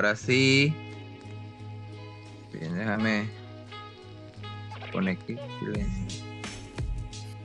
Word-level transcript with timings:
Ah, 0.00 0.06
ahora 0.06 0.16
sí. 0.16 0.74
Bien, 2.54 2.74
déjame 2.74 3.28
poner 4.92 5.18
aquí. 5.20 5.36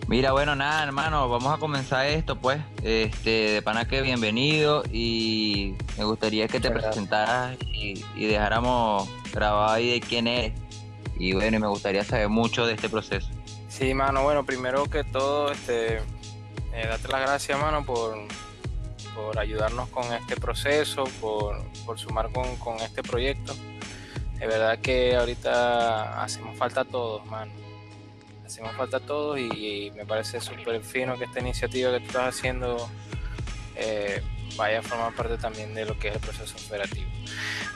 Mira, 0.07 0.31
bueno, 0.31 0.55
nada, 0.55 0.83
hermano, 0.83 1.27
vamos 1.27 1.53
a 1.53 1.57
comenzar 1.57 2.05
esto, 2.05 2.39
pues. 2.39 2.61
Este, 2.81 3.29
de 3.29 3.61
pana 3.61 3.85
que 3.89 4.01
bienvenido 4.01 4.83
y 4.89 5.75
me 5.97 6.05
gustaría 6.05 6.47
que 6.47 6.61
te 6.61 6.69
gracias. 6.69 6.93
presentaras 6.93 7.57
y, 7.73 8.05
y 8.15 8.25
dejáramos 8.25 9.09
grabado 9.33 9.73
ahí 9.73 9.91
de 9.91 9.99
quién 9.99 10.27
eres. 10.27 10.53
Y 11.19 11.33
bueno, 11.33 11.57
y 11.57 11.59
me 11.59 11.67
gustaría 11.67 12.05
saber 12.05 12.29
mucho 12.29 12.65
de 12.65 12.75
este 12.75 12.87
proceso. 12.87 13.27
Sí, 13.67 13.93
mano, 13.93 14.23
bueno, 14.23 14.45
primero 14.45 14.85
que 14.85 15.03
todo, 15.03 15.51
este, 15.51 15.97
eh, 15.97 16.87
darte 16.87 17.09
las 17.09 17.21
gracias, 17.21 17.59
mano, 17.59 17.85
por, 17.85 18.17
por 19.15 19.39
ayudarnos 19.39 19.89
con 19.89 20.11
este 20.13 20.35
proceso, 20.35 21.05
por, 21.21 21.63
por 21.85 21.97
sumar 21.97 22.31
con, 22.31 22.55
con 22.57 22.79
este 22.81 23.01
proyecto. 23.01 23.55
De 24.37 24.47
verdad 24.47 24.79
que 24.79 25.15
ahorita 25.15 26.21
hacemos 26.21 26.57
falta 26.57 26.83
todos, 26.83 27.25
mano. 27.25 27.51
Hacemos 28.45 28.75
falta 28.75 28.99
todos 28.99 29.39
y, 29.39 29.91
me 29.95 30.05
parece 30.05 30.39
súper 30.39 30.83
fino 30.83 31.17
que 31.17 31.23
esta 31.23 31.39
iniciativa 31.39 31.91
que 31.91 31.99
tú 32.01 32.05
estás 32.07 32.35
haciendo 32.37 32.89
eh, 33.75 34.21
vaya 34.55 34.79
a 34.79 34.81
formar 34.83 35.13
parte 35.15 35.37
también 35.37 35.73
de 35.73 35.85
lo 35.85 35.97
que 35.97 36.09
es 36.09 36.15
el 36.15 36.21
proceso 36.21 36.55
operativo. 36.67 37.09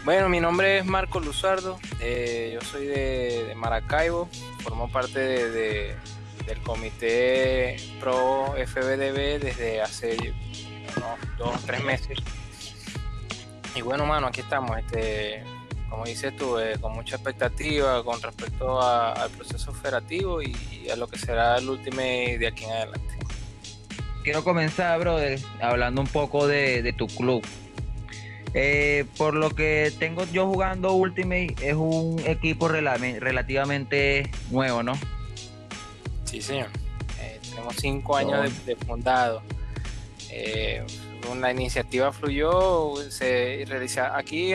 Bueno, 0.05 0.29
mi 0.29 0.39
nombre 0.39 0.77
es 0.79 0.85
Marco 0.85 1.19
Luzardo, 1.19 1.79
eh, 1.99 2.51
yo 2.53 2.61
soy 2.61 2.85
de, 2.85 3.53
Maracaibo, 3.55 4.29
formo 4.63 4.89
parte 4.91 5.19
de- 5.19 5.95
del 6.45 6.61
comité 6.61 7.75
Pro 7.99 8.53
FBDB 8.55 9.39
desde 9.39 9.81
hace 9.81 10.15
unos 10.97 11.37
dos 11.37 11.55
o 11.55 11.59
tres 11.65 11.83
meses. 11.83 12.17
Y 13.75 13.81
bueno, 13.81 14.05
mano, 14.05 14.27
aquí 14.27 14.41
estamos, 14.41 14.77
este, 14.79 15.43
como 15.89 16.05
dices 16.05 16.35
tú, 16.35 16.57
eh, 16.59 16.77
con 16.81 16.93
mucha 16.93 17.15
expectativa 17.15 18.03
con 18.03 18.21
respecto 18.21 18.81
a- 18.81 19.13
al 19.13 19.29
proceso 19.31 19.71
operativo 19.71 20.41
y 20.41 20.89
a 20.91 20.95
lo 20.95 21.07
que 21.07 21.17
será 21.19 21.57
el 21.57 21.69
Ultimate 21.69 22.37
de 22.39 22.47
aquí 22.47 22.65
en 22.65 22.71
adelante. 22.71 23.13
Quiero 24.23 24.43
comenzar, 24.43 24.99
brother, 24.99 25.39
hablando 25.61 26.01
un 26.01 26.07
poco 26.07 26.45
de, 26.47 26.81
de 26.83 26.93
tu 26.93 27.07
club. 27.07 27.43
Eh, 28.55 29.05
por 29.17 29.35
lo 29.35 29.51
que 29.51 29.93
tengo 29.99 30.25
yo 30.25 30.47
jugando 30.47 30.93
Ultimate, 30.93 31.55
es 31.61 31.75
un 31.75 32.19
equipo 32.25 32.67
rela- 32.67 32.97
relativamente 33.19 34.29
nuevo, 34.49 34.81
¿no? 34.83 34.93
Sí, 36.25 36.41
señor. 36.41 36.67
Eh, 37.21 37.39
tenemos 37.49 37.75
cinco 37.77 38.17
años 38.17 38.65
de, 38.65 38.75
de 38.75 38.85
fundado. 38.85 39.41
Eh, 40.31 40.83
una 41.31 41.51
iniciativa 41.51 42.11
fluyó, 42.13 42.93
se 43.09 43.65
realiza 43.67 44.17
aquí 44.17 44.53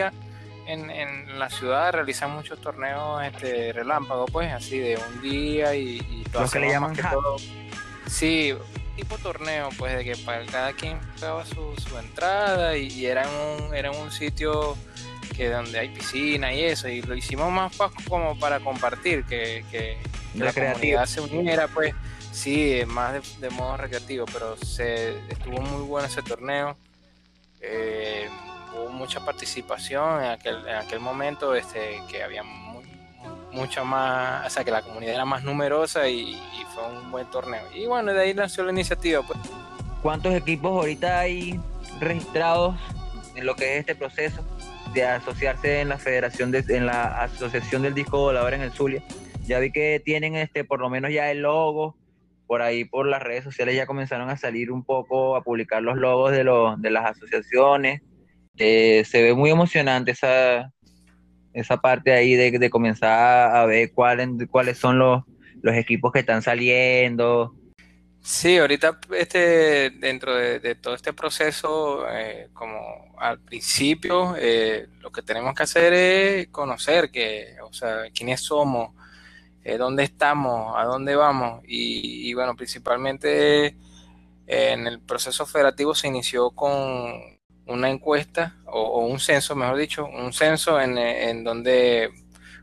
en, 0.67 0.89
en 0.89 1.37
la 1.37 1.49
ciudad 1.49 1.91
realizan 1.93 2.31
muchos 2.31 2.59
torneos 2.59 3.23
este, 3.23 3.71
relámpagos, 3.73 4.29
pues 4.31 4.51
así 4.51 4.79
de 4.79 4.97
un 4.97 5.21
día 5.21 5.75
y, 5.75 5.97
y 5.99 6.23
lo 6.33 6.41
Los 6.41 6.51
que 6.51 6.59
le 6.59 6.69
llaman 6.69 6.95
que 6.95 7.03
todo- 7.03 7.37
Sí, 8.07 8.53
tipo 8.95 9.17
torneo, 9.17 9.69
pues 9.77 9.95
de 9.97 10.03
que 10.03 10.15
para 10.15 10.45
cada 10.45 10.73
quien 10.73 10.99
pagaba 11.19 11.45
su, 11.45 11.73
su 11.77 11.97
entrada 11.97 12.77
y, 12.77 12.87
y 12.87 13.05
era 13.07 13.23
en 13.23 13.63
un, 13.65 13.75
era 13.75 13.91
en 13.91 13.99
un 13.99 14.11
sitio 14.11 14.75
que 15.35 15.49
donde 15.49 15.77
hay 15.79 15.89
piscina 15.89 16.53
y 16.53 16.63
eso, 16.63 16.87
y 16.87 17.01
lo 17.01 17.15
hicimos 17.15 17.51
más 17.51 17.75
como 18.07 18.37
para 18.39 18.59
compartir, 18.59 19.25
que, 19.25 19.63
la 20.35 20.45
Recreativo. 20.47 20.73
comunidad 20.73 21.05
se 21.05 21.21
uniera, 21.21 21.67
pues 21.67 21.93
sí, 22.35 22.81
más 22.87 23.39
de, 23.39 23.49
modo 23.49 23.77
recreativo, 23.77 24.25
pero 24.31 24.57
se 24.57 25.17
estuvo 25.29 25.61
muy 25.61 25.83
bueno 25.83 26.07
ese 26.07 26.21
torneo. 26.21 26.77
eh, 27.61 28.29
hubo 28.75 28.89
mucha 28.89 29.23
participación 29.23 30.23
en 30.23 30.31
aquel, 30.31 30.67
en 30.67 30.75
aquel 30.75 30.99
momento, 30.99 31.55
este, 31.55 32.01
que 32.09 32.21
había 32.21 32.43
mu- 32.43 32.81
mucha 33.51 33.83
más, 33.83 34.45
o 34.45 34.49
sea, 34.49 34.63
que 34.63 34.71
la 34.71 34.81
comunidad 34.81 35.15
era 35.15 35.25
más 35.25 35.43
numerosa 35.43 36.07
y, 36.09 36.39
fue 36.73 36.85
un 36.89 37.09
buen 37.09 37.25
torneo. 37.27 37.63
Y 37.73 37.85
bueno, 37.85 38.11
de 38.11 38.21
ahí 38.21 38.33
nació 38.33 38.65
la 38.65 38.71
iniciativa, 38.73 39.21
pues. 39.21 39.39
¿Cuántos 40.01 40.33
equipos 40.33 40.71
ahorita 40.71 41.19
hay 41.19 41.57
registrados 42.01 42.75
en 43.33 43.45
lo 43.45 43.55
que 43.55 43.75
es 43.75 43.79
este 43.79 43.95
proceso 43.95 44.43
de 44.93 45.05
asociarse 45.05 45.79
en 45.79 45.87
la 45.87 45.97
Federación 45.97 46.51
de, 46.51 46.65
en 46.67 46.85
la 46.85 47.23
Asociación 47.23 47.81
del 47.81 47.93
Disco 47.93 48.17
Volador 48.19 48.53
en 48.55 48.61
el 48.61 48.71
Zulia? 48.73 49.01
Ya 49.47 49.59
vi 49.59 49.71
que 49.71 50.01
tienen 50.03 50.35
este 50.35 50.65
por 50.65 50.81
lo 50.81 50.89
menos 50.89 51.11
ya 51.11 51.31
el 51.31 51.43
logo. 51.43 51.95
Por 52.47 52.61
ahí 52.61 52.85
por 52.85 53.07
las 53.07 53.21
redes 53.21 53.43
sociales 53.43 53.75
ya 53.75 53.85
comenzaron 53.85 54.29
a 54.29 54.37
salir 54.37 54.71
un 54.71 54.83
poco 54.83 55.35
a 55.35 55.43
publicar 55.43 55.81
los 55.81 55.97
logos 55.97 56.31
de 56.31 56.43
los 56.43 56.81
de 56.81 56.91
las 56.91 57.05
asociaciones. 57.11 58.01
Eh, 58.57 59.03
se 59.05 59.21
ve 59.21 59.33
muy 59.33 59.49
emocionante 59.49 60.11
esa 60.11 60.71
esa 61.53 61.77
parte 61.77 62.11
ahí 62.11 62.35
de, 62.35 62.51
de 62.51 62.69
comenzar 62.69 63.55
a 63.55 63.65
ver 63.65 63.91
cuáles 63.93 64.29
cuáles 64.49 64.77
son 64.77 64.99
los, 64.99 65.23
los 65.61 65.75
equipos 65.75 66.11
que 66.11 66.19
están 66.19 66.41
saliendo. 66.41 67.55
Sí, 68.25 68.57
ahorita 68.57 68.99
este, 69.15 69.91
dentro 69.91 70.35
de, 70.35 70.73
todo 70.73 70.95
este 70.95 71.13
proceso, 71.13 72.07
eh, 72.09 72.49
como 72.53 72.79
al 73.19 73.39
principio, 73.39 74.35
eh, 74.35 74.87
lo 74.99 75.11
que 75.11 75.21
tenemos 75.21 75.53
que 75.53 75.61
hacer 75.61 75.93
es 75.93 76.47
conocer 76.47 77.11
que, 77.11 77.55
o 77.63 77.71
sea, 77.71 78.05
quiénes 78.15 78.41
somos, 78.41 78.95
eh, 79.65 79.77
dónde 79.77 80.03
estamos, 80.03 80.73
a 80.77 80.85
dónde 80.85 81.15
vamos. 81.15 81.61
Y, 81.67 82.33
bueno, 82.35 82.55
principalmente 82.55 83.65
eh, 83.65 83.75
en 84.47 84.87
el 84.87 85.01
proceso 85.01 85.45
federativo 85.45 85.95
se 85.95 86.07
inició 86.07 86.51
con 86.51 87.39
una 87.67 87.89
encuesta 87.89 88.57
o, 88.67 89.05
un 89.05 89.19
censo, 89.19 89.55
mejor 89.55 89.77
dicho, 89.77 90.05
un 90.05 90.31
censo 90.33 90.79
en, 90.79 90.97
en 90.99 91.43
donde 91.43 92.11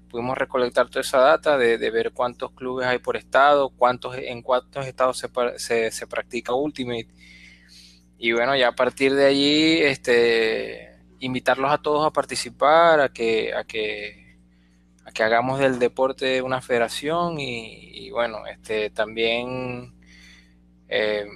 pudimos 0.08 0.38
recolectar 0.38 0.88
toda 0.90 1.00
esa 1.00 1.18
data 1.18 1.58
de, 1.58 1.90
ver 1.90 2.12
cuántos 2.12 2.52
clubes 2.52 2.86
hay 2.86 2.98
por 2.98 3.16
estado, 3.16 3.70
cuántos 3.70 4.16
en 4.16 4.42
cuántos 4.42 4.86
estados 4.86 5.18
se, 5.18 5.28
se, 5.56 5.90
se, 5.90 6.06
practica 6.06 6.54
Ultimate. 6.54 7.08
Y 8.18 8.32
bueno, 8.32 8.54
ya 8.54 8.68
a 8.68 8.74
partir 8.76 9.14
de 9.14 9.26
allí, 9.26 9.78
este, 9.82 11.00
invitarlos 11.18 11.72
a 11.72 11.78
todos 11.78 12.06
a 12.06 12.12
participar, 12.12 13.00
a 13.00 13.08
que, 13.08 13.54
a 13.54 13.64
que, 13.64 14.21
que 15.12 15.22
hagamos 15.22 15.58
del 15.58 15.78
deporte 15.78 16.42
una 16.42 16.60
federación 16.60 17.38
y, 17.38 18.10
bueno, 18.10 18.46
este, 18.46 18.90
también 18.90 19.94
eh, 20.88 21.26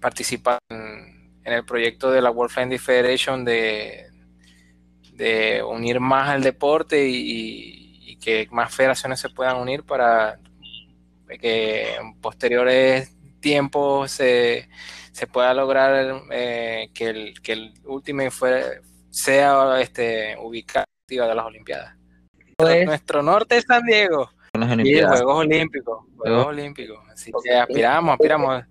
participar 0.00 0.58
en, 0.68 1.30
el 1.44 1.64
proyecto 1.64 2.10
de 2.10 2.20
la 2.20 2.30
World 2.30 2.52
Friendly 2.52 2.78
Federation 2.78 3.44
de, 3.44 4.06
de 5.12 5.62
unir 5.62 6.00
más 6.00 6.30
al 6.30 6.42
deporte 6.42 7.06
y, 7.08 8.16
que 8.20 8.48
más 8.50 8.74
federaciones 8.74 9.20
se 9.20 9.28
puedan 9.28 9.56
unir 9.56 9.84
para 9.84 10.40
que 11.40 11.94
en 11.94 12.18
posteriores 12.20 13.14
tiempos 13.40 14.10
se, 14.10 14.68
se 15.12 15.26
pueda 15.28 15.54
lograr 15.54 16.24
eh, 16.32 16.90
que, 16.92 17.06
el, 17.06 17.40
que 17.40 17.52
el 17.52 17.74
fue, 18.32 18.80
sea 19.10 19.80
este, 19.80 20.36
ubicado 20.38 20.86
de 21.08 21.34
las 21.34 21.46
Olimpiadas. 21.46 21.96
Pues, 22.58 22.86
Nuestro 22.86 23.22
norte 23.22 23.58
es 23.58 23.64
San 23.64 23.84
Diego. 23.84 24.30
Y 24.82 25.02
Juegos 25.02 25.40
Olímpicos, 25.40 26.06
Juegos 26.16 26.46
Olímpicos. 26.46 26.98
Así 27.12 27.30
que 27.44 27.54
aspiramos, 27.54 28.14
aspiramos. 28.14 28.64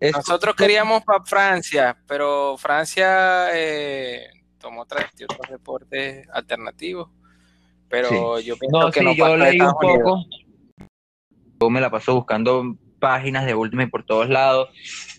Nosotros 0.00 0.56
queríamos 0.56 1.04
para 1.04 1.24
Francia, 1.24 1.96
pero 2.08 2.56
Francia 2.58 3.50
eh, 3.54 4.26
tomó 4.58 4.82
otros 4.82 5.04
deportes 5.48 6.28
alternativos. 6.32 7.08
Pero 7.88 8.38
sí. 8.38 8.46
yo 8.46 8.56
pienso 8.56 8.80
no, 8.80 8.90
que 8.90 8.98
sí, 8.98 9.06
no 9.06 9.12
yo 9.12 9.36
leí 9.36 9.60
un 9.60 9.74
poco. 9.74 10.24
Yo 11.60 11.70
me 11.70 11.80
la 11.80 11.90
paso 11.90 12.14
buscando 12.16 12.76
páginas 12.98 13.46
de 13.46 13.54
Ultimate 13.54 13.90
por 13.90 14.04
todos 14.04 14.28
lados 14.28 14.70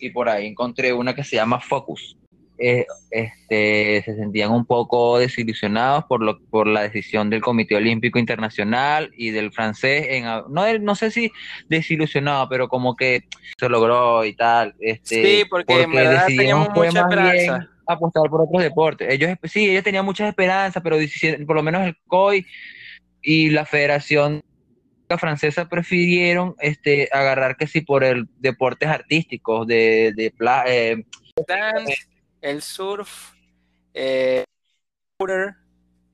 y 0.02 0.10
por 0.10 0.28
ahí 0.28 0.48
encontré 0.48 0.92
una 0.92 1.16
que 1.16 1.24
se 1.24 1.38
llama 1.38 1.62
Focus. 1.62 2.18
Eh, 2.64 2.86
este, 3.10 4.04
se 4.06 4.16
sentían 4.16 4.52
un 4.52 4.66
poco 4.66 5.18
desilusionados 5.18 6.04
por, 6.06 6.22
lo, 6.22 6.40
por 6.46 6.68
la 6.68 6.84
decisión 6.84 7.32
del 7.32 7.42
Comité 7.42 7.76
Olímpico 7.76 8.20
Internacional 8.20 9.12
y 9.18 9.32
del 9.32 9.52
francés. 9.52 10.06
En, 10.10 10.26
no, 10.26 10.80
no 10.80 10.96
sé 10.96 11.10
si 11.10 11.32
desilusionado, 11.70 12.48
pero 12.50 12.68
como 12.68 12.96
que 12.96 13.24
se 13.58 13.68
logró 13.68 14.24
y 14.26 14.36
tal. 14.36 14.76
Este, 14.80 15.40
sí, 15.40 15.46
porque, 15.50 15.66
porque 15.66 15.84
en 15.84 15.92
verdad 15.92 16.28
teníamos 16.28 16.70
mucha 16.70 17.00
esperanza. 17.00 17.68
apostar 17.88 18.30
por 18.30 18.42
otros 18.42 18.62
deportes. 18.62 19.12
Ellos, 19.12 19.32
sí, 19.46 19.72
ellos 19.72 19.84
tenían 19.84 20.06
muchas 20.06 20.30
esperanzas, 20.30 20.84
pero 20.84 20.98
por 21.48 21.56
lo 21.56 21.64
menos 21.64 21.88
el 21.88 21.98
COI 22.06 22.46
y 23.24 23.50
la 23.50 23.66
Federación 23.66 24.44
francesa 25.18 25.68
prefirieron 25.68 26.56
este 26.60 27.10
agarrar 27.12 27.58
que 27.58 27.68
sí 27.68 27.82
por 27.82 28.04
el 28.04 28.28
deportes 28.40 28.90
artísticos 28.90 29.68
de, 29.68 30.14
de 30.16 30.34
eh, 30.68 31.04
dance, 31.48 32.11
el 32.42 32.62
surf 32.62 33.34
eh, 33.94 34.44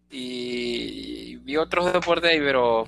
y 0.09 1.38
vi 1.38 1.57
otros 1.57 1.94
deportes 1.94 2.31
ahí 2.31 2.39
pero 2.39 2.85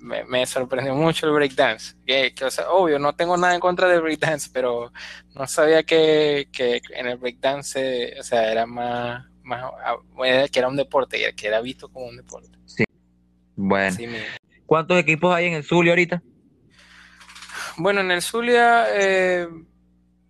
me, 0.00 0.24
me 0.24 0.46
sorprendió 0.46 0.94
mucho 0.94 1.26
el 1.26 1.32
breakdance 1.32 1.94
que, 2.04 2.34
que 2.34 2.44
o 2.44 2.50
sea, 2.50 2.70
obvio 2.70 2.98
no 2.98 3.14
tengo 3.14 3.36
nada 3.36 3.54
en 3.54 3.60
contra 3.60 3.88
del 3.88 4.02
breakdance 4.02 4.50
pero 4.52 4.92
no 5.34 5.46
sabía 5.46 5.82
que, 5.84 6.48
que 6.52 6.80
en 6.90 7.06
el 7.06 7.18
breakdance 7.18 8.18
o 8.18 8.22
sea 8.22 8.50
era 8.50 8.66
más 8.66 9.30
más, 9.42 9.64
ah, 9.84 9.96
que 10.50 10.58
era 10.58 10.68
un 10.68 10.76
deporte, 10.76 11.34
que 11.34 11.46
era 11.46 11.60
visto 11.60 11.88
como 11.88 12.06
un 12.06 12.16
deporte. 12.16 12.50
Sí. 12.66 12.84
Bueno. 13.56 13.96
¿Cuántos 14.66 14.98
equipos 14.98 15.34
hay 15.34 15.46
en 15.46 15.54
el 15.54 15.64
Zulia 15.64 15.92
ahorita? 15.92 16.22
Bueno, 17.76 18.00
en 18.00 18.10
el 18.10 18.22
Zulia 18.22 18.86
eh, 18.94 19.48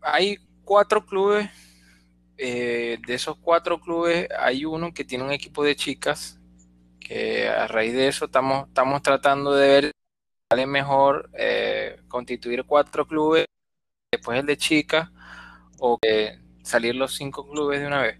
hay 0.00 0.38
cuatro 0.64 1.04
clubes. 1.04 1.50
Eh, 2.42 2.98
de 3.06 3.14
esos 3.14 3.36
cuatro 3.36 3.78
clubes 3.78 4.26
hay 4.38 4.64
uno 4.64 4.94
que 4.94 5.04
tiene 5.04 5.24
un 5.24 5.30
equipo 5.30 5.62
de 5.62 5.76
chicas, 5.76 6.40
que 6.98 7.46
a 7.46 7.66
raíz 7.66 7.92
de 7.92 8.08
eso 8.08 8.24
estamos, 8.24 8.68
estamos 8.68 9.02
tratando 9.02 9.52
de 9.54 9.68
ver 9.68 9.84
si 9.84 9.90
vale 10.48 10.66
mejor 10.66 11.28
eh, 11.34 12.00
constituir 12.08 12.64
cuatro 12.64 13.06
clubes, 13.06 13.44
después 14.10 14.40
el 14.40 14.46
de 14.46 14.56
chicas, 14.56 15.10
o 15.80 15.98
salir 16.62 16.94
los 16.94 17.14
cinco 17.14 17.46
clubes 17.46 17.78
de 17.80 17.86
una 17.86 18.00
vez. 18.00 18.18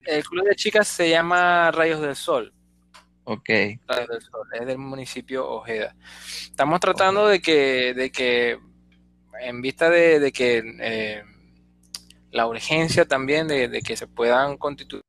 El 0.00 0.24
club 0.24 0.46
de 0.48 0.56
chicas 0.56 0.88
se 0.88 1.10
llama 1.10 1.70
Rayos 1.72 2.00
del 2.00 2.16
Sol. 2.16 2.54
Ok. 3.24 3.50
Rayos 3.86 4.08
del 4.08 4.22
Sol, 4.22 4.48
es 4.58 4.66
del 4.66 4.78
municipio 4.78 5.46
Ojeda. 5.46 5.94
Estamos 6.40 6.80
tratando 6.80 7.28
de 7.28 7.42
que, 7.42 7.92
de 7.92 8.10
que, 8.10 8.58
en 9.40 9.60
vista 9.60 9.90
de, 9.90 10.32
que 10.32 10.62
eh, 10.80 11.22
la 12.30 12.46
urgencia 12.46 13.06
también 13.06 13.48
de, 13.48 13.82
que 13.82 13.96
se 13.96 14.06
puedan 14.06 14.56
constituir 14.56 15.02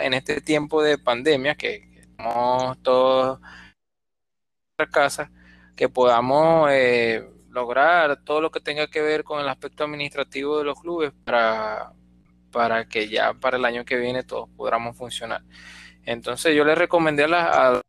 en 0.00 0.14
este 0.14 0.40
tiempo 0.40 0.82
de 0.82 0.98
pandemia, 0.98 1.54
que, 1.54 1.88
estamos 1.94 2.80
todos 2.82 3.40
en 4.78 4.86
casa, 4.86 5.30
que 5.76 5.88
podamos 5.88 6.68
eh, 6.72 7.28
lograr 7.50 8.22
todo 8.24 8.40
lo 8.40 8.50
que 8.50 8.60
tenga 8.60 8.88
que 8.88 9.00
ver 9.00 9.22
con 9.24 9.40
el 9.40 9.48
aspecto 9.48 9.84
administrativo 9.84 10.58
de 10.58 10.64
los 10.64 10.80
clubes 10.80 11.12
para, 11.24 11.92
para 12.50 12.88
que 12.88 13.08
ya 13.08 13.34
para 13.34 13.56
el 13.58 13.64
año 13.64 13.84
que 13.84 13.96
viene 13.96 14.22
todos 14.24 14.48
podamos 14.56 14.96
funcionar. 14.96 15.42
Entonces 16.04 16.54
yo 16.54 16.64
le 16.64 16.74
recomendé 16.74 17.24
a 17.24 17.28
la 17.28 17.82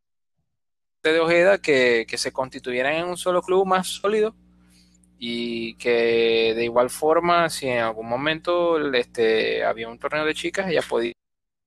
de 1.04 1.20
Ojeda 1.20 1.58
que, 1.60 2.06
se 2.18 2.32
constituyeran 2.32 2.94
en 2.94 3.06
un 3.06 3.18
solo 3.18 3.42
club 3.42 3.66
más 3.66 3.88
sólido 3.88 4.36
y 5.20 5.76
que 5.76 6.54
de 6.56 6.64
igual 6.64 6.90
forma 6.90 7.50
si 7.50 7.68
en 7.68 7.80
algún 7.80 8.08
momento 8.08 8.78
este, 8.94 9.64
había 9.64 9.90
un 9.90 9.98
torneo 9.98 10.26
de 10.26 10.34
chicas 10.34 10.70
ella 10.70 10.82
podía 10.88 11.14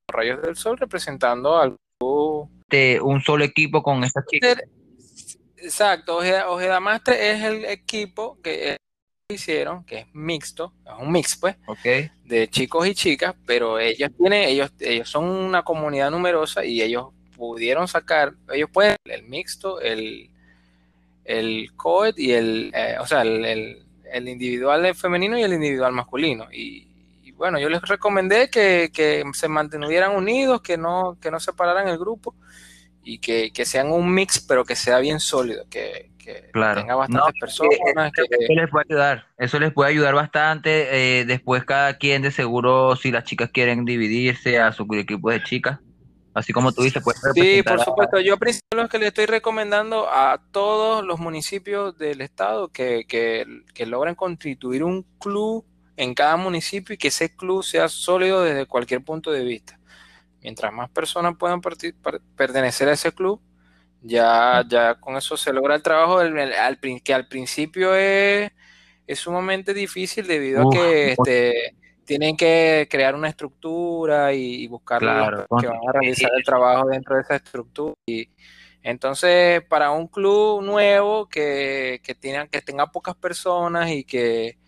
Rayos 0.09 0.43
del 0.43 0.57
Sol 0.57 0.77
representando 0.79 1.57
al 1.57 1.77
club 1.99 2.49
de 2.69 3.01
un 3.01 3.21
solo 3.21 3.45
equipo 3.45 3.83
con 3.83 4.03
esas 4.05 4.25
chicas. 4.27 4.57
Exacto 5.57 6.19
Ojeda, 6.19 6.51
Ojeda 6.51 6.81
Master 6.81 7.21
es 7.21 7.43
el 7.43 7.65
equipo 7.65 8.41
que 8.43 8.77
hicieron, 9.29 9.85
que 9.85 9.99
es 10.01 10.07
mixto, 10.13 10.73
es 10.85 10.93
un 10.99 11.13
mix 11.13 11.37
pues, 11.37 11.57
de 12.25 12.49
chicos 12.49 12.87
y 12.87 12.95
chicas, 12.95 13.35
pero 13.47 13.79
ellos 13.79 14.11
tienen, 14.17 14.49
ellos, 14.49 14.73
ellos 14.81 15.09
son 15.09 15.25
una 15.25 15.63
comunidad 15.63 16.11
numerosa 16.11 16.65
y 16.65 16.83
ellos 16.83 17.09
pudieron 17.37 17.89
sacar, 17.89 18.35
ellos 18.53 18.71
pueden, 18.73 18.97
el 19.05 19.23
mixto, 19.25 19.81
el, 19.81 20.30
el 21.31 21.73
coed 21.77 22.15
y 22.17 22.33
el, 22.33 22.73
eh, 22.75 22.97
o 23.01 23.07
sea, 23.07 23.23
el, 23.23 23.45
el, 23.45 24.29
individual 24.29 24.95
femenino 24.95 25.39
y 25.39 25.43
el 25.43 25.53
individual 25.53 25.93
masculino. 25.93 26.49
Y, 26.53 26.87
bueno, 27.37 27.59
yo 27.59 27.71
les 27.71 27.81
recomendé 27.83 28.51
que, 28.51 28.91
que, 28.93 29.23
se 29.33 29.49
mantuvieran 29.49 30.15
unidos, 30.15 30.61
que 30.61 30.77
no, 30.77 31.17
que 31.23 31.31
no 31.31 31.41
separaran 31.41 31.89
el 31.89 31.97
grupo 31.97 32.35
y 33.03 33.19
que, 33.19 33.51
que 33.51 33.65
sean 33.65 33.91
un 33.91 34.13
mix, 34.13 34.41
pero 34.41 34.65
que 34.65 34.77
sea 34.77 34.99
bien 34.99 35.21
sólido, 35.21 35.65
que, 35.71 36.11
claro. 36.53 36.83
tenga 36.83 36.97
bastantes 36.97 37.41
personas. 37.41 38.13
eso 38.15 38.53
les 38.53 38.71
puede 38.71 38.85
ayudar, 38.91 39.27
eso 39.39 39.59
les 39.59 39.73
puede 39.73 39.91
ayudar 39.91 40.15
bastante. 40.15 41.21
Eh, 41.21 41.25
después 41.25 41.65
cada 41.65 41.97
quien 41.97 42.21
de 42.21 42.31
seguro, 42.31 42.95
si 42.97 43.11
las 43.11 43.25
chicas 43.25 43.51
quieren 43.51 43.87
dividirse 43.87 44.59
a 44.59 44.73
su 44.73 44.87
equipo 44.95 45.31
de 45.31 45.43
chicas, 45.43 45.79
así 46.35 46.53
como 46.53 46.73
tú 46.73 46.83
dices, 46.83 47.03
puedes 47.03 47.21
Sí, 47.35 47.63
por 47.63 47.83
supuesto. 47.83 48.21
Yo 48.21 48.37
principio 48.39 48.83
lo 48.83 48.89
que 48.89 48.99
le 48.99 49.09
estoy 49.09 49.27
recomendando 49.27 50.09
a 50.09 50.41
todos 50.51 51.05
los 51.05 51.19
municipios 51.19 51.97
del 51.99 52.21
estado 52.21 52.69
que, 52.69 53.05
que, 53.07 53.47
que 53.75 53.87
logren 53.87 54.15
constituir 54.15 54.85
un 54.85 55.05
club 55.19 55.65
en 55.97 56.15
cada 56.15 56.37
municipio 56.37 56.95
y 56.95 56.99
que 56.99 57.09
ese 57.09 57.35
club 57.35 57.63
sea 57.63 57.89
sólido 57.89 58.43
desde 58.43 58.67
cualquier 58.67 59.05
punto 59.05 59.31
de 59.31 59.45
vista. 59.45 59.79
Mientras 60.43 60.73
más 60.73 60.89
personas 60.91 61.35
puedan 61.39 61.61
pertenecer 61.61 62.89
a 62.89 62.93
ese 62.93 63.13
club, 63.13 63.41
ya, 64.03 64.65
ya 64.67 64.95
con 64.95 65.17
eso 65.17 65.37
se 65.37 65.53
logra 65.53 65.75
el 65.75 65.83
trabajo 65.83 66.19
al, 66.19 66.81
que 67.05 67.15
al 67.15 67.29
principio 67.29 67.95
es, 67.95 68.51
sumamente 69.15 69.75
difícil 69.75 70.27
debido 70.27 70.69
a 70.69 70.73
que 70.73 71.13
este, 71.13 71.77
tienen 72.11 72.37
que 72.37 72.89
crear 72.91 73.15
una 73.15 73.29
estructura 73.29 74.35
y, 74.35 74.67
buscar 74.67 74.99
que 74.99 75.07
van 75.07 75.79
a 75.89 75.93
realizar 75.93 76.33
el 76.37 76.43
trabajo 76.43 76.89
dentro 76.89 77.15
de 77.15 77.23
esa 77.23 77.37
estructura. 77.37 77.95
Y 78.05 78.29
entonces, 78.83 79.63
para 79.69 79.93
un 79.93 80.09
club 80.09 80.61
nuevo 80.61 81.29
que, 81.29 82.01
que, 82.03 82.17
que 82.51 82.63
tenga 82.63 82.91
pocas 82.91 83.15
personas 83.15 83.91
y 83.91 84.03
que, 84.03 84.59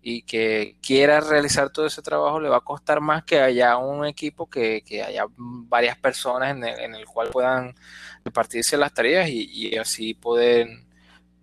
y 0.00 0.22
que 0.22 0.76
quiera 0.80 1.20
realizar 1.20 1.68
todo 1.68 1.84
ese 1.84 2.00
trabajo, 2.00 2.40
le 2.40 2.48
va 2.48 2.56
a 2.56 2.62
costar 2.62 3.02
más 3.02 3.22
que 3.22 3.38
haya 3.38 3.76
un 3.76 4.06
equipo 4.06 4.48
que, 4.48 4.82
haya 5.06 5.26
varias 5.36 5.98
personas 5.98 6.52
en 6.52 6.64
el, 6.64 6.80
en 6.80 6.94
el 6.94 7.04
cual 7.04 7.28
puedan 7.28 7.74
repartirse 8.24 8.78
las 8.78 8.94
tareas 8.94 9.28
y, 9.28 9.76
así 9.76 10.14
pueden, 10.14 10.86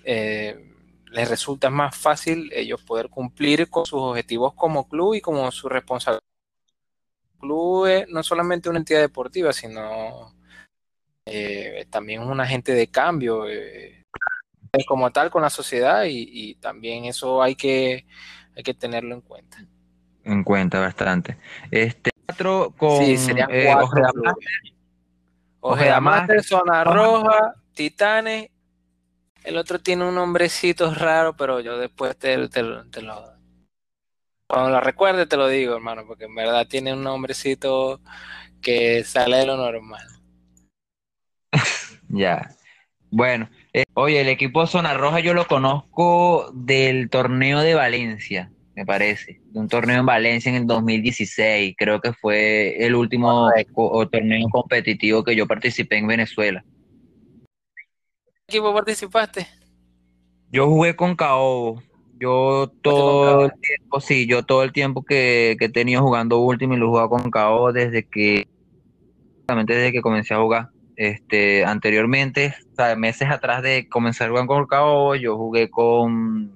eh, 0.03 0.73
les 1.15 1.29
resulta 1.29 1.69
más 1.69 1.97
fácil 1.97 2.51
ellos 2.53 2.83
poder 2.83 3.09
cumplir 3.09 3.69
con 3.69 3.85
sus 3.85 4.01
objetivos 4.01 4.53
como 4.53 4.89
club 4.89 5.13
y 5.13 5.21
como 5.21 5.49
su 5.49 5.69
responsabilidad. 5.69 6.21
El 7.33 7.39
club 7.39 7.85
es 7.85 8.09
no 8.09 8.21
solamente 8.21 8.69
una 8.69 8.79
entidad 8.79 8.99
deportiva, 8.99 9.53
sino 9.53 10.35
eh, 11.25 11.85
también 11.89 12.21
un 12.21 12.41
agente 12.41 12.73
de 12.73 12.87
cambio 12.87 13.47
eh, 13.47 14.03
como 14.85 15.09
tal 15.11 15.31
con 15.31 15.41
la 15.41 15.49
sociedad 15.49 16.03
y, 16.05 16.55
también 16.55 17.05
eso 17.05 17.41
hay 17.41 17.55
que, 17.55 18.05
hay 18.53 18.63
que 18.63 18.73
tenerlo 18.73 19.15
en 19.15 19.21
cuenta. 19.21 19.65
En 20.25 20.43
cuenta 20.43 20.81
bastante. 20.81 21.37
Este 21.71 22.11
cuatro 22.25 22.73
con 22.77 23.05
sí, 23.05 23.17
serían 23.17 23.49
cuatro 23.63 24.03
Ojeda 25.61 26.01
Master, 26.01 26.43
Zona 26.43 26.83
Roja, 26.83 27.55
Titanes. 27.73 28.49
El 29.45 29.57
otro 29.57 29.79
tiene 29.79 30.07
un 30.07 30.15
nombrecito 30.15 30.93
raro, 30.93 31.35
pero 31.35 31.59
yo 31.59 31.77
después 31.77 32.17
te, 32.17 32.37
lo... 32.37 32.83
Cuando 34.47 34.69
lo 34.69 34.81
recuerde 34.81 35.25
te 35.25 35.37
lo 35.37 35.47
digo, 35.47 35.75
hermano, 35.75 36.03
porque 36.07 36.25
en 36.25 36.35
verdad 36.35 36.67
tiene 36.67 36.93
un 36.93 37.03
nombrecito 37.03 38.01
que 38.61 39.03
sale 39.03 39.37
de 39.37 39.45
lo 39.45 39.57
normal. 39.57 40.07
ya. 42.09 42.49
Bueno, 43.11 43.49
eh, 43.71 43.85
oye, 43.93 44.21
el 44.21 44.27
equipo 44.27 44.67
Zona 44.67 44.93
Roja 44.93 45.19
yo 45.19 45.33
lo 45.33 45.47
conozco 45.47 46.51
del 46.53 47.09
torneo 47.09 47.61
de 47.61 47.75
Valencia 47.75 48.51
me 48.75 48.85
parece, 48.85 49.39
de 49.45 49.59
un 49.59 49.69
torneo 49.69 49.99
en 49.99 50.05
Valencia 50.05 50.49
en 50.49 50.57
el 50.57 50.67
2016. 50.67 51.75
Creo 51.77 52.01
que 52.01 52.11
fue 52.13 52.85
el 52.85 52.93
último 52.93 53.49
torneo 54.11 54.49
competitivo 54.49 55.23
que 55.23 55.35
yo 55.35 55.47
participé 55.47 55.97
en 55.97 56.07
Venezuela. 56.07 56.63
¿Qué 58.47 58.57
equipo 58.57 58.73
participaste? 58.73 59.47
Yo 60.51 60.67
jugué 60.67 60.95
con 60.95 61.15
Caobo. 61.15 61.81
Yo 62.19 62.71
todo 62.81 63.45
el 63.45 63.51
tiempo, 63.59 63.99
sí, 63.99 64.27
yo 64.27 64.43
todo 64.43 64.63
el 64.63 64.71
tiempo 64.71 65.03
que, 65.03 65.57
que 65.59 65.65
he 65.65 65.69
tenido 65.69 66.01
jugando 66.01 66.39
último 66.39 66.75
y 66.75 66.77
lo 66.77 66.89
jugaba 66.89 67.09
con 67.09 67.29
Caobo 67.29 67.73
desde 67.73 68.07
que, 68.07 68.47
desde 69.47 69.91
que 69.91 70.01
comencé 70.01 70.33
a 70.33 70.39
jugar. 70.39 70.69
Este, 70.95 71.65
anteriormente, 71.65 72.55
meses 72.97 73.29
atrás 73.29 73.63
de 73.63 73.89
comenzar 73.89 74.27
a 74.27 74.29
jugar 74.29 74.45
con 74.45 74.65
Caobo, 74.67 75.15
yo 75.15 75.35
jugué 75.35 75.69
con 75.69 76.55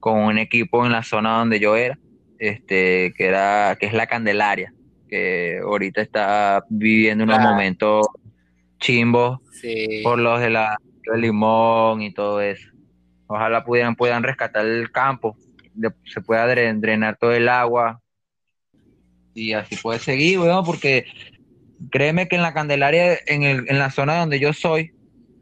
con 0.00 0.18
un 0.18 0.38
equipo 0.38 0.84
en 0.84 0.92
la 0.92 1.02
zona 1.02 1.38
donde 1.38 1.60
yo 1.60 1.76
era, 1.76 1.98
este, 2.38 3.12
que 3.16 3.26
era, 3.26 3.76
que 3.78 3.86
es 3.86 3.92
la 3.92 4.06
Candelaria, 4.06 4.72
que 5.08 5.60
ahorita 5.62 6.00
está 6.00 6.64
viviendo 6.70 7.24
unos 7.24 7.38
momentos 7.38 8.06
chimbos 8.80 9.40
por 10.02 10.18
los 10.18 10.40
de 10.40 10.50
la 10.50 10.78
limón 11.16 12.02
y 12.02 12.12
todo 12.12 12.40
eso. 12.40 12.68
Ojalá 13.26 13.64
pudieran, 13.64 13.96
puedan 13.96 14.22
rescatar 14.22 14.66
el 14.66 14.90
campo, 14.90 15.36
se 16.04 16.20
pueda 16.20 16.46
drenar 16.46 17.16
todo 17.16 17.32
el 17.32 17.48
agua 17.48 18.00
y 19.34 19.52
así 19.52 19.76
puede 19.76 20.00
seguir, 20.00 20.40
weón, 20.40 20.64
porque 20.64 21.06
créeme 21.90 22.28
que 22.28 22.36
en 22.36 22.42
la 22.42 22.52
Candelaria, 22.52 23.18
en, 23.26 23.42
el, 23.42 23.64
en 23.68 23.78
la 23.78 23.90
zona 23.90 24.18
donde 24.18 24.40
yo 24.40 24.52
soy, 24.52 24.92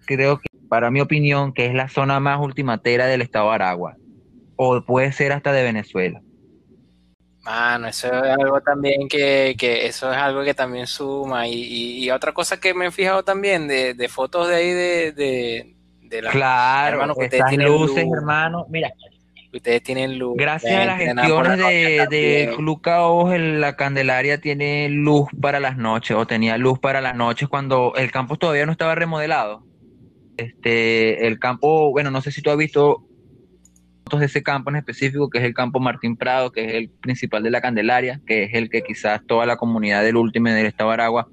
creo 0.06 0.38
que, 0.38 0.48
para 0.68 0.90
mi 0.90 1.00
opinión, 1.00 1.52
que 1.52 1.66
es 1.66 1.74
la 1.74 1.88
zona 1.88 2.20
más 2.20 2.40
ultimatera 2.40 3.06
del 3.06 3.22
estado 3.22 3.48
de 3.48 3.54
Aragua 3.54 3.96
o 4.56 4.82
puede 4.84 5.12
ser 5.12 5.32
hasta 5.32 5.52
de 5.52 5.62
Venezuela. 5.62 6.20
Mano, 7.42 7.88
eso 7.88 8.08
es 8.08 8.30
algo 8.38 8.60
también 8.60 9.08
que, 9.08 9.54
que 9.58 9.86
eso 9.86 10.12
es 10.12 10.18
algo 10.18 10.44
que 10.44 10.54
también 10.54 10.86
suma. 10.86 11.46
Y, 11.46 12.04
y, 12.04 12.10
otra 12.10 12.32
cosa 12.32 12.60
que 12.60 12.74
me 12.74 12.86
he 12.86 12.90
fijado 12.90 13.22
también 13.22 13.68
de, 13.68 13.94
de 13.94 14.08
fotos 14.08 14.48
de 14.48 14.54
ahí 14.56 14.70
de, 14.70 15.12
de, 15.12 15.74
de 16.02 16.22
la 16.22 16.30
Claro, 16.30 17.02
hermano, 17.02 17.14
que 17.14 17.56
luces, 17.56 18.06
hermano. 18.12 18.66
Mira, 18.68 18.92
Ustedes 19.52 19.82
tienen 19.82 20.18
luz. 20.18 20.36
Gracias 20.36 20.74
a 20.74 20.84
las 20.84 20.98
gestiones 20.98 21.58
de, 21.58 22.06
de 22.10 22.52
Club 22.54 22.82
la 23.30 23.76
Candelaria 23.76 24.40
tiene 24.40 24.90
luz 24.90 25.28
para 25.40 25.58
las 25.58 25.78
noches, 25.78 26.16
o 26.16 26.26
tenía 26.26 26.58
luz 26.58 26.78
para 26.78 27.00
las 27.00 27.16
noches 27.16 27.48
cuando 27.48 27.94
el 27.96 28.10
campo 28.10 28.36
todavía 28.36 28.66
no 28.66 28.72
estaba 28.72 28.94
remodelado. 28.94 29.64
Este, 30.36 31.26
el 31.26 31.38
campo, 31.38 31.90
bueno, 31.90 32.10
no 32.10 32.20
sé 32.20 32.30
si 32.30 32.42
tú 32.42 32.50
has 32.50 32.58
visto 32.58 33.07
de 34.16 34.26
ese 34.26 34.42
campo 34.42 34.70
en 34.70 34.76
específico, 34.76 35.28
que 35.28 35.38
es 35.38 35.44
el 35.44 35.54
campo 35.54 35.80
Martín 35.80 36.16
Prado, 36.16 36.52
que 36.52 36.64
es 36.64 36.74
el 36.74 36.88
principal 36.88 37.42
de 37.42 37.50
la 37.50 37.60
Candelaria, 37.60 38.20
que 38.26 38.44
es 38.44 38.54
el 38.54 38.70
que 38.70 38.82
quizás 38.82 39.20
toda 39.26 39.46
la 39.46 39.56
comunidad 39.56 40.02
del 40.02 40.16
último 40.16 40.48
del 40.48 40.66
estado 40.66 40.90
de 40.90 40.94
Aragua 40.94 41.28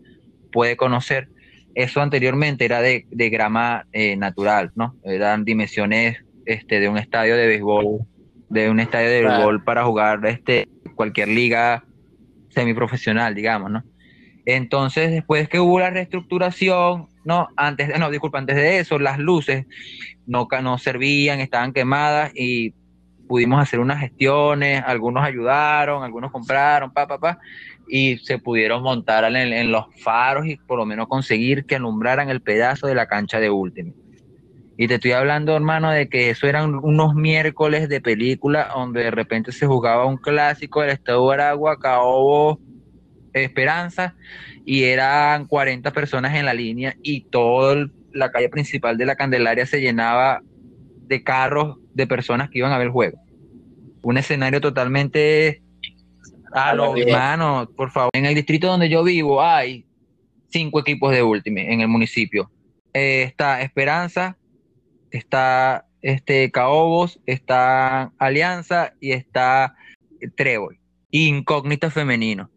puede 0.51 0.75
conocer. 0.75 1.29
Eso 1.75 2.01
anteriormente 2.01 2.65
era 2.65 2.81
de, 2.81 3.05
grama 3.09 3.85
eh, 3.91 4.15
natural, 4.15 4.71
¿no? 4.75 4.95
Eran 5.03 5.45
dimensiones 5.45 6.23
este, 6.45 6.79
de 6.79 6.89
un 6.89 6.97
estadio 6.97 7.35
de 7.35 7.47
béisbol, 7.47 7.99
de 8.49 8.69
un 8.69 8.79
estadio 8.79 9.09
de 9.09 9.23
béisbol 9.23 9.63
para 9.63 9.83
jugar 9.83 10.25
este, 10.25 10.67
cualquier 10.95 11.27
liga 11.27 11.83
semiprofesional, 12.49 13.35
digamos, 13.35 13.71
¿no? 13.71 13.83
Entonces, 14.45 15.11
después 15.11 15.49
que 15.49 15.59
hubo 15.59 15.79
la 15.79 15.89
reestructuración, 15.89 17.09
no, 17.25 17.49
antes, 17.57 17.99
no, 17.99 18.09
disculpa, 18.09 18.37
antes 18.37 18.55
de 18.55 18.79
eso, 18.79 18.99
las 18.99 19.19
luces 19.19 19.65
no, 20.25 20.47
no 20.61 20.77
servían, 20.77 21.41
estaban 21.41 21.73
quemadas 21.73 22.31
y 22.35 22.73
pudimos 23.27 23.59
hacer 23.59 23.79
unas 23.79 23.99
gestiones, 23.99 24.83
algunos 24.85 25.23
ayudaron, 25.23 26.03
algunos 26.03 26.31
compraron, 26.31 26.91
pa, 26.91 27.07
pa, 27.07 27.19
pa, 27.19 27.39
y 27.87 28.17
se 28.19 28.37
pudieron 28.37 28.83
montar 28.83 29.23
en, 29.35 29.71
los 29.71 29.85
faros 30.01 30.45
y 30.45 30.57
por 30.57 30.77
lo 30.77 30.85
menos 30.85 31.07
conseguir 31.07 31.65
que 31.65 31.75
alumbraran 31.75 32.29
el 32.29 32.41
pedazo 32.41 32.87
de 32.87 32.95
la 32.95 33.07
cancha 33.07 33.39
de 33.39 33.49
último. 33.49 33.93
Y 34.77 34.87
te 34.87 34.95
estoy 34.95 35.13
hablando, 35.13 35.55
hermano, 35.55 35.89
de 35.89 36.09
que 36.09 36.29
eso 36.29 36.47
eran 36.47 36.75
unos 36.75 37.15
miércoles 37.15 37.87
de 37.87 38.01
película 38.01 38.69
donde 38.75 39.03
de 39.03 39.11
repente 39.11 39.51
se 39.51 39.65
jugaba 39.65 40.05
un 40.05 40.17
clásico 40.17 40.81
del 40.81 40.91
Estado 40.91 41.27
de 41.27 41.33
Aragua, 41.33 41.79
Caobo, 41.79 42.59
Esperanza, 43.33 44.15
y 44.65 44.83
eran 44.83 45.45
40 45.45 45.91
personas 45.91 46.35
en 46.35 46.45
la 46.45 46.53
línea 46.53 46.95
y 47.03 47.21
toda 47.21 47.87
la 48.11 48.31
calle 48.31 48.49
principal 48.49 48.97
de 48.97 49.05
la 49.05 49.15
Candelaria 49.15 49.65
se 49.65 49.79
llenaba 49.79 50.41
de 51.07 51.23
carros 51.23 51.77
de 51.93 52.07
personas 52.07 52.49
que 52.49 52.59
iban 52.59 52.71
a 52.71 52.77
ver 52.77 52.87
el 52.87 52.93
juego. 52.93 53.19
Un 54.01 54.17
escenario 54.17 54.59
totalmente 54.59 55.61
a 56.51 56.73
los 56.73 56.97
hermanos, 56.97 57.69
por 57.75 57.91
favor. 57.91 58.09
En 58.13 58.25
el 58.25 58.33
distrito 58.33 58.67
donde 58.67 58.89
yo 58.89 59.03
vivo 59.03 59.43
hay 59.43 59.85
cinco 60.49 60.79
equipos 60.79 61.11
de 61.11 61.21
Ultimate 61.21 61.71
en 61.71 61.81
el 61.81 61.87
municipio. 61.87 62.49
Eh, 62.93 63.23
está 63.23 63.61
Esperanza, 63.61 64.37
está 65.11 65.85
este 66.01 66.49
Caobos, 66.51 67.19
está 67.25 68.11
Alianza 68.17 68.93
y 68.99 69.11
está 69.11 69.75
Trébol. 70.35 70.79
Incógnito 71.11 71.91
femenino. 71.91 72.49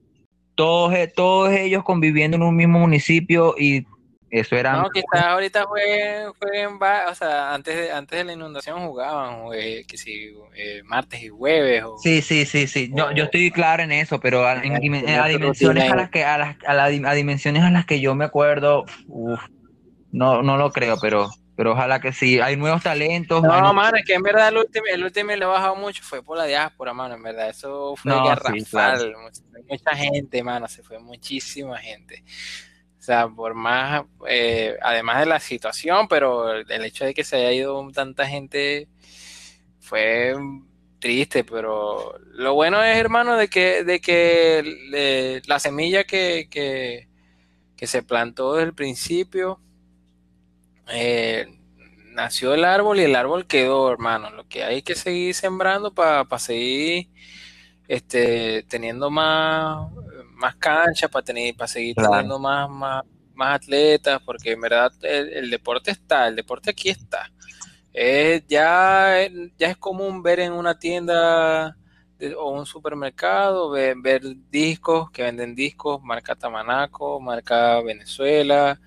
Todos, 0.58 0.92
eh, 0.92 1.06
todos 1.14 1.52
ellos 1.52 1.84
conviviendo 1.84 2.36
en 2.36 2.42
un 2.42 2.56
mismo 2.56 2.80
municipio 2.80 3.54
y 3.56 3.86
eso 4.28 4.56
era. 4.56 4.72
No, 4.72 4.90
quizás 4.90 5.24
ahorita 5.24 5.68
fue, 5.68 6.24
fue 6.36 6.62
en 6.62 6.80
o 6.82 7.14
sea, 7.14 7.54
antes 7.54 7.76
de, 7.76 7.92
antes 7.92 8.18
de 8.18 8.24
la 8.24 8.32
inundación 8.32 8.84
jugaban, 8.84 9.52
que 9.52 9.96
si 9.96 10.34
eh, 10.56 10.82
martes 10.84 11.22
y 11.22 11.28
jueves. 11.28 11.84
O, 11.84 11.96
sí, 11.98 12.22
sí, 12.22 12.44
sí, 12.44 12.66
sí. 12.66 12.92
yo 12.92 13.22
estoy 13.22 13.52
claro 13.52 13.84
en 13.84 13.92
eso, 13.92 14.18
pero 14.18 14.48
a, 14.48 14.56
dimensiones 14.56 15.92
a 15.92 15.94
las 15.94 16.10
que, 16.10 16.24
a 16.24 16.36
las, 16.36 16.56
a, 16.66 17.12
dimensiones 17.14 17.62
a 17.62 17.70
las 17.70 17.86
que 17.86 18.00
yo 18.00 18.16
me 18.16 18.24
acuerdo, 18.24 18.84
no, 20.10 20.42
no 20.42 20.56
lo 20.56 20.72
creo, 20.72 20.96
pero, 21.00 21.30
pero 21.58 21.72
ojalá 21.72 22.00
que 22.00 22.14
sí. 22.14 22.40
Hay 22.40 22.56
nuevos 22.56 22.82
talentos. 22.82 23.42
No, 23.42 23.74
mano, 23.74 23.98
es 23.98 24.06
que 24.06 24.14
en 24.14 24.22
verdad 24.22 24.48
el 24.48 24.56
último, 24.56 24.86
el 24.90 25.04
último 25.04 25.36
le 25.36 25.44
ha 25.44 25.48
bajado 25.48 25.76
mucho, 25.76 26.02
fue 26.02 26.22
por 26.22 26.38
la 26.38 26.44
diáspora, 26.44 26.94
mano, 26.94 27.16
en 27.16 27.22
verdad. 27.22 27.50
Eso 27.50 27.94
fue 27.96 28.12
no, 28.12 28.24
mucha 29.68 29.96
gente, 29.96 30.42
mano, 30.42 30.68
se 30.68 30.82
fue 30.82 30.98
muchísima 30.98 31.76
gente 31.76 32.24
sea, 33.08 33.26
por 33.26 33.54
más, 33.54 34.04
eh, 34.28 34.76
además 34.82 35.20
de 35.20 35.26
la 35.26 35.40
situación, 35.40 36.08
pero 36.08 36.52
el 36.52 36.84
hecho 36.84 37.06
de 37.06 37.14
que 37.14 37.24
se 37.24 37.36
haya 37.36 37.52
ido 37.52 37.90
tanta 37.90 38.26
gente 38.26 38.86
fue 39.80 40.34
triste, 40.98 41.42
pero 41.42 42.18
lo 42.32 42.52
bueno 42.52 42.82
es, 42.84 42.98
hermano, 42.98 43.36
de 43.36 43.48
que, 43.48 43.82
de 43.82 44.00
que 44.00 45.40
la 45.46 45.58
semilla 45.58 46.04
que, 46.04 46.48
que, 46.50 47.86
se 47.86 48.02
plantó 48.02 48.54
desde 48.54 48.66
el 48.66 48.74
principio, 48.74 49.58
eh, 50.90 51.46
nació 52.12 52.54
el 52.54 52.64
árbol 52.64 53.00
y 53.00 53.04
el 53.04 53.16
árbol 53.16 53.46
quedó, 53.46 53.90
hermano. 53.90 54.30
Lo 54.30 54.46
que 54.48 54.64
hay 54.64 54.82
que 54.82 54.94
seguir 54.94 55.34
sembrando 55.34 55.94
para 55.94 56.26
seguir 56.38 57.08
este, 57.88 58.64
teniendo 58.64 59.10
más 59.10 59.90
más 60.38 60.54
cancha 60.56 61.08
para 61.08 61.24
tener 61.24 61.54
para 61.56 61.68
seguir 61.68 61.96
teniendo 61.96 62.38
más, 62.38 62.70
más, 62.70 63.04
atletas, 63.54 64.20
porque 64.24 64.52
en 64.52 64.60
verdad 64.60 64.92
el, 65.02 65.50
deporte 65.50 65.90
está, 65.90 66.28
el 66.28 66.36
deporte 66.36 66.70
aquí 66.70 66.88
está. 66.90 67.30
ya, 68.48 69.28
ya 69.58 69.70
es 69.70 69.76
común 69.76 70.22
ver 70.22 70.40
en 70.40 70.52
una 70.52 70.78
tienda 70.78 71.76
o 72.36 72.50
un 72.50 72.66
supermercado, 72.66 73.70
ver, 73.70 74.22
discos 74.50 75.10
que 75.10 75.22
venden 75.22 75.54
discos, 75.54 76.02
marca 76.02 76.34
Tamanaco, 76.34 77.20
marca 77.20 77.80
Venezuela, 77.80 78.80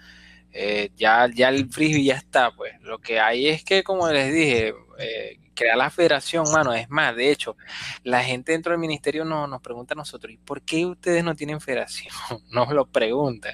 eh, 0.54 0.92
ya, 0.96 1.30
ya 1.34 1.50
el 1.50 1.70
frisbee 1.70 2.04
ya 2.04 2.16
está, 2.16 2.52
pues. 2.52 2.74
Lo 2.82 3.00
que 3.00 3.20
hay 3.20 3.48
es 3.48 3.64
que, 3.64 3.84
como 3.84 4.10
les 4.10 4.34
dije, 4.34 4.74
eh, 5.00 5.40
crear 5.54 5.78
la 5.78 5.90
federación, 5.90 6.46
mano, 6.52 6.74
es 6.74 6.90
más, 6.90 7.16
de 7.16 7.32
hecho, 7.32 7.56
la 8.04 8.24
gente 8.24 8.52
dentro 8.52 8.72
del 8.72 8.80
ministerio 8.80 9.26
no, 9.26 9.48
nos 9.48 9.62
pregunta 9.62 9.94
a 9.94 9.98
nosotros, 9.98 10.34
¿y 10.34 10.38
por 10.38 10.62
qué 10.62 10.86
ustedes 10.86 11.24
no 11.24 11.36
tienen 11.36 11.62
federación? 11.62 12.14
Nos 12.52 12.70
lo 12.72 12.86
preguntan. 12.86 13.54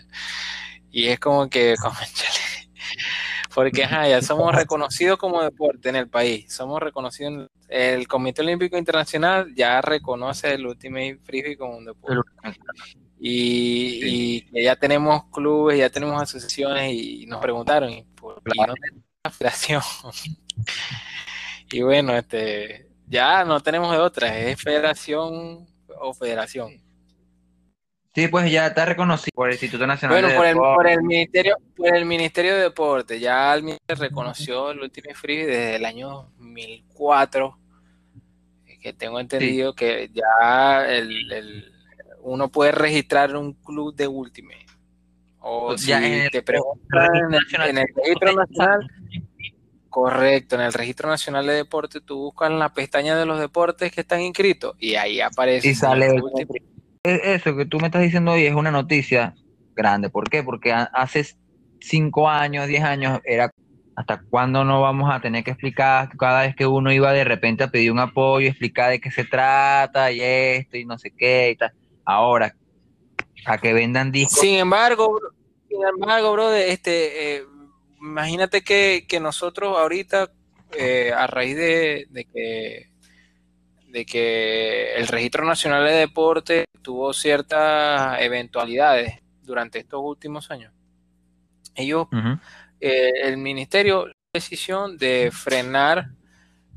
Y 0.91 1.07
es 1.07 1.19
como 1.19 1.49
que, 1.49 1.75
como, 1.81 1.95
porque 3.53 3.81
ya 3.81 4.21
somos 4.21 4.53
reconocidos 4.55 5.17
como 5.17 5.41
deporte 5.43 5.89
en 5.89 5.95
el 5.95 6.09
país, 6.09 6.51
somos 6.53 6.81
reconocidos, 6.81 7.49
el 7.67 8.07
Comité 8.07 8.41
Olímpico 8.41 8.77
Internacional 8.77 9.53
ya 9.55 9.81
reconoce 9.81 10.53
el 10.53 10.65
Ultimate 10.65 11.19
Frisbee 11.23 11.57
como 11.57 11.77
un 11.77 11.85
deporte. 11.85 12.31
Y, 13.19 14.45
ya 14.63 14.75
tenemos 14.75 15.25
clubes, 15.31 15.77
ya 15.79 15.89
tenemos 15.89 16.21
asociaciones 16.21 16.93
y 16.93 17.25
nos 17.25 17.41
preguntaron, 17.41 17.91
¿por 18.15 18.41
qué 18.43 18.59
no 18.65 18.73
tenemos 18.75 19.05
la 19.23 19.31
federación? 19.31 19.81
Y 21.69 21.81
bueno, 21.81 22.15
este, 22.15 22.87
ya 23.07 23.43
no 23.43 23.59
tenemos 23.59 23.91
de 23.91 23.97
otra, 23.97 24.39
es 24.39 24.61
federación 24.61 25.67
o 25.99 26.13
federación. 26.13 26.81
Sí, 28.17 28.27
pues 28.29 28.49
ya 28.51 28.67
está 28.67 28.85
reconocido 28.85 29.31
por 29.35 29.49
el 29.49 29.53
Instituto 29.53 29.85
Nacional 29.85 30.21
bueno, 30.21 30.35
por 30.35 30.45
el, 30.47 30.55
por 30.55 30.87
el 30.87 31.03
Ministerio, 31.03 31.55
por 31.75 31.95
el 31.95 32.05
Ministerio 32.05 32.55
de 32.55 32.61
Deporte, 32.61 33.19
ya 33.19 33.53
el 33.53 33.63
Ministerio 33.63 34.03
reconoció 34.03 34.71
el 34.71 34.79
último 34.79 35.13
free 35.13 35.43
desde 35.43 35.75
el 35.75 35.85
año 35.85 36.31
2004, 36.39 37.59
que 38.81 38.93
tengo 38.93 39.19
entendido 39.19 39.75
que 39.75 40.09
ya 40.11 40.85
el, 40.87 41.71
uno 42.27 42.49
puede 42.49 42.71
registrar 42.71 43.35
un 43.35 43.53
club 43.53 43.95
de 43.95 44.07
Ultimate. 44.07 44.65
O 45.39 45.67
pues 45.67 45.81
si 45.81 45.91
te 46.31 46.41
preguntan 46.41 47.09
en 47.67 47.77
el 47.77 47.87
registro 47.95 48.33
nacional, 48.33 48.91
Correcto, 49.89 50.55
en 50.55 50.61
el 50.61 50.73
Registro 50.73 51.09
Nacional 51.09 51.47
de 51.47 51.53
Deportes 51.53 52.03
tú 52.05 52.17
buscas 52.17 52.51
en 52.51 52.59
la 52.59 52.71
pestaña 52.71 53.17
de 53.17 53.25
los 53.25 53.39
deportes 53.39 53.91
que 53.91 54.01
están 54.01 54.21
inscritos 54.21 54.75
y 54.77 54.93
ahí 54.93 55.21
aparece. 55.21 55.69
Y 55.69 55.73
sale. 55.73 56.21
E, 57.03 57.33
eso 57.33 57.55
que 57.55 57.65
tú 57.65 57.79
me 57.79 57.87
estás 57.87 58.03
diciendo 58.03 58.33
hoy 58.33 58.45
es 58.45 58.53
una 58.53 58.69
noticia 58.69 59.33
grande. 59.75 60.11
¿Por 60.11 60.29
qué? 60.29 60.43
Porque 60.43 60.71
hace 60.71 61.25
cinco 61.79 62.29
años, 62.29 62.67
diez 62.67 62.83
años 62.83 63.21
era 63.23 63.49
hasta 63.95 64.21
cuándo 64.29 64.63
no 64.63 64.81
vamos 64.81 65.09
a 65.11 65.19
tener 65.19 65.43
que 65.43 65.49
explicar 65.49 66.15
cada 66.15 66.41
vez 66.41 66.55
que 66.55 66.67
uno 66.67 66.91
iba 66.91 67.11
de 67.11 67.23
repente 67.23 67.63
a 67.63 67.69
pedir 67.69 67.91
un 67.91 67.97
apoyo, 67.97 68.47
explicar 68.47 68.91
de 68.91 68.99
qué 68.99 69.09
se 69.09 69.25
trata 69.25 70.11
y 70.11 70.21
esto 70.21 70.77
y 70.77 70.85
no 70.85 70.99
sé 70.99 71.11
qué 71.17 71.49
y 71.51 71.55
tal. 71.55 71.71
Ahora, 72.09 72.55
a 73.45 73.57
que 73.57 73.73
vendan 73.73 74.13
discos. 74.13 74.39
Sin 74.39 74.55
embargo, 74.55 75.19
sin 75.67 75.85
embargo, 75.85 76.31
bro, 76.31 76.53
este, 76.53 77.35
eh, 77.35 77.43
imagínate 77.99 78.63
que, 78.63 79.19
nosotros 79.21 79.77
ahorita, 79.77 80.31
eh, 80.71 81.11
a 81.13 81.27
raíz 81.27 81.57
de, 81.57 82.07
que, 82.31 82.91
de 83.89 84.05
que 84.05 84.95
el 84.95 85.09
Registro 85.09 85.43
Nacional 85.43 85.85
de 85.85 85.95
Deporte 85.95 86.65
tuvo 86.81 87.11
ciertas 87.11 88.21
eventualidades 88.21 89.19
durante 89.41 89.79
estos 89.79 89.99
últimos 90.01 90.49
años, 90.49 90.71
ellos, 91.75 92.07
eh, 92.79 93.11
el 93.23 93.35
ministerio, 93.35 94.07
decisión 94.31 94.97
de 94.97 95.29
frenar 95.33 96.11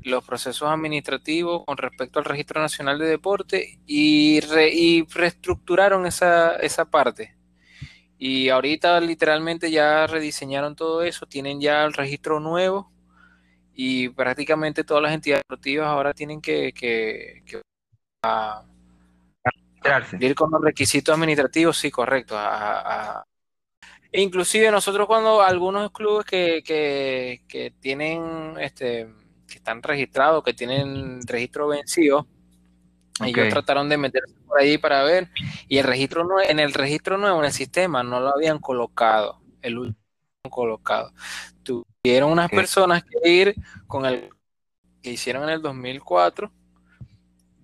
los 0.02 0.24
procesos 0.24 0.68
administrativos 0.68 1.64
con 1.66 1.76
respecto 1.76 2.18
al 2.18 2.24
Registro 2.24 2.60
Nacional 2.60 2.98
de 2.98 3.06
Deporte 3.06 3.78
y, 3.86 4.40
y 4.72 5.06
reestructuraron 5.06 6.06
esa, 6.06 6.56
esa 6.56 6.84
parte 6.84 7.36
y 8.20 8.50
ahorita 8.50 9.00
literalmente 9.00 9.70
ya 9.70 10.06
rediseñaron 10.06 10.76
todo 10.76 11.02
eso, 11.02 11.26
tienen 11.26 11.58
ya 11.58 11.84
el 11.84 11.94
registro 11.94 12.38
nuevo 12.38 12.92
y 13.72 14.10
prácticamente 14.10 14.84
todas 14.84 15.02
las 15.02 15.14
entidades 15.14 15.42
deportivas 15.48 15.86
ahora 15.86 16.12
tienen 16.12 16.42
que, 16.42 16.70
que, 16.74 17.42
que 17.46 17.62
ir 20.20 20.34
con 20.34 20.50
los 20.50 20.60
requisitos 20.60 21.14
administrativos, 21.14 21.78
sí, 21.78 21.90
correcto. 21.90 22.36
E 24.12 24.20
inclusive 24.20 24.70
nosotros 24.70 25.06
cuando 25.06 25.40
algunos 25.40 25.90
clubes 25.90 26.26
que, 26.26 26.62
que, 26.62 27.42
que 27.48 27.72
tienen, 27.80 28.54
este, 28.60 29.08
que 29.50 29.58
están 29.58 29.82
registrados, 29.82 30.42
que 30.42 30.54
tienen 30.54 31.20
registro 31.26 31.68
vencido, 31.68 32.26
ellos 33.24 33.48
trataron 33.50 33.88
de 33.88 33.98
meterse 33.98 34.34
por 34.46 34.58
ahí 34.58 34.78
para 34.78 35.02
ver, 35.02 35.28
y 35.68 35.78
el 35.78 35.84
registro 35.84 36.26
en 36.40 36.58
el 36.58 36.72
registro 36.72 37.18
nuevo 37.18 37.40
en 37.40 37.46
el 37.46 37.52
sistema 37.52 38.02
no 38.02 38.20
lo 38.20 38.34
habían 38.34 38.58
colocado, 38.58 39.42
el 39.60 39.78
último 39.78 40.00
colocado. 40.48 41.12
Tuvieron 41.62 42.32
unas 42.32 42.48
personas 42.50 43.04
que 43.04 43.28
ir 43.28 43.54
con 43.86 44.06
el 44.06 44.30
que 45.02 45.10
hicieron 45.10 45.44
en 45.44 45.50
el 45.50 45.62
2004 45.62 46.50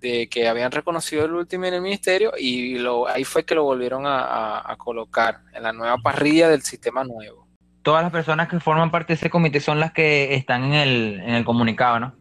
de 0.00 0.28
que 0.28 0.48
habían 0.48 0.72
reconocido 0.72 1.24
el 1.24 1.32
último 1.32 1.64
en 1.66 1.74
el 1.74 1.80
ministerio 1.80 2.32
y 2.38 2.78
lo, 2.78 3.08
ahí 3.08 3.24
fue 3.24 3.44
que 3.44 3.54
lo 3.54 3.64
volvieron 3.64 4.02
a, 4.06 4.74
colocar 4.78 5.42
en 5.52 5.62
la 5.62 5.72
nueva 5.72 5.96
parrilla 5.98 6.48
del 6.48 6.62
sistema 6.62 7.02
nuevo. 7.02 7.45
Todas 7.86 8.02
las 8.02 8.10
personas 8.10 8.48
que 8.48 8.58
forman 8.58 8.90
parte 8.90 9.12
de 9.12 9.14
ese 9.14 9.30
comité 9.30 9.60
son 9.60 9.78
las 9.78 9.92
que 9.92 10.34
están 10.34 10.64
en 10.64 10.72
el, 10.72 11.20
en 11.20 11.34
el 11.36 11.44
comunicado, 11.44 12.00
¿no? 12.00 12.16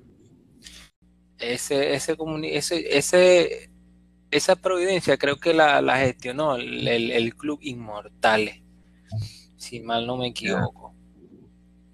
Ese, 1.40 1.96
ese, 1.96 2.16
ese, 2.44 2.98
ese, 2.98 3.72
esa 4.30 4.56
providencia 4.56 5.18
creo 5.18 5.38
que 5.38 5.56
la, 5.56 5.98
gestionó 5.98 6.54
el, 6.58 6.88
el, 6.88 7.36
Club 7.36 7.58
Inmortales, 7.64 8.62
si 9.58 9.80
mal 9.80 10.06
no 10.06 10.18
me 10.18 10.28
equivoco. 10.28 10.94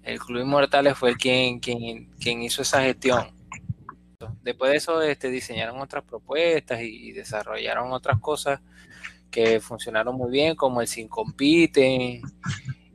El 0.02 0.18
Club 0.18 0.42
Inmortales 0.42 0.98
fue 0.98 1.16
quien, 1.16 1.58
quien, 1.58 2.10
quien 2.20 2.42
hizo 2.42 2.60
esa 2.60 2.82
gestión 2.82 3.32
Después 4.42 4.70
de 4.70 4.76
eso 4.76 5.00
este, 5.00 5.30
diseñaron 5.30 5.80
otras 5.80 6.04
propuestas 6.04 6.82
y, 6.82 7.12
desarrollaron 7.12 7.90
otras 7.92 8.18
cosas 8.20 8.60
que 9.30 9.60
funcionaron 9.60 10.14
muy 10.14 10.30
bien, 10.30 10.54
como 10.54 10.82
el 10.82 10.86
Sin 10.86 11.08
Compite 11.08 12.20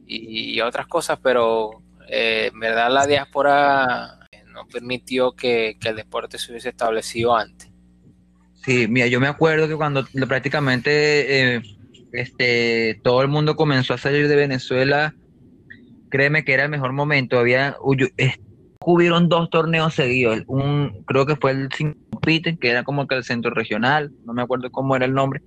y, 0.07 0.61
otras 0.61 0.87
cosas, 0.87 1.19
pero 1.21 1.81
eh, 2.07 2.49
en 2.53 2.59
verdad 2.59 2.91
la 2.91 3.05
diáspora 3.05 4.19
no 4.53 4.65
permitió 4.67 5.33
que, 5.33 5.77
el 5.83 5.95
deporte 5.95 6.37
se 6.37 6.51
hubiese 6.51 6.69
establecido 6.69 7.35
antes. 7.35 7.69
Sí, 8.63 8.87
mira, 8.89 9.07
yo 9.07 9.19
me 9.19 9.27
acuerdo 9.27 9.67
que 9.67 9.75
cuando 9.75 10.05
prácticamente 10.27 11.55
eh, 11.55 11.61
este, 12.11 12.99
todo 13.03 13.21
el 13.21 13.27
mundo 13.27 13.55
comenzó 13.55 13.93
a 13.93 13.97
salir 13.97 14.27
de 14.27 14.35
Venezuela, 14.35 15.13
créeme 16.09 16.43
que 16.43 16.53
era 16.53 16.63
el 16.63 16.69
mejor 16.69 16.91
momento. 16.93 17.39
Había, 17.39 17.77
hubieron 18.85 19.29
dos 19.29 19.49
torneos 19.49 19.93
seguidos. 19.93 20.43
Un, 20.47 21.03
creo 21.05 21.25
que 21.25 21.35
fue 21.35 21.51
el 21.51 21.69
Peter, 22.21 22.57
que 22.57 22.69
era 22.69 22.83
como 22.83 23.07
que 23.07 23.15
el 23.15 23.23
centro 23.23 23.51
regional, 23.51 24.11
no 24.25 24.33
me 24.33 24.41
acuerdo 24.41 24.71
cómo 24.71 24.95
era 24.95 25.05
el 25.05 25.13
nombre. 25.13 25.41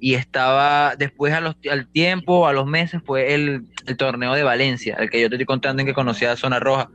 Y 0.00 0.14
estaba, 0.14 0.96
después 0.96 1.32
a 1.32 1.40
los, 1.40 1.56
al 1.70 1.88
tiempo, 1.88 2.46
a 2.46 2.52
los 2.52 2.66
meses, 2.66 3.00
fue 3.04 3.34
el, 3.34 3.66
torneo 3.96 4.34
de 4.34 4.42
Valencia, 4.42 4.96
el 4.98 5.10
que 5.10 5.20
yo 5.20 5.28
te 5.28 5.36
estoy 5.36 5.46
contando 5.46 5.80
en 5.80 5.86
que 5.86 5.94
conocía 5.94 6.32
a 6.32 6.36
Zona 6.36 6.60
Roja. 6.60 6.90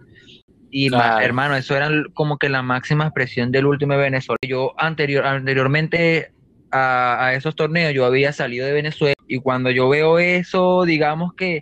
Y 0.71 0.93
hermano, 0.93 1.55
eso 1.55 1.75
era 1.75 1.89
como 2.13 2.37
que 2.37 2.47
la 2.47 2.61
máxima 2.61 3.05
expresión 3.05 3.51
del 3.51 3.65
último 3.65 3.93
de 3.93 3.99
Venezuela. 3.99 4.37
Yo 4.47 4.73
anterior, 4.77 5.25
anteriormente 5.25 6.31
a, 6.71 7.33
esos 7.33 7.55
torneos, 7.55 7.93
yo 7.93 8.05
había 8.05 8.31
salido 8.33 8.67
de 8.67 8.73
Venezuela 8.73 9.15
y 9.27 9.39
cuando 9.39 9.71
yo 9.71 9.89
veo 9.89 10.19
eso, 10.19 10.85
digamos 10.85 11.33
que, 11.33 11.61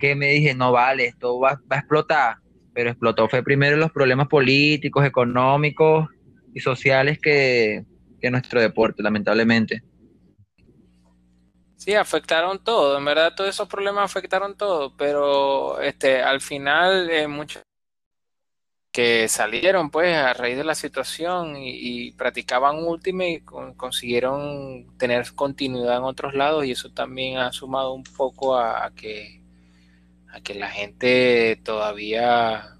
que 0.00 0.16
me 0.16 0.30
dije, 0.30 0.54
no 0.54 0.72
vale, 0.72 1.06
esto 1.06 1.38
va, 1.38 1.60
va 1.70 1.76
a 1.76 1.78
explotar 1.78 2.38
pero 2.74 2.90
explotó 2.90 3.28
fue 3.28 3.42
primero 3.42 3.76
los 3.76 3.92
problemas 3.92 4.26
políticos, 4.26 5.06
económicos 5.06 6.08
y 6.52 6.60
sociales 6.60 7.18
que, 7.22 7.84
nuestro 8.30 8.58
deporte, 8.60 9.02
lamentablemente. 9.02 9.82
Sí, 11.84 11.92
afectaron 11.94 12.64
todo, 12.64 12.96
en 12.96 13.04
verdad 13.04 13.34
todos 13.36 13.50
esos 13.50 13.68
problemas 13.68 14.04
afectaron 14.04 14.56
todo, 14.56 14.96
pero 14.96 15.80
este, 15.82 16.22
al 16.22 16.40
final 16.40 17.10
eh, 17.10 17.28
muchos 17.28 17.62
que 18.90 19.28
salieron 19.28 19.90
pues 19.90 20.16
a 20.16 20.32
raíz 20.32 20.56
de 20.56 20.64
la 20.64 20.74
situación 20.74 21.56
y, 21.58 22.12
practicaban 22.12 22.78
última 22.78 23.26
y 23.26 23.40
consiguieron 23.76 24.96
tener 24.96 25.34
continuidad 25.34 25.98
en 25.98 26.04
otros 26.04 26.34
lados 26.34 26.64
y 26.64 26.70
eso 26.70 26.90
también 26.90 27.38
ha 27.38 27.52
sumado 27.52 27.92
un 27.92 28.04
poco 28.04 28.56
a 28.56 28.90
que 28.96 29.42
a 30.32 30.40
que 30.40 30.54
la 30.54 30.70
gente 30.70 31.60
todavía 31.64 32.78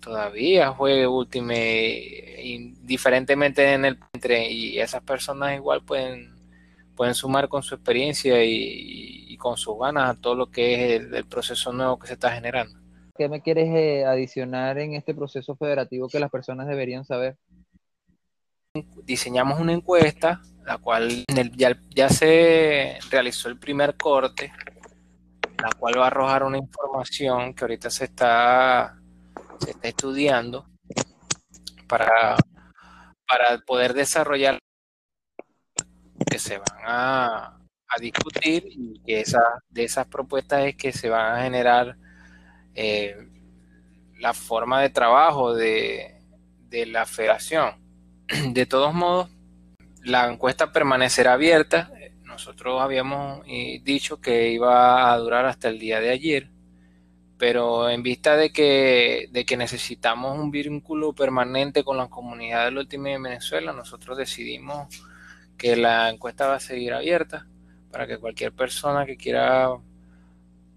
todavía 0.00 0.70
juegue 0.70 1.06
Ultimate 1.06 2.42
indiferentemente 2.44 3.72
en 3.72 3.86
el 3.86 3.98
entre 4.12 4.50
y 4.52 4.78
esas 4.78 5.02
personas 5.02 5.56
igual 5.56 5.82
pueden 5.82 6.33
pueden 6.96 7.14
sumar 7.14 7.48
con 7.48 7.62
su 7.62 7.74
experiencia 7.74 8.44
y, 8.44 9.36
con 9.38 9.56
sus 9.58 9.78
ganas 9.78 10.08
a 10.08 10.18
todo 10.18 10.34
lo 10.34 10.46
que 10.46 10.96
es 10.96 11.02
el, 11.02 11.26
proceso 11.26 11.70
nuevo 11.70 11.98
que 11.98 12.06
se 12.06 12.14
está 12.14 12.30
generando. 12.32 12.78
¿Qué 13.14 13.28
me 13.28 13.42
quieres 13.42 13.68
eh, 13.74 14.06
adicionar 14.06 14.78
en 14.78 14.94
este 14.94 15.14
proceso 15.14 15.54
federativo 15.54 16.08
que 16.08 16.18
las 16.18 16.30
personas 16.30 16.66
deberían 16.66 17.04
saber? 17.04 17.36
Diseñamos 19.04 19.60
una 19.60 19.74
encuesta, 19.74 20.40
la 20.64 20.78
cual 20.78 21.24
ya, 21.56 21.78
ya 21.94 22.08
se 22.08 22.96
realizó 23.10 23.48
el 23.48 23.58
primer 23.58 23.96
corte 23.96 24.50
la 25.64 25.70
cual 25.78 25.98
va 25.98 26.04
a 26.04 26.06
arrojar 26.08 26.42
una 26.42 26.58
información 26.58 27.54
que 27.54 27.64
ahorita 27.64 27.88
se 27.88 28.04
está, 28.04 28.98
se 29.60 29.70
está 29.70 29.88
estudiando 29.88 30.66
para, 31.88 32.36
para 33.26 33.58
poder 33.66 33.94
desarrollar 33.94 34.58
que 36.24 36.38
se 36.38 36.58
van 36.58 36.78
a, 36.86 37.58
discutir 38.00 38.64
y 38.66 39.00
que 39.06 39.20
esa, 39.20 39.40
de 39.70 39.84
esas 39.84 40.08
propuestas 40.08 40.64
es 40.64 40.74
que 40.74 40.90
se 40.90 41.08
van 41.08 41.36
a 41.36 41.42
generar 41.44 41.96
eh, 42.74 43.28
la 44.18 44.34
forma 44.34 44.82
de 44.82 44.90
trabajo 44.90 45.54
de, 45.54 46.20
de 46.68 46.86
la 46.86 47.06
federación. 47.06 47.76
De 48.52 48.66
todos 48.66 48.92
modos, 48.92 49.30
la 50.02 50.28
encuesta 50.28 50.72
permanecerá 50.72 51.34
abierta 51.34 51.92
nosotros 52.34 52.82
habíamos 52.82 53.42
eh, 53.46 53.80
dicho 53.84 54.20
que 54.20 54.50
iba 54.50 55.12
a 55.12 55.18
durar 55.18 55.46
hasta 55.46 55.68
el 55.68 55.78
día 55.78 56.00
de 56.00 56.10
ayer, 56.10 56.50
pero 57.38 57.88
en 57.88 58.02
vista 58.02 58.36
de 58.36 58.50
que, 58.50 59.28
de 59.30 59.44
que 59.44 59.56
necesitamos 59.56 60.36
un 60.36 60.50
vínculo 60.50 61.12
permanente 61.12 61.84
con 61.84 61.96
la 61.96 62.08
comunidad 62.08 62.64
del 62.64 62.78
último 62.78 63.04
de 63.04 63.20
Venezuela, 63.20 63.72
nosotros 63.72 64.18
decidimos 64.18 64.88
que 65.56 65.76
la 65.76 66.10
encuesta 66.10 66.46
va 66.46 66.56
a 66.56 66.60
seguir 66.60 66.92
abierta 66.92 67.46
para 67.90 68.06
que 68.06 68.18
cualquier 68.18 68.52
persona 68.52 69.06
que 69.06 69.16
quiera 69.16 69.70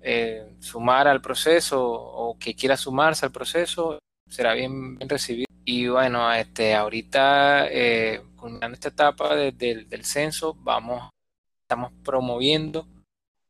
eh, 0.02 0.48
sumar 0.60 1.08
al 1.08 1.22
proceso 1.22 1.84
o 1.84 2.38
que 2.38 2.56
quiera 2.56 2.78
sumarse 2.78 3.26
al 3.26 3.32
proceso 3.32 4.00
será 4.30 4.54
bien, 4.54 5.00
recibido. 5.02 5.48
Y 5.66 5.88
bueno, 5.88 6.32
este, 6.34 6.76
ahorita, 6.76 7.68
eh, 7.70 8.22
culminando 8.36 8.76
esta 8.76 8.90
etapa 8.90 9.36
del 9.36 10.06
censo, 10.06 10.56
vamos 10.60 11.10
estamos 11.68 11.92
promoviendo 12.02 12.88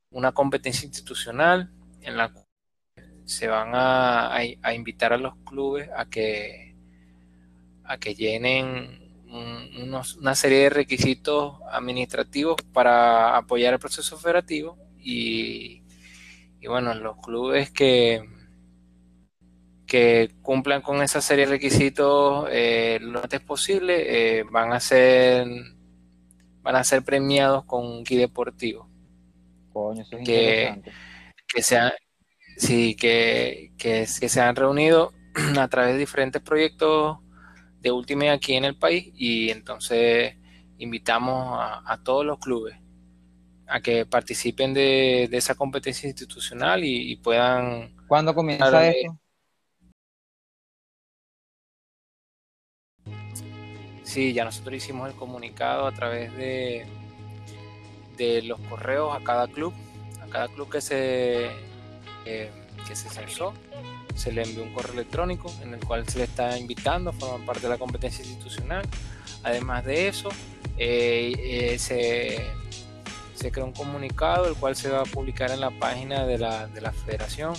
una 0.10 0.32
competencia 0.32 0.88
institucional 0.88 1.70
en 2.02 2.18
la 2.18 2.34
cual 2.34 2.46
se 3.26 3.48
van 3.48 3.74
a, 3.76 4.40
invitar 4.74 5.14
a 5.14 5.18
los 5.18 5.36
clubes 5.46 5.88
a 5.96 6.06
que, 6.06 6.74
a 7.84 8.00
que 8.00 8.16
llenen 8.16 9.07
una 9.30 10.36
serie 10.36 10.60
de 10.60 10.70
requisitos 10.70 11.58
administrativos 11.72 12.56
para 12.74 13.36
apoyar 13.36 13.74
el 13.74 13.80
proceso 13.80 14.18
federativo 14.18 14.78
y, 15.00 15.82
bueno, 16.68 16.94
los 16.94 17.18
clubes 17.18 17.72
que, 17.72 18.24
que 19.86 20.32
cumplan 20.42 20.82
con 20.82 21.02
esa 21.02 21.22
serie 21.22 21.46
de 21.46 21.52
requisitos 21.52 22.48
eh, 22.52 23.00
lo 23.02 23.22
antes 23.22 23.42
posible 23.42 24.40
eh, 24.40 24.44
van 24.44 24.74
a 24.74 24.80
ser 24.80 25.48
van 26.62 26.76
a 26.76 26.84
ser 26.84 27.04
premiados 27.04 27.64
con 27.64 27.86
un 27.86 28.04
kit 28.04 28.20
deportivo. 28.20 28.90
Coño, 29.72 30.02
eso 30.02 30.18
es 30.18 30.26
que. 30.26 30.82
Que 31.48 31.64
sean, 31.64 31.94
sí, 32.58 32.94
que, 32.96 33.72
que, 33.78 34.06
se 34.06 34.42
han 34.42 34.54
reunido 34.54 35.14
a 35.58 35.68
través 35.70 35.94
de 35.94 36.00
diferentes 36.00 36.42
proyectos 36.42 37.20
de 37.82 37.92
Ultimate 37.92 38.32
aquí 38.32 38.54
en 38.56 38.66
el 38.66 38.76
país 38.76 39.12
y 39.16 39.50
entonces 39.50 40.36
invitamos 40.78 41.58
a, 41.60 42.00
todos 42.04 42.26
los 42.26 42.40
clubes 42.40 42.76
a 43.68 43.82
que 43.82 44.06
participen 44.06 44.74
de, 44.74 45.24
esa 45.32 45.56
competencia 45.56 46.08
institucional 46.08 46.84
y, 46.84 47.16
puedan... 47.18 47.96
¿Cuándo 48.08 48.34
comienza 48.34 48.88
esto? 48.88 49.18
Sí, 54.04 54.32
ya 54.32 54.46
nosotros 54.46 54.76
hicimos 54.76 55.10
el 55.10 55.16
comunicado 55.16 55.86
a 55.86 55.92
través 55.92 56.34
de, 56.38 56.88
de 58.16 58.42
los 58.42 58.60
correos 58.62 59.16
a 59.16 59.24
cada 59.24 59.48
club, 59.48 59.74
a 60.22 60.28
cada 60.28 60.48
club 60.48 60.70
que 60.72 60.80
se, 60.80 61.48
eh, 62.26 62.50
que 62.88 62.96
se 62.96 63.10
censó. 63.10 63.54
Se 64.18 64.32
le 64.32 64.42
envió 64.42 64.64
un 64.64 64.74
correo 64.74 64.94
electrónico 64.94 65.54
en 65.62 65.76
el 65.76 65.80
cual 65.80 66.08
se 66.10 66.18
le 66.18 66.24
está 66.24 66.58
invitando 66.58 67.12
a 67.12 67.14
formar 67.14 67.46
parte 67.46 67.62
de 67.62 67.70
la 67.70 67.78
competencia 67.78 68.26
institucional. 68.26 68.84
Además 69.44 69.86
de 69.86 70.08
eso, 70.08 70.30
eh, 70.78 71.34
eh, 71.38 71.80
se, 71.80 72.44
se 73.36 73.52
creó 73.52 73.66
un 73.66 73.74
comunicado 73.74 74.48
el 74.48 74.56
cual 74.56 74.76
se 74.76 74.90
va 74.90 75.02
a 75.02 75.06
publicar 75.06 75.52
en 75.52 75.62
la 75.62 75.70
página 75.70 76.26
de 76.26 76.40
la, 76.40 76.68
de 76.68 76.82
la 76.82 76.92
federación, 76.92 77.54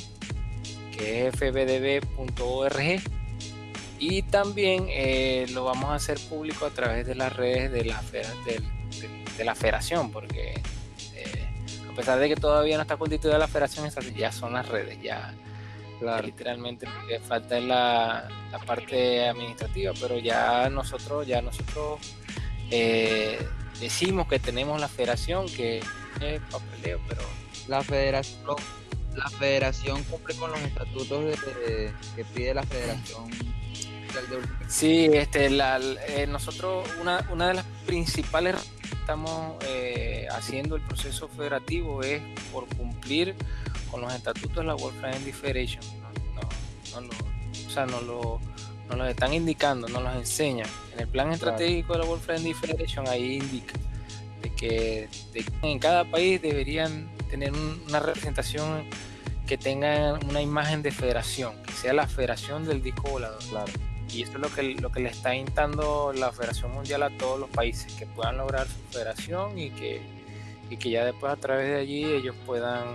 que 0.97 1.29
es 1.29 1.35
fbdb.org. 1.37 3.03
Y 4.01 4.23
también 4.23 4.87
eh, 4.89 5.47
lo 5.53 5.65
vamos 5.65 5.91
a 5.91 5.95
hacer 5.95 6.19
público 6.29 6.67
a 6.67 6.71
través 6.71 7.07
de 7.07 7.15
las 7.15 7.35
redes 7.35 7.73
de 7.73 7.85
la, 7.85 8.03
de, 8.13 8.63
de, 9.37 9.45
la 9.45 9.55
federación, 9.55 10.13
porque 10.13 10.61
a 11.91 11.95
pesar 11.97 12.21
de 12.21 12.29
que 12.29 12.37
todavía 12.37 12.77
no 12.77 12.83
está 12.83 12.97
constituida 12.97 13.39
la 13.39 13.49
federación, 13.49 13.91
ya 14.17 14.31
son 14.31 14.53
las 14.53 14.69
redes, 14.69 15.03
ya 15.03 15.35
literalmente 16.01 16.87
lo 16.87 17.07
que 17.07 17.21
falta 17.21 17.59
es 17.59 17.65
la, 17.65 18.29
la, 18.51 18.59
parte 18.61 19.29
administrativa, 19.29 19.93
pero 20.01 20.19
ya 20.19 20.69
nosotros, 20.71 21.27
ya 21.27 21.43
nosotros 21.43 21.99
eh, 22.71 23.39
decimos 23.81 24.29
que 24.29 24.39
tenemos 24.39 24.81
la 24.81 24.89
federación, 24.89 25.47
que 25.47 25.79
es 26.21 26.41
papeleo, 26.51 27.01
pero... 27.09 27.23
La 27.67 27.83
federación, 27.83 28.57
la 29.15 29.29
federación 29.29 30.03
cumple 30.05 30.35
con 30.37 30.51
los 30.51 30.61
estatutos 30.61 31.39
que 32.17 32.25
pide 32.25 32.55
la 32.55 32.63
federación. 32.63 33.31
Sí, 34.69 35.11
este, 35.13 35.51
la, 35.51 35.79
eh, 36.09 36.27
nosotros, 36.27 36.89
una, 37.01 37.29
una 37.31 37.49
de 37.49 37.55
las 37.55 37.65
principales 37.87 38.57
estamos 39.09 39.57
eh, 39.67 40.27
haciendo 40.31 40.77
el 40.77 40.83
proceso 40.83 41.29
federativo 41.29 42.03
es 42.03 42.21
por 42.53 42.67
cumplir 42.77 43.35
con 43.91 44.01
los 44.01 44.15
estatutos 44.15 44.57
de 44.57 44.65
la 44.65 44.75
World 44.75 45.01
Friendly 45.01 45.33
Federation. 45.33 45.83
No, 46.35 47.01
no, 47.01 47.07
no, 47.07 47.11
o 47.67 47.71
sea, 47.71 47.87
no 47.87 48.01
lo 48.01 48.41
nos 48.89 48.99
los 48.99 49.09
están 49.09 49.35
indicando, 49.35 49.87
nos 49.89 50.03
los 50.03 50.17
enseñan. 50.17 50.69
En 50.95 51.01
el 51.01 51.09
plan 51.09 51.31
estratégico 51.33 51.93
de 51.93 51.99
la 52.01 52.05
World 52.07 52.23
Friendly 52.23 52.55
Federation 52.55 53.07
ahí 53.07 53.37
indica 53.37 53.75
de 54.43 54.51
que, 54.51 55.09
en 55.63 55.79
cada 55.79 56.05
país 56.11 56.41
deberían 56.41 57.09
tener 57.29 57.53
una 57.53 58.01
representación 58.01 58.85
que 59.47 59.59
tenga 59.59 60.15
una 60.29 60.41
imagen 60.41 60.83
de 60.83 60.91
federación, 60.91 61.55
que 61.63 61.73
sea 61.73 61.93
la 61.93 62.07
federación 62.07 62.65
del 62.67 62.83
disco 62.83 63.11
volador. 63.11 63.43
Claro. 63.49 63.73
Y 64.11 64.23
esto 64.23 64.37
es 64.37 64.43
lo 64.43 64.55
que, 64.55 64.63
lo 64.63 64.91
que 64.91 65.01
le 65.01 65.11
está 65.11 65.35
instando 65.35 66.13
la 66.15 66.33
Federación 66.33 66.73
Mundial 66.73 67.03
a 67.03 67.11
todos 67.11 67.39
los 67.39 67.51
países, 67.51 67.93
que 67.93 68.07
puedan 68.07 68.39
lograr 68.39 68.67
su 68.67 68.79
federación 68.91 69.59
y 69.59 69.71
que, 69.71 70.01
y 70.71 70.79
que 70.79 70.91
ya 70.91 71.05
después 71.05 71.31
a 71.31 71.37
través 71.37 71.67
de 71.67 71.77
allí 71.77 72.05
ellos 72.05 72.35
puedan 72.47 72.87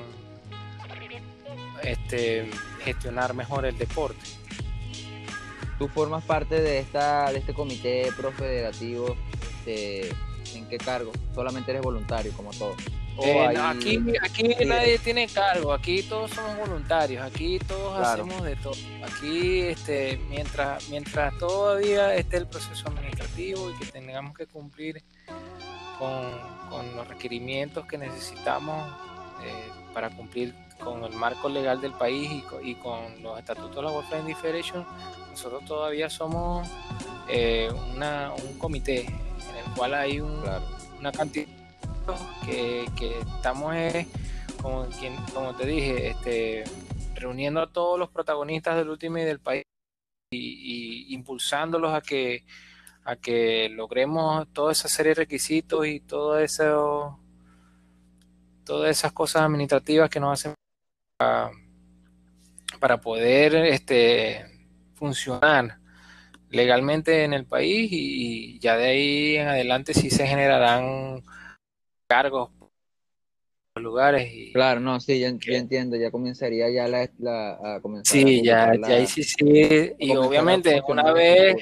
este, 1.84 2.50
gestionar 2.84 3.34
mejor 3.34 3.65
el 3.65 3.78
deporte. 3.78 4.22
Tú 5.78 5.88
formas 5.88 6.24
parte 6.24 6.62
de 6.62 6.80
esta 6.80 7.32
de 7.32 7.39
este 7.39 7.54
comité 7.54 8.10
profederativo 8.15 9.15
este, 9.41 10.10
en 10.56 10.67
qué 10.69 10.78
cargo 10.78 11.12
solamente 11.34 11.72
eres 11.72 11.84
voluntario 11.84 12.32
como 12.34 12.52
todos 12.52 12.78
eh, 13.22 13.56
aquí 13.58 14.04
aquí 14.22 14.65
nadie 14.65 14.98
tiene 14.98 15.28
cargo 15.28 15.72
aquí 15.72 16.02
todos 16.04 16.32
somos 16.32 16.58
voluntarios 16.58 17.24
aquí 17.24 17.60
todos 17.60 18.00
hacemos 18.00 18.41
de 18.43 18.56
todo. 18.56 18.74
Aquí 19.04 19.60
este 19.60 20.19
mientras 20.30 20.89
mientras 20.89 21.38
todavía 21.38 22.15
esté 22.15 22.38
el 22.38 22.48
proceso 22.48 22.88
administrativo 22.88 23.69
y 23.69 23.76
que 23.76 23.86
tengamos 23.86 24.36
que 24.36 24.48
cumplir 24.48 25.04
con, 26.00 26.54
los 26.96 27.08
requerimientos 27.08 27.86
que 27.86 28.00
necesitamos 28.00 28.91
eh, 29.43 29.69
para 29.93 30.10
cumplir 30.10 30.56
con 30.84 31.04
el 31.04 31.13
marco 31.13 31.50
legal 31.50 31.80
del 31.82 31.93
país 31.93 32.43
y 32.62 32.76
con, 32.76 33.22
los 33.22 33.39
estatutos 33.39 33.76
de 33.76 33.82
la 33.82 33.91
World 33.91 34.10
Friendly 34.10 34.34
Federation, 34.36 34.86
nosotros 35.32 35.65
todavía 35.65 36.10
somos 36.10 36.67
eh, 37.28 37.69
un 37.72 38.58
comité 38.58 39.06
en 39.06 39.56
el 39.65 39.76
cual 39.76 39.93
hay 39.93 40.19
una 40.19 41.12
cantidad 41.12 41.48
que, 42.46 42.86
que 42.98 43.19
estamos, 43.19 43.76
eh, 43.76 44.08
como, 44.62 44.88
como 45.34 45.56
te 45.56 45.65
dije, 45.65 46.10
este, 46.10 46.63
reuniendo 47.15 47.62
a 47.62 47.72
todos 47.72 47.98
los 47.98 48.10
protagonistas 48.10 48.76
del 48.76 48.89
último 48.89 49.17
y 49.17 49.24
del 49.24 49.39
país 49.39 49.63
y, 50.32 51.13
impulsándolos 51.13 51.93
a 51.93 52.02
que 52.02 52.43
a 53.06 53.17
que 53.17 53.67
logremos 53.69 54.48
toda 54.54 54.72
esa 54.72 54.88
serie 54.88 55.10
de 55.10 55.15
requisitos 55.15 55.86
y 55.86 56.00
todo 56.00 56.39
eso 56.39 57.19
todas 58.63 58.89
esas 58.91 59.12
cosas 59.12 59.41
administrativas 59.41 60.10
que 60.10 60.22
nos 60.22 60.39
hacen 60.39 60.54
para, 62.79 63.01
poder 63.01 63.55
este, 63.55 64.45
funcionar 64.95 65.77
legalmente 66.49 67.23
en 67.23 67.33
el 67.33 67.45
país 67.45 67.89
y, 67.91 68.59
ya 68.59 68.77
de 68.77 68.86
ahí 68.86 69.36
en 69.38 69.47
adelante 69.47 69.93
sí 69.93 70.09
se 70.09 70.27
generarán 70.27 71.23
cargos 72.07 72.51
lugares 73.75 74.31
y 74.31 74.53
claro 74.53 74.79
no 74.79 74.99
sí 74.99 75.19
ya, 75.19 75.29
entiendo 75.29 75.95
ya 75.95 76.12
comenzaría 76.12 76.69
ya 76.69 76.88
la, 76.88 77.75
a 77.75 77.81
comenzar 77.81 78.15
sí 78.15 78.43
ya, 78.43 78.69
ahí 78.69 79.07
sí 79.07 79.23
sí 79.23 79.93
y 79.97 80.15
obviamente 80.15 80.79
una 80.88 81.12
vez 81.12 81.55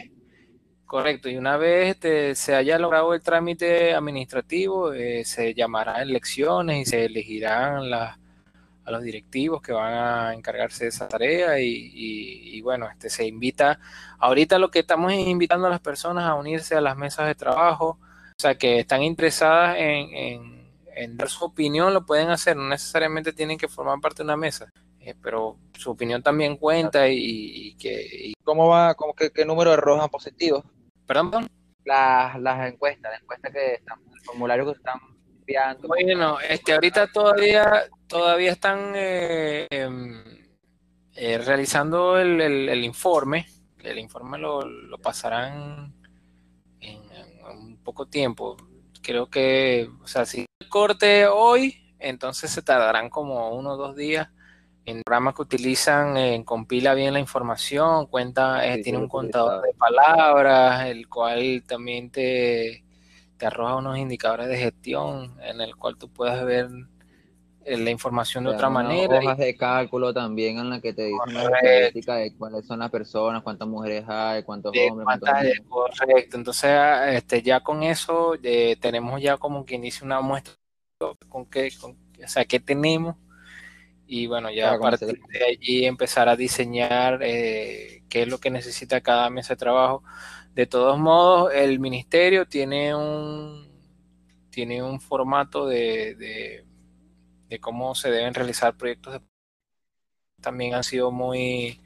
correcto 0.86 1.30
y 1.30 1.38
una 1.38 1.56
vez 1.56 1.91
este, 1.91 2.36
se 2.36 2.54
haya 2.54 2.78
logrado 2.78 3.13
el 3.13 3.21
trámite 3.21 3.93
administrativo 3.93 4.91
eh, 4.91 5.24
se 5.24 5.54
llamarán 5.54 6.02
elecciones 6.02 6.80
y 6.80 6.86
se 6.86 7.06
elegirán 7.06 7.89
las 7.89 8.17
a 8.84 8.91
los 8.91 9.04
directivos 9.04 9.62
que 9.62 9.74
van 9.74 9.94
a 9.94 10.34
encargarse 10.34 10.86
de 10.86 10.89
esa 10.89 11.08
tarea 11.08 11.60
y, 11.60 12.60
bueno, 12.62 12.89
este, 12.89 13.10
se 13.10 13.26
invita, 13.28 13.80
ahorita 14.20 14.60
lo 14.60 14.72
que 14.72 14.80
estamos 14.80 15.13
invitando 15.13 15.67
a 15.67 15.70
las 15.70 15.80
personas 15.80 16.26
a 16.26 16.36
unirse 16.36 16.76
a 16.76 16.82
las 16.82 16.98
mesas 16.98 17.28
de 17.28 17.36
trabajo, 17.36 18.00
o 18.00 18.41
sea, 18.41 18.56
que 18.56 18.80
están 18.80 19.04
interesadas 19.04 19.78
en, 19.78 20.60
dar 21.17 21.30
su 21.30 21.46
opinión, 21.46 21.94
lo 21.94 22.06
pueden 22.06 22.30
hacer, 22.30 22.56
no 22.56 22.67
necesariamente 22.67 23.34
tienen 23.34 23.58
que 23.58 23.67
formar 23.67 24.00
parte 24.00 24.17
de 24.17 24.26
una 24.26 24.38
mesa, 24.38 24.72
eh, 25.00 25.15
pero 25.22 25.58
su 25.74 25.91
opinión 25.91 26.22
también 26.22 26.58
cuenta 26.58 27.08
y, 27.08 27.76
que... 27.76 28.34
¿Cómo 28.44 28.67
va, 28.67 28.96
cómo, 28.96 29.13
qué, 29.13 29.32
qué 29.32 29.46
número 29.46 29.72
de 29.72 29.78
arrojan 29.78 30.10
positivos? 30.10 30.63
¿Perdón? 31.08 31.48
Las, 31.86 32.39
las 32.39 32.72
encuestas, 32.72 33.12
las 33.12 33.22
encuestas 33.22 33.52
que 33.52 33.74
están, 33.76 34.00
el 34.13 34.22
formulario 34.22 34.65
que 34.65 34.78
están 34.78 35.00
Bueno, 35.88 36.40
este, 36.40 36.74
ahorita 36.74 37.08
todavía 37.08 37.90
todavía 38.12 38.52
están 38.52 38.92
eh, 38.94 39.68
em, 39.70 40.22
eh, 41.16 41.38
realizando 41.38 42.20
el, 42.20 42.84
informe. 42.84 43.48
El 43.82 43.98
informe 44.00 44.38
lo, 44.38 44.62
pasarán 45.02 45.96
en, 46.82 47.00
un 47.58 47.78
poco 47.78 48.08
tiempo. 48.08 48.58
Creo 49.02 49.30
que, 49.30 49.90
o 50.04 50.08
sea, 50.08 50.26
si 50.26 50.46
el 50.60 50.70
corte 50.70 51.26
hoy, 51.26 51.96
entonces 52.00 52.52
se 52.52 52.62
tardarán 52.62 53.10
como 53.10 53.56
uno 53.56 53.72
o 53.72 53.78
dos 53.78 53.96
días. 53.96 54.28
El 54.84 55.04
programa 55.04 55.34
que 55.34 55.44
utilizan 55.44 56.18
eh, 56.18 56.44
compila 56.44 56.94
bien 56.94 57.14
la 57.14 57.20
información, 57.20 58.08
cuenta, 58.08 58.62
tiene 58.84 58.98
un 58.98 59.08
contador 59.08 59.62
de 59.62 59.74
palabras, 59.74 60.88
el 60.88 61.08
cual 61.08 61.64
también 61.66 62.12
te, 62.12 62.84
te 63.41 63.47
arroja 63.47 63.77
unos 63.77 63.97
indicadores 63.97 64.47
de 64.49 64.56
gestión 64.56 65.36
en 65.41 65.62
el 65.62 65.75
cual 65.75 65.97
tú 65.97 66.08
puedes 66.13 66.45
ver 66.45 66.69
eh, 67.65 67.75
la 67.75 67.89
información 67.89 68.43
de 68.43 68.51
otra 68.51 68.69
manera. 68.69 69.17
Hojas 69.17 69.39
de 69.39 69.58
cálculo 69.58 70.13
también 70.13 70.60
en 70.60 70.69
la 70.69 70.80
que 70.80 70.93
te 70.93 71.06
dicen 71.06 71.34
la 71.34 71.45
estadística 71.45 72.17
de 72.17 72.36
cuáles 72.36 72.67
son 72.67 72.77
las 72.77 72.91
personas, 72.91 73.41
cuántas 73.41 73.67
mujeres 73.67 74.06
hay, 74.08 74.43
cuántos 74.43 74.71
hombres. 74.77 75.60
correcto, 75.67 76.38
entonces 76.38 76.65
ah, 76.65 77.12
este, 77.12 77.41
ya 77.41 77.62
con 77.62 77.82
eso 77.82 78.36
eh, 78.43 78.77
tenemos 78.80 79.19
ya 79.19 79.38
como 79.38 79.65
quien 79.65 79.82
dice 79.82 80.06
una 80.06 80.21
muestra 80.21 80.54
con 81.27 81.47
qué, 81.47 81.71
o 81.84 82.27
sea, 82.27 82.45
qué 82.45 82.60
tenemos 82.60 83.15
y 84.06 84.27
bueno, 84.27 84.51
ya 84.51 84.73
a 84.73 84.77
partir 84.77 85.19
de 85.19 85.45
allí 85.45 85.86
empezar 85.86 86.30
a 86.30 86.36
diseñar 86.36 87.21
eh, 87.23 88.04
qué 88.08 88.21
es 88.21 88.27
lo 88.27 88.38
que 88.38 88.51
necesita 88.51 89.01
cada 89.01 89.32
mesa 89.32 89.56
de 89.56 89.58
trabajo. 89.58 90.04
De 90.54 90.66
todos 90.68 91.00
modos, 91.00 91.54
el 91.54 91.80
ministerio 91.80 92.46
tiene 92.46 92.96
un 92.96 93.70
tiene 94.50 94.84
un 94.84 95.00
formato 95.00 95.66
de 95.66 96.66
de 97.50 97.60
cómo 97.60 97.96
se 97.96 98.10
deben 98.10 98.34
realizar 98.34 98.76
proyectos 98.78 99.22
también 100.42 100.74
han 100.74 100.84
sido 100.84 101.12
muy 101.12 101.80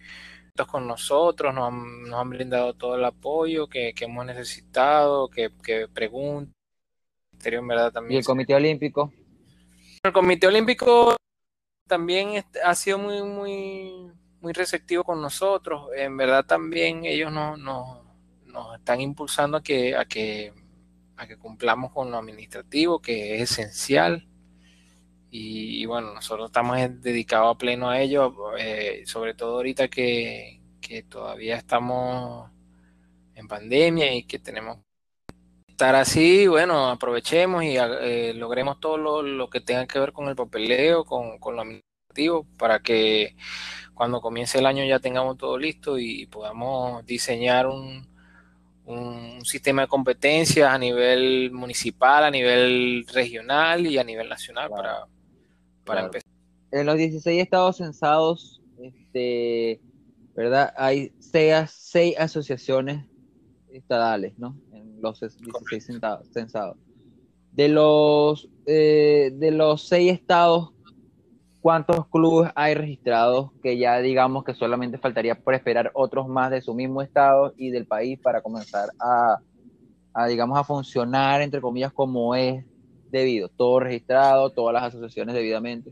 con 0.71 0.88
nosotros, 0.88 1.54
nos 1.54 1.67
han, 1.67 2.30
brindado 2.30 2.73
todo 2.75 2.95
el 2.95 3.04
apoyo 3.04 3.67
que, 3.67 3.93
hemos 3.99 4.25
necesitado, 4.25 5.28
que, 5.28 5.51
que 5.62 5.89
preguntan. 5.89 6.56
En 7.43 7.67
verdad, 7.67 7.91
también 7.91 8.15
¿Y 8.15 8.17
el 8.19 8.25
Comité 8.25 8.56
Olímpico? 8.56 9.12
El 10.01 10.13
Comité 10.13 10.47
Olímpico 10.47 11.17
también 11.88 12.43
ha 12.63 12.73
sido 12.73 12.97
muy, 12.97 13.21
muy, 13.21 14.12
muy 14.39 14.54
receptivo 14.54 15.04
con 15.04 15.21
nosotros. 15.21 15.89
En 15.93 16.15
verdad 16.15 16.45
también 16.45 17.04
ellos 17.04 17.34
nos, 17.34 17.60
nos 17.60 18.04
están 18.75 19.01
impulsando 19.01 19.57
a 19.57 19.63
que, 19.63 19.95
a 19.95 20.05
que, 20.05 20.53
a 21.17 21.27
que 21.27 21.37
cumplamos 21.37 21.91
con 21.91 22.11
lo 22.11 22.17
administrativo, 22.17 23.01
que 23.01 23.35
es 23.35 23.51
esencial. 23.51 24.27
Y, 25.31 25.85
bueno, 25.85 26.13
nosotros 26.13 26.47
estamos 26.47 26.77
dedicados 27.01 27.53
a 27.55 27.57
pleno 27.57 27.89
a 27.89 27.99
ello, 27.99 28.55
eh, 28.57 29.03
sobre 29.05 29.33
todo 29.33 29.55
ahorita 29.55 29.89
que, 29.89 30.61
todavía 31.09 31.57
estamos 31.57 32.49
en 33.33 33.47
pandemia 33.47 34.13
y 34.13 34.23
que 34.23 34.39
tenemos 34.39 34.77
que 34.77 35.73
estar 35.73 35.95
así, 35.95 36.47
bueno, 36.47 36.89
aprovechemos 36.89 37.63
y 37.63 37.75
eh, 37.77 38.33
logremos 38.33 38.79
todo 38.79 38.97
lo, 39.23 39.49
que 39.49 39.59
tenga 39.61 39.87
que 39.87 39.99
ver 39.99 40.13
con 40.13 40.29
el 40.29 40.35
papeleo, 40.35 41.03
con, 41.03 41.37
con 41.39 41.55
lo 41.55 41.63
administrativo, 41.63 42.47
para 42.57 42.79
que 42.79 43.35
cuando 43.93 44.21
comience 44.21 44.59
el 44.59 44.67
año 44.67 44.85
ya 44.85 44.99
tengamos 44.99 45.37
todo 45.37 45.57
listo 45.57 45.97
y 45.97 46.27
podamos 46.27 47.05
diseñar 47.05 47.67
un, 47.67 48.14
un 48.86 49.43
sistema 49.43 49.84
de 49.84 49.88
competencias 49.88 50.69
a 50.69 50.78
nivel 50.78 51.52
municipal, 51.52 52.24
a 52.24 52.32
nivel 52.32 53.06
regional 53.13 53.86
y 53.88 53.98
a 53.98 54.04
nivel 54.04 54.30
nacional 54.30 54.69
para, 54.69 55.08
para 55.84 56.02
empezar. 56.06 56.32
En 56.71 56.86
los 56.86 56.98
16 56.98 57.41
estados 57.41 57.78
censados, 57.78 58.62
este, 58.78 59.80
¿verdad? 60.36 60.74
Hay 60.78 61.13
seis, 61.19 61.71
seis 61.71 62.15
asociaciones 62.17 63.06
estadales, 63.71 64.38
¿no? 64.38 64.56
En 64.71 65.02
los 65.02 65.19
16 65.19 65.86
censados. 66.32 66.78
De 67.52 67.69
los, 67.69 68.50
eh, 68.65 69.32
de 69.34 69.52
los 69.52 69.88
seis 69.88 70.12
estados, 70.12 70.74
¿cuántos 71.65 72.08
clubes 72.10 72.51
hay 72.54 72.75
registrados 72.75 73.49
que 73.63 73.80
ya 73.80 73.97
digamos 73.97 74.43
que 74.43 74.54
solamente 74.54 74.99
faltaría 74.99 75.34
por 75.34 75.56
esperar 75.56 75.89
otros 75.95 76.28
más 76.28 76.51
de 76.51 76.62
su 76.62 76.75
mismo 76.75 77.01
estado 77.01 77.56
y 77.58 77.71
del 77.71 77.88
país 77.88 78.19
para 78.19 78.43
comenzar 78.43 78.89
a, 78.99 80.28
digamos, 80.28 80.60
a 80.60 80.63
funcionar, 80.63 81.41
entre 81.41 81.62
comillas, 81.62 81.91
como 81.91 82.36
es 82.36 82.63
debido, 83.10 83.49
todo 83.49 83.80
registrado, 83.80 84.51
todas 84.51 84.75
las 84.75 84.84
asociaciones 84.84 85.34
debidamente. 85.34 85.89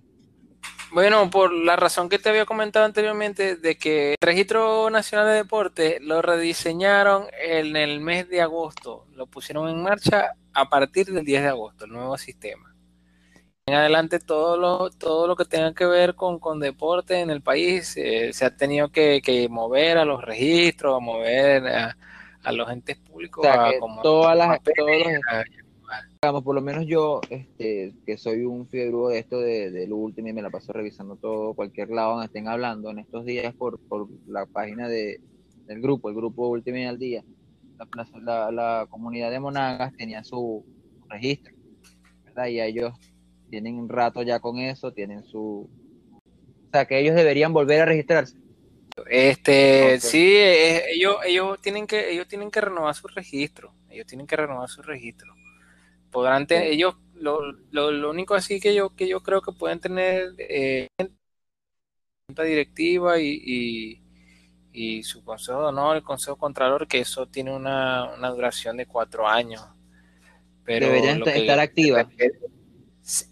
Bueno, 0.92 1.32
por 1.32 1.52
la 1.52 1.76
razón 1.76 2.08
que 2.08 2.20
te 2.20 2.30
había 2.30 2.46
comentado 2.46 2.86
anteriormente, 2.86 3.56
de 3.56 3.76
que 3.76 4.12
el 4.12 4.18
Registro 4.22 4.92
Nacional 4.92 5.26
de 5.26 5.34
Deportes 5.34 6.00
lo 6.02 6.22
rediseñaron 6.22 7.26
en 7.44 7.76
el 7.76 8.00
mes 8.00 8.30
de 8.30 8.42
agosto, 8.42 9.08
lo 9.16 9.26
pusieron 9.26 9.68
en 9.70 9.82
marcha 9.82 10.36
a 10.54 10.70
partir 10.70 11.08
del 11.08 11.26
10 11.26 11.42
de 11.42 11.50
agosto, 11.50 11.86
el 11.86 11.92
nuevo 11.94 12.16
sistema. 12.16 12.73
En 13.66 13.76
adelante 13.76 14.20
todo 14.20 14.58
lo, 14.58 14.90
todo 14.90 15.26
lo 15.26 15.38
que 15.38 15.46
tenga 15.46 15.74
que 15.74 15.86
ver 15.86 16.16
con, 16.16 16.38
con 16.38 16.60
deporte 16.60 17.22
en 17.22 17.30
el 17.30 17.42
país 17.42 17.96
eh, 17.96 18.34
se 18.34 18.44
ha 18.44 18.54
tenido 18.54 18.90
que, 18.90 19.48
mover 19.50 19.98
a 19.98 20.04
los 20.04 20.22
registros, 20.22 20.98
a 20.98 21.00
mover 21.00 21.68
a, 21.68 22.52
los 22.52 22.70
entes 22.70 22.98
públicos. 22.98 23.48
como 23.80 24.02
todas 24.02 24.38
las, 24.38 24.60
Digamos, 26.22 26.44
por 26.44 26.56
lo 26.56 26.62
menos 26.62 26.86
yo, 26.86 27.22
este, 27.30 27.94
que 28.06 28.18
soy 28.18 28.44
un 28.44 28.68
fiebre 28.68 29.14
de 29.14 29.20
esto 29.20 29.40
de, 29.40 29.72
de, 29.72 29.88
lo 29.88 29.96
último 29.96 30.28
y 30.28 30.34
me 30.34 30.42
la 30.42 30.50
paso 30.50 30.74
revisando 30.74 31.16
todo, 31.16 31.54
cualquier 31.54 31.90
lado 31.90 32.12
donde 32.12 32.26
estén 32.26 32.50
hablando 32.50 32.90
en 32.92 33.00
estos 33.00 33.24
días 33.24 33.54
por, 33.54 33.80
por 33.80 34.10
la 34.28 34.46
página 34.46 34.90
de, 34.90 35.22
del 35.68 35.82
grupo, 35.82 36.10
el 36.10 36.16
grupo 36.16 36.48
Último 36.48 36.90
al 36.90 36.98
Día, 36.98 37.24
la, 38.22 38.52
la, 38.52 38.88
comunidad 38.90 39.32
de 39.32 39.40
Monagas 39.40 39.94
tenía 39.96 40.24
su 40.24 40.66
registro, 41.08 41.54
¿verdad? 42.26 42.48
Y 42.48 42.62
ellos 42.62 42.94
tienen 43.54 43.78
un 43.78 43.88
rato 43.88 44.24
ya 44.24 44.40
con 44.40 44.58
eso, 44.58 44.94
tienen 44.94 45.24
su... 45.24 45.70
O 45.70 46.70
sea, 46.72 46.88
que 46.88 46.98
ellos 46.98 47.14
deberían 47.14 47.54
volver 47.54 47.82
a 47.82 47.86
registrarse. 47.86 48.36
Este, 49.08 50.00
sí, 50.00 50.36
ellos, 50.36 51.18
ellos, 51.24 51.62
tienen 51.62 51.86
que, 51.86 52.12
ellos 52.12 52.28
tienen 52.28 52.50
que 52.50 52.62
renovar 52.62 52.96
su 52.96 53.08
registro, 53.08 53.76
ellos 53.92 54.08
tienen 54.08 54.26
que 54.26 54.36
renovar 54.36 54.68
su 54.70 54.82
registro 54.82 55.36
podrán 56.10 56.48
tener, 56.48 56.72
ellos, 56.72 56.96
lo, 57.14 57.52
lo, 57.72 58.10
único 58.10 58.34
así 58.34 58.60
que 58.60 58.74
yo, 58.74 58.96
que 58.96 59.08
yo 59.08 59.22
creo 59.22 59.42
que 59.42 59.52
pueden 59.52 59.80
tener 59.80 60.34
eh, 60.40 60.88
junta 62.28 62.44
directiva 62.44 63.20
y, 63.20 64.00
y, 64.72 65.04
su 65.04 65.24
consejo 65.24 65.72
no 65.72 65.94
el 65.94 66.02
consejo 66.02 66.38
contralor, 66.38 66.88
que 66.88 67.00
eso 67.00 67.28
tiene 67.28 67.56
una, 67.56 68.10
duración 68.34 68.78
de 68.78 68.88
cuatro 68.88 69.28
años. 69.28 69.64
Pero 70.64 70.88
Deberían 70.88 71.22
estar 71.28 71.60
activas. 71.60 72.08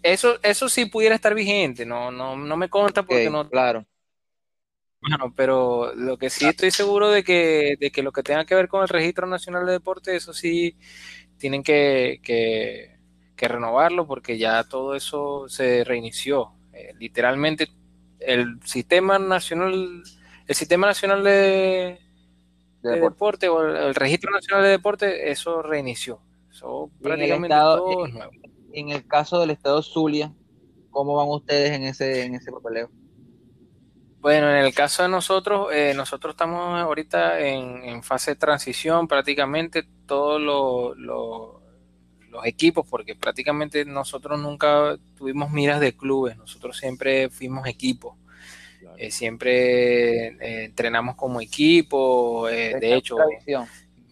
Eso, 0.02 0.38
eso 0.42 0.68
sí 0.68 0.86
pudiera 0.86 1.14
estar 1.14 1.34
vigente, 1.34 1.86
no, 1.86 2.10
no, 2.10 2.36
no 2.36 2.56
me 2.56 2.68
consta 2.68 3.02
porque 3.02 3.30
no. 3.30 3.48
Claro. 3.48 3.86
Bueno, 5.00 5.32
pero 5.34 5.94
lo 5.96 6.16
que 6.16 6.30
sí 6.30 6.46
estoy 6.46 6.70
seguro 6.70 7.10
de 7.10 7.24
que, 7.24 7.74
de 7.80 7.90
que 7.90 8.02
lo 8.02 8.12
que 8.12 8.22
tenga 8.22 8.44
que 8.44 8.54
ver 8.54 8.68
con 8.68 8.82
el 8.82 8.88
Registro 8.88 9.26
Nacional 9.26 9.66
de 9.66 9.72
Deportes, 9.72 10.14
eso 10.14 10.32
sí 10.32 10.76
tienen 11.38 11.62
que, 11.62 12.20
que, 12.22 12.90
renovarlo 13.48 14.06
porque 14.06 14.38
ya 14.38 14.62
todo 14.62 14.94
eso 14.94 15.48
se 15.48 15.82
reinició. 15.82 16.52
Eh, 16.72 16.94
literalmente 17.00 17.66
el 18.20 18.60
sistema 18.64 19.18
nacional, 19.18 20.04
el 20.46 20.54
sistema 20.54 20.86
nacional 20.86 21.24
de, 21.24 21.98
deporte. 22.82 23.48
o 23.48 23.62
el, 23.62 23.96
registro 23.96 24.30
nacional 24.30 24.62
de 24.62 24.70
deporte, 24.70 25.32
eso 25.32 25.60
reinició. 25.60 26.20
Eso 26.52 26.88
prácticamente 27.02 27.56
todo 27.56 28.06
es 28.06 28.14
nuevo. 28.14 28.32
En 28.72 28.88
el 28.88 29.06
caso 29.06 29.40
del 29.40 29.50
estado 29.50 29.82
Zulia, 29.82 30.32
¿cómo 30.90 31.16
van 31.16 31.28
ustedes 31.28 31.72
en 31.72 31.84
ese, 31.84 32.24
en 32.24 32.34
ese 32.34 32.50
papeleo? 32.50 32.90
Bueno, 34.22 34.48
en 34.50 34.64
el 34.64 34.72
caso 34.72 35.02
de 35.02 35.08
nosotros, 35.08 35.70
eh, 35.72 35.94
nosotros 35.96 36.34
estamos 36.34 36.80
ahorita 36.80 37.40
en, 37.40 38.04
fase 38.04 38.30
de 38.30 38.36
transición, 38.36 39.08
prácticamente 39.08 39.82
todos 40.06 40.40
los 40.40 42.46
equipos, 42.46 42.86
porque 42.88 43.16
prácticamente 43.16 43.84
nosotros 43.84 44.38
nunca 44.38 44.96
tuvimos 45.16 45.50
miras 45.50 45.80
de 45.80 45.96
clubes, 45.96 46.36
nosotros 46.36 46.78
siempre 46.78 47.30
fuimos 47.30 47.66
equipos. 47.66 48.14
Eh, 48.96 49.10
siempre 49.10 50.28
eh, 50.28 50.64
entrenamos 50.66 51.16
como 51.16 51.40
equipo, 51.40 52.46
de 52.46 52.94
hecho, 52.94 53.16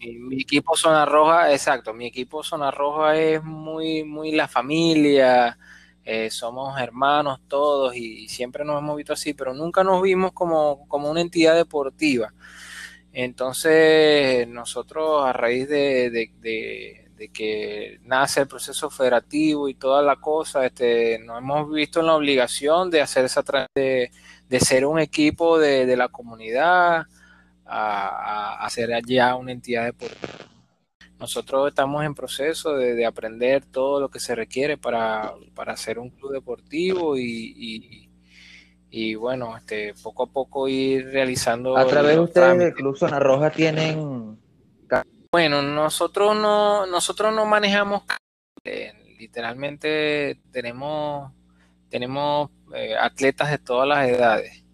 mi, 0.01 0.41
equipo 0.41 0.77
Zona 0.77 1.05
Roja, 1.05 1.53
exacto, 1.53 1.93
mi 1.95 2.07
equipo 2.07 2.43
Zona 2.43 2.71
Roja 2.71 3.17
es 3.17 3.43
muy, 3.43 4.05
muy 4.05 4.33
la 4.33 4.49
familia, 4.49 5.59
eh, 6.05 6.31
somos 6.31 6.81
hermanos 6.81 7.41
todos 7.49 7.95
y 7.95 8.29
siempre 8.29 8.65
nos 8.65 8.79
hemos 8.79 8.97
visto 8.97 9.13
así, 9.13 9.35
pero 9.35 9.55
nunca 9.55 9.85
nos 9.85 10.03
vimos 10.03 10.33
como, 10.33 10.89
como 10.89 11.11
una 11.11 11.21
entidad 11.21 11.55
deportiva. 11.55 12.33
Entonces, 13.13 14.47
nosotros 14.49 15.25
a 15.25 15.33
raíz 15.33 15.69
de, 15.69 16.33
que 17.33 18.01
nace 18.05 18.41
el 18.41 18.49
proceso 18.49 18.89
federativo 18.91 19.69
y 19.69 19.75
toda 19.75 20.03
la 20.03 20.17
cosa, 20.17 20.65
este, 20.67 21.19
nos 21.19 21.39
hemos 21.39 21.71
visto 21.71 22.01
en 22.01 22.07
la 22.07 22.15
obligación 22.15 22.91
de 22.91 23.03
hacer 23.03 23.25
esa 23.27 23.43
de, 23.75 24.11
de 24.49 24.61
ser 24.61 24.85
un 24.87 24.99
equipo 24.99 25.59
de, 25.59 25.97
la 25.97 26.09
comunidad 26.09 27.07
a, 27.70 28.64
a, 28.64 28.70
ser 28.70 28.90
ya 29.06 29.37
una 29.37 29.52
entidad 29.52 29.85
deportiva. 29.85 30.50
Nosotros 31.20 31.68
estamos 31.68 32.02
en 32.04 32.14
proceso 32.14 32.74
de, 32.76 33.04
aprender 33.04 33.66
todo 33.66 34.00
lo 34.00 34.09
que 34.09 34.18
se 34.18 34.35
requiere 34.35 34.78
para, 34.78 35.35
hacer 35.66 35.98
un 35.98 36.09
club 36.09 36.33
deportivo 36.33 37.18
y, 37.18 38.09
y, 38.90 39.14
bueno, 39.16 39.54
este, 39.54 39.92
poco 40.02 40.22
a 40.22 40.26
poco 40.26 40.66
ir 40.66 41.11
realizando. 41.11 41.76
A 41.76 41.87
través 41.87 42.16
de 42.16 42.20
ustedes 42.20 42.59
del 42.59 42.74
Club 42.74 42.96
Zona 42.96 43.18
Roja 43.18 43.50
tienen. 43.50 44.38
Bueno, 45.30 45.62
nosotros 45.62 46.35
no, 46.35 46.87
nosotros 46.87 47.33
no 47.35 47.44
manejamos. 47.44 48.02
literalmente 49.18 50.40
tenemos, 50.50 51.30
tenemos 51.90 52.50
eh, 52.74 52.96
atletas 52.96 53.50
de 53.50 53.59
todas 53.59 53.87
las 53.87 54.09
edades, 54.09 54.64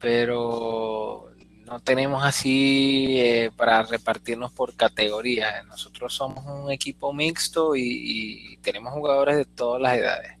pero 0.00 1.29
no 1.70 1.78
tenemos 1.80 2.24
así 2.24 3.20
eh, 3.20 3.52
para 3.56 3.84
repartirnos 3.84 4.52
por 4.52 4.74
categorías. 4.76 5.64
Nosotros 5.66 6.12
somos 6.12 6.44
un 6.46 6.70
equipo 6.72 7.12
mixto 7.12 7.76
y, 7.76 8.58
tenemos 8.62 8.92
jugadores 8.92 9.36
de 9.36 9.44
todas 9.44 9.80
las 9.80 9.96
edades. 9.96 10.36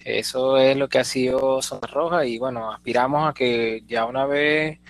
Eso 0.00 0.58
es 0.58 0.76
lo 0.76 0.88
que 0.88 0.98
ha 0.98 1.04
sido 1.04 1.62
Zona 1.62 1.86
Roja 1.88 2.26
y 2.26 2.38
bueno, 2.38 2.72
aspiramos 2.72 3.28
a 3.28 3.34
que 3.34 3.84
ya 3.86 4.06
una 4.06 4.26
vez 4.26 4.80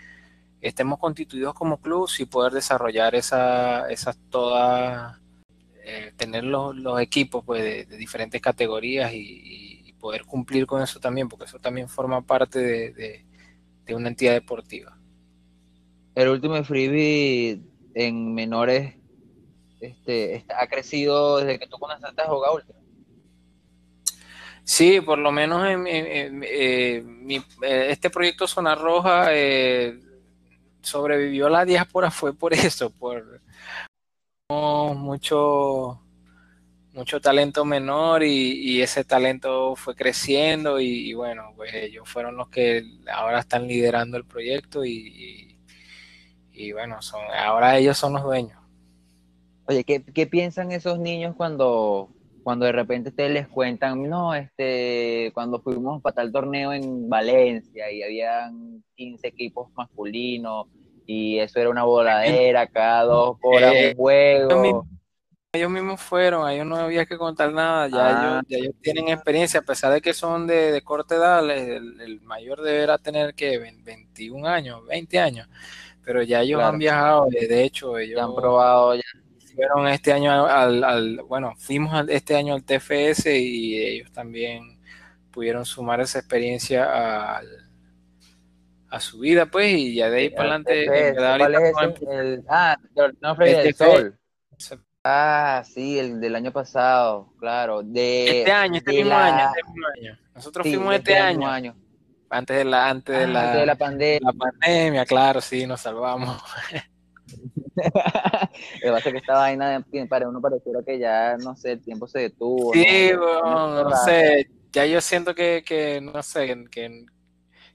estemos 0.60 0.98
constituidos 0.98 1.54
como 1.54 1.78
club 1.80 2.08
y 2.18 2.24
poder 2.26 2.52
desarrollar 2.52 3.14
esas 3.14 3.90
esa 3.90 4.14
todas, 4.30 5.18
eh, 5.84 6.12
tener 6.16 6.44
los, 6.44 7.00
equipos 7.00 7.44
pues, 7.44 7.62
de, 7.62 7.96
diferentes 7.98 8.40
categorías 8.40 9.12
y, 9.14 9.94
poder 10.00 10.24
cumplir 10.24 10.66
con 10.66 10.82
eso 10.82 11.00
también, 11.00 11.28
porque 11.28 11.46
eso 11.46 11.58
también 11.58 11.88
forma 11.88 12.22
parte 12.22 12.60
de 12.60 13.94
una 13.94 14.08
entidad 14.08 14.34
deportiva 14.34 14.95
el 16.16 16.28
último 16.28 16.64
freebie 16.64 17.60
en 17.94 18.34
menores 18.34 18.94
este, 19.80 20.44
ha 20.58 20.66
crecido 20.66 21.38
desde 21.38 21.58
que 21.58 21.66
tú 21.66 21.78
comenzaste 21.78 22.22
a 22.22 22.26
jugar 22.26 22.52
último. 22.54 22.80
Sí, 24.64 25.00
por 25.00 25.18
lo 25.18 25.30
menos 25.30 25.64
en, 25.68 25.86
eh, 25.86 27.04
este 27.88 28.10
proyecto 28.10 28.48
Zona 28.48 28.74
Roja 28.74 29.26
eh, 29.30 30.00
sobrevivió 30.80 31.46
a 31.46 31.50
la 31.50 31.64
diáspora 31.64 32.10
fue 32.10 32.34
por 32.34 32.52
eso, 32.54 32.90
por 32.90 33.42
mucho 34.48 36.00
mucho 36.92 37.20
talento 37.20 37.64
menor 37.66 38.22
y, 38.22 38.80
ese 38.80 39.04
talento 39.04 39.76
fue 39.76 39.94
creciendo 39.94 40.80
y, 40.80 41.12
bueno, 41.12 41.52
pues 41.54 41.74
ellos 41.74 42.08
fueron 42.08 42.36
los 42.36 42.48
que 42.48 42.84
ahora 43.12 43.40
están 43.40 43.68
liderando 43.68 44.16
el 44.16 44.24
proyecto 44.24 44.82
y 44.82 45.55
bueno, 46.72 47.02
son, 47.02 47.20
ahora 47.36 47.76
ellos 47.78 47.98
son 47.98 48.14
los 48.14 48.22
dueños. 48.22 48.58
Oye, 49.66 49.84
¿qué, 49.84 50.02
¿qué, 50.02 50.26
piensan 50.26 50.72
esos 50.72 50.98
niños 50.98 51.34
cuando, 51.36 52.08
cuando 52.44 52.66
de 52.66 52.72
repente 52.72 53.10
ustedes 53.10 53.32
les 53.32 53.48
cuentan, 53.48 54.08
no, 54.08 54.34
este, 54.34 55.32
cuando 55.34 55.60
fuimos 55.60 56.00
para 56.00 56.14
tal 56.14 56.32
torneo 56.32 56.72
en 56.72 57.08
Valencia 57.08 57.90
y 57.90 58.02
habían 58.02 58.84
15 58.94 59.26
equipos 59.26 59.68
masculinos 59.76 60.66
y 61.06 61.38
eso 61.38 61.60
era 61.60 61.70
una 61.70 61.84
voladera, 61.84 62.66
cada 62.66 63.02
dos 63.02 63.38
horas 63.42 63.74
un 63.90 63.96
juego? 63.96 64.86
ellos 65.56 65.70
mismos 65.70 66.00
fueron, 66.00 66.46
a 66.46 66.54
ellos 66.54 66.66
no 66.66 66.76
había 66.76 67.06
que 67.06 67.18
contar 67.18 67.52
nada, 67.52 67.88
ya, 67.88 68.42
ellos, 68.48 68.72
ah. 68.74 68.78
tienen 68.82 69.08
experiencia, 69.08 69.60
a 69.60 69.62
pesar 69.62 69.92
de 69.92 70.00
que 70.00 70.14
son 70.14 70.46
de, 70.46 70.72
de 70.72 70.82
corta 70.82 71.16
edad, 71.16 71.50
el, 71.50 72.20
mayor 72.22 72.62
deberá 72.62 72.98
tener 72.98 73.34
que 73.34 73.58
21 73.58 74.46
años, 74.46 74.86
20 74.86 75.18
años, 75.18 75.48
pero 76.06 76.22
ya 76.22 76.40
ellos 76.42 76.62
han 76.62 76.78
viajado, 76.78 77.26
de 77.28 77.64
hecho 77.64 77.98
ellos 77.98 78.22
han 78.22 78.32
probado 78.32 78.94
ya. 78.94 79.02
Fueron 79.56 79.88
este 79.88 80.12
año 80.12 80.46
al, 80.46 81.20
bueno, 81.26 81.54
fuimos 81.56 82.08
este 82.08 82.36
año 82.36 82.54
al 82.54 82.62
TFS 82.62 83.26
y 83.26 83.76
ellos 83.76 84.12
también 84.12 84.78
pudieron 85.32 85.64
sumar 85.64 86.00
esa 86.00 86.20
experiencia 86.20 87.40
a 88.88 89.00
su 89.00 89.18
vida, 89.18 89.46
pues, 89.46 89.72
y 89.76 89.96
ya 89.96 90.08
de 90.08 90.18
ahí 90.18 90.30
para 90.30 90.54
adelante. 90.54 91.14
¿Cuál 91.16 91.92
es 91.92 92.02
el, 92.08 92.44
ah, 92.48 92.76
no, 93.20 93.36
el 93.40 93.74
Sol. 93.74 94.18
Ah, 95.02 95.62
sí, 95.64 95.98
el 95.98 96.20
del 96.20 96.36
año 96.36 96.52
pasado, 96.52 97.32
claro. 97.38 97.82
De, 97.82 98.40
este 98.40 98.52
año, 98.52 98.76
este, 98.76 98.92
mismo, 98.92 99.14
año, 99.14 99.48
este 99.48 99.70
mismo 99.70 99.86
año. 99.96 100.18
Nosotros 100.34 100.66
fuimos 100.66 100.94
este, 100.94 101.12
este 101.12 101.22
año, 101.22 101.76
Antes 102.28 102.56
de 102.56 102.64
la, 102.64 102.88
antes 102.88 103.16
de 103.16 103.24
ah, 103.24 103.28
la, 103.28 103.56
de 103.56 103.66
la 103.66 103.74
pandemia. 103.76 104.20
La 104.22 104.32
pandemia, 104.32 105.06
claro, 105.06 105.40
sí, 105.40 105.66
nos 105.66 105.80
salvamos. 105.80 106.42
Lo 107.76 107.82
que 107.82 108.90
pasa 108.90 109.08
es 109.08 109.12
que 109.12 109.18
esta 109.18 109.34
vaina 109.34 109.84
para 110.08 110.28
uno 110.28 110.40
pareciera 110.40 110.80
que 110.84 110.98
ya, 110.98 111.36
no 111.36 111.54
sé, 111.56 111.72
el 111.72 111.82
tiempo 111.82 112.06
se 112.08 112.20
detuvo. 112.20 112.72
Sí, 112.72 113.10
no, 113.14 113.84
no, 113.84 113.96
sé, 113.96 114.48
ya 114.72 114.86
yo 114.86 115.00
siento 115.00 115.34
que, 115.34 115.62
que 115.66 116.00
no 116.00 116.22
sé, 116.22 116.46
que, 116.70 117.06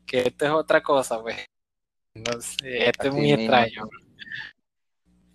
que 0.06 0.20
esto 0.20 0.46
es 0.46 0.52
otra 0.52 0.82
cosa, 0.82 1.22
pues. 1.22 1.36
No 2.16 2.42
sé, 2.42 2.90
esto 2.90 3.08
es 3.08 3.14
muy 3.14 3.32
extraño. 3.32 3.88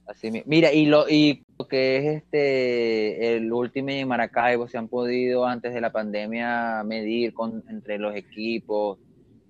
Así, 0.07 0.31
mira, 0.46 0.72
y 0.72 0.87
lo, 0.87 1.09
y 1.09 1.44
lo 1.59 1.66
que 1.66 1.96
es 1.96 2.22
este 2.22 3.37
el 3.37 3.52
último 3.52 3.90
en 3.90 4.07
Maracaibo, 4.07 4.68
se 4.68 4.79
han 4.79 4.88
podido 4.88 5.46
antes 5.46 5.74
de 5.74 5.81
la 5.81 5.90
pandemia 5.90 6.83
medir 6.85 7.35
con, 7.35 7.64
entre 7.68 7.98
los 7.98 8.14
equipos. 8.14 8.98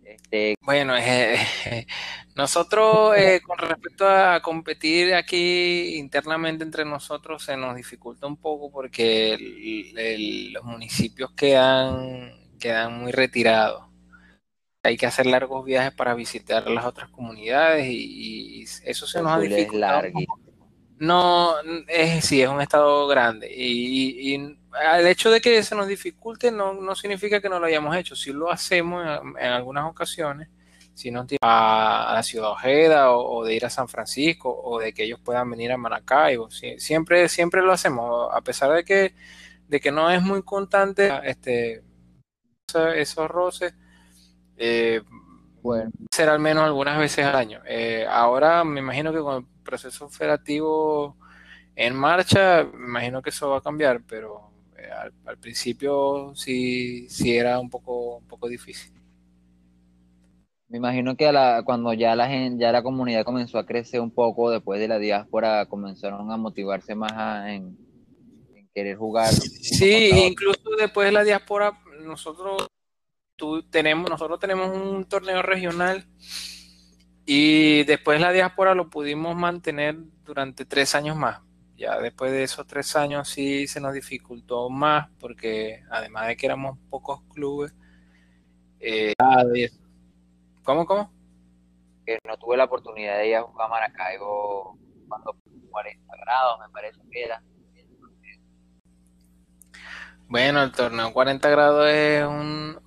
Este... 0.06 0.54
Bueno, 0.60 0.96
eh, 0.96 1.86
nosotros 2.34 3.16
eh, 3.16 3.40
con 3.46 3.58
respecto 3.58 4.08
a 4.08 4.40
competir 4.40 5.14
aquí 5.14 5.96
internamente 5.96 6.64
entre 6.64 6.84
nosotros 6.84 7.42
se 7.44 7.56
nos 7.56 7.74
dificulta 7.74 8.26
un 8.26 8.36
poco 8.36 8.70
porque 8.70 9.36
los 10.52 10.64
municipios 10.64 11.32
quedan, 11.32 12.32
quedan 12.58 13.00
muy 13.00 13.12
retirados 13.12 13.86
hay 14.86 14.96
que 14.96 15.06
hacer 15.06 15.26
largos 15.26 15.64
viajes 15.64 15.92
para 15.92 16.14
visitar 16.14 16.70
las 16.70 16.84
otras 16.84 17.10
comunidades 17.10 17.86
y, 17.88 18.64
eso 18.84 19.06
se 19.06 19.20
nos 19.20 19.32
ha 19.32 19.40
dificultado. 19.40 20.08
No, 20.98 21.54
es, 21.88 22.24
sí, 22.24 22.40
es 22.42 22.48
un 22.48 22.60
estado 22.60 23.06
grande. 23.06 23.52
Y, 23.54 24.34
el 24.34 25.06
hecho 25.06 25.30
de 25.30 25.40
que 25.40 25.62
se 25.62 25.74
nos 25.74 25.86
dificulte 25.86 26.50
no, 26.50 26.74
no, 26.74 26.94
significa 26.94 27.40
que 27.40 27.48
no 27.48 27.58
lo 27.58 27.66
hayamos 27.66 27.96
hecho. 27.96 28.16
Si 28.16 28.32
lo 28.32 28.50
hacemos 28.50 29.04
en, 29.38 29.46
algunas 29.46 29.84
ocasiones, 29.90 30.48
si 30.94 31.10
no 31.10 31.26
a, 31.42 32.10
a 32.10 32.14
la 32.14 32.22
ciudad 32.22 32.50
Ojeda 32.50 33.12
o, 33.12 33.44
de 33.44 33.54
ir 33.54 33.66
a 33.66 33.70
San 33.70 33.88
Francisco 33.88 34.50
o 34.50 34.78
de 34.80 34.92
que 34.92 35.04
ellos 35.04 35.20
puedan 35.22 35.50
venir 35.50 35.72
a 35.72 35.76
Maracaibo. 35.76 36.50
siempre, 36.50 37.28
siempre 37.28 37.62
lo 37.62 37.72
hacemos, 37.72 38.30
a 38.32 38.40
pesar 38.42 38.72
de 38.72 38.84
que, 38.84 39.14
de 39.68 39.80
que 39.80 39.92
no 39.92 40.10
es 40.10 40.22
muy 40.22 40.42
constante 40.42 41.10
este, 41.24 41.82
esos 42.96 43.28
roces. 43.28 43.74
Eh, 44.56 45.02
bueno. 45.66 45.90
Ser 46.10 46.28
al 46.28 46.38
menos 46.38 46.64
algunas 46.64 46.98
veces 46.98 47.24
al 47.26 47.34
año. 47.34 47.60
Eh, 47.66 48.06
ahora 48.08 48.62
me 48.62 48.80
imagino 48.80 49.12
que 49.12 49.18
con 49.18 49.46
proceso 49.64 50.06
operativo 50.06 51.16
en 51.74 51.94
marcha, 51.94 52.64
me 52.72 52.86
imagino 52.86 53.20
que 53.20 53.30
eso 53.30 53.50
va 53.50 53.58
a 53.58 53.62
cambiar, 53.62 54.00
pero 54.06 54.50
eh, 54.78 54.88
al, 55.26 55.38
principio 55.38 56.32
sí, 56.34 57.08
sí 57.08 57.36
era 57.36 57.58
un 57.58 57.68
poco, 57.68 58.18
un 58.18 58.26
poco 58.26 58.48
difícil. 58.48 58.92
Me 60.68 60.78
imagino 60.78 61.16
que 61.16 61.30
la, 61.32 61.62
cuando 61.64 61.92
ya 61.92 62.16
la 62.16 62.28
gente, 62.28 62.62
ya 62.62 62.72
la 62.72 62.82
comunidad 62.82 63.24
comenzó 63.24 63.58
a 63.58 63.66
crecer 63.66 64.00
un 64.00 64.10
poco 64.10 64.50
después 64.50 64.80
de 64.80 64.88
la 64.88 64.98
diáspora, 64.98 65.66
comenzaron 65.66 66.30
a 66.30 66.36
motivarse 66.36 66.94
más 66.94 67.48
en, 67.48 67.76
querer 68.72 68.96
jugar. 68.96 69.32
Sí, 69.32 70.10
incluso 70.12 70.70
después 70.78 71.06
de 71.06 71.12
la 71.12 71.24
diáspora, 71.24 71.80
nosotros 72.04 72.68
tú, 73.36 73.62
tenemos, 73.62 74.10
nosotros 74.10 74.40
tenemos 74.40 74.70
un 74.70 75.04
torneo 75.04 75.42
regional 75.42 76.06
y 77.24 77.84
después 77.84 78.20
la 78.20 78.32
diáspora 78.32 78.74
lo 78.74 78.88
pudimos 78.88 79.36
mantener 79.36 79.96
durante 80.24 80.64
tres 80.64 80.94
años 80.94 81.16
más. 81.16 81.40
Ya 81.76 81.98
después 82.00 82.32
de 82.32 82.42
esos 82.42 82.66
tres 82.66 82.96
años 82.96 83.28
sí 83.28 83.66
se 83.66 83.80
nos 83.80 83.92
dificultó 83.92 84.70
más 84.70 85.10
porque 85.20 85.82
además 85.90 86.28
de 86.28 86.36
que 86.36 86.46
éramos 86.46 86.78
pocos 86.88 87.20
clubes. 87.34 87.74
Eh, 88.80 89.12
¿Cómo, 90.62 90.86
cómo? 90.86 91.12
Que 92.04 92.18
no 92.24 92.36
tuve 92.38 92.56
la 92.56 92.64
oportunidad 92.64 93.18
de 93.18 93.28
ir 93.28 93.36
a 93.36 93.42
jugar 93.42 93.66
a 93.66 93.70
Maracaibo 93.70 94.78
cuando 95.08 95.36
40 95.70 96.16
grados, 96.16 96.60
me 96.60 96.68
parece 96.70 97.00
que 97.10 97.24
era. 97.24 97.42
Bueno, 100.28 100.62
el 100.62 100.72
torneo 100.72 101.12
40 101.12 101.48
grados 101.48 101.88
es 101.88 102.24
un, 102.24 102.78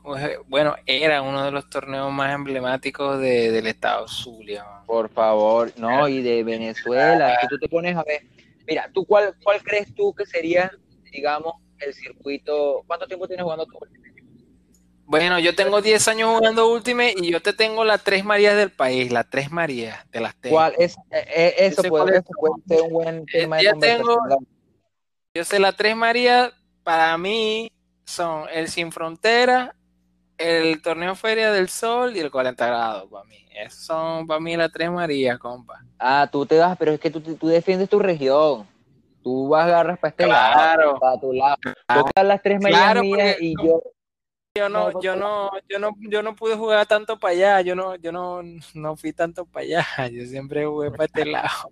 bueno, 0.47 0.75
era 0.85 1.21
uno 1.21 1.45
de 1.45 1.51
los 1.51 1.69
torneos 1.69 2.11
más 2.11 2.33
emblemáticos 2.33 3.19
del 3.19 3.65
estado 3.65 4.07
Zulia. 4.07 4.65
Por 4.85 5.09
favor, 5.09 5.71
no, 5.77 6.07
y 6.07 6.21
de 6.21 6.43
Venezuela, 6.43 7.37
que 7.41 7.47
tú 7.47 7.57
te 7.57 7.69
pones 7.69 7.95
a 7.95 8.03
ver, 8.03 8.23
mira, 8.67 8.89
¿tú 8.93 9.05
cuál, 9.05 9.35
cuál 9.41 9.63
crees 9.63 9.93
tú 9.95 10.13
que 10.13 10.25
sería, 10.25 10.69
digamos, 11.11 11.53
el 11.79 11.93
circuito, 11.93 12.83
¿cuánto 12.85 13.07
tiempo 13.07 13.25
tienes 13.25 13.43
jugando 13.43 13.65
tú? 13.65 13.79
Bueno, 15.05 15.39
yo 15.39 15.55
tengo 15.55 15.81
10 15.81 16.07
años 16.09 16.37
jugando 16.37 16.71
Ultimate 16.71 17.15
y 17.17 17.31
yo 17.31 17.41
te 17.41 17.53
tengo 17.53 17.83
las 17.83 18.03
tres 18.03 18.23
Marías 18.23 18.55
del 18.55 18.69
país, 18.69 19.11
las 19.11 19.27
tres 19.29 19.49
Marías, 19.49 20.05
de 20.11 20.19
las 20.19 20.35
tengo. 20.35 20.57
¿Cuál 20.57 20.75
es? 20.77 20.97
Eh, 21.09 21.25
eh, 21.35 21.55
eso 21.57 21.83
puede, 21.83 22.21
ser 22.67 22.81
un 22.83 22.89
buen 22.91 23.25
tema 23.25 23.57
de 23.57 23.71
conversación. 23.71 24.47
yo 25.33 25.43
sé 25.45 25.57
las 25.57 25.75
tres 25.75 25.95
Marías 25.95 26.53
para 26.83 27.17
mí 27.17 27.71
son 28.05 28.45
el 28.51 28.67
Sin 28.67 28.91
Frontera, 28.91 29.75
el 30.37 30.81
Torneo 30.81 31.15
Feria 31.15 31.51
del 31.51 31.69
Sol 31.69 32.15
y 32.15 32.19
el 32.19 32.31
40 32.31 32.65
grados 32.65 33.09
para 33.09 33.23
mí. 33.25 33.45
Esos 33.51 33.81
son 33.81 34.27
para 34.27 34.39
mí 34.39 34.55
las 34.55 34.71
tres 34.71 34.89
Marías, 34.89 35.37
compa. 35.37 35.83
Ah, 35.97 36.27
tú 36.31 36.45
te 36.45 36.57
vas, 36.57 36.77
pero 36.77 36.93
es 36.93 36.99
que 36.99 37.11
tú, 37.11 37.21
tú 37.21 37.47
defiendes 37.47 37.89
tu 37.89 37.99
región. 37.99 38.67
Tú 39.21 39.49
vas 39.49 39.63
a 39.63 39.65
agarrar 39.65 39.99
para 39.99 40.11
este 40.11 40.27
lado, 40.27 40.99
para 40.99 41.19
tu 41.19 41.33
lado. 41.33 41.57
Tú 41.63 42.23
las 42.23 42.41
tres 42.41 42.61
Marías 42.61 43.01
mías 43.01 43.37
y 43.39 43.53
yo 43.61 43.81
yo 44.55 44.67
no, 44.67 45.01
yo 45.01 45.15
no, 45.15 45.51
yo 45.69 45.79
no, 45.79 45.91
yo 45.99 46.23
no 46.23 46.35
pude 46.35 46.55
jugar 46.55 46.85
tanto 46.85 47.17
para 47.19 47.33
allá, 47.33 47.61
yo 47.61 47.75
no, 47.75 47.95
yo 47.95 48.11
no, 48.11 48.41
no 48.73 48.97
fui 48.97 49.13
tanto 49.13 49.45
para 49.45 49.65
allá, 49.65 49.85
yo 50.11 50.25
siempre 50.25 50.65
jugué 50.65 50.91
para 50.91 51.05
este 51.05 51.25
lado. 51.25 51.71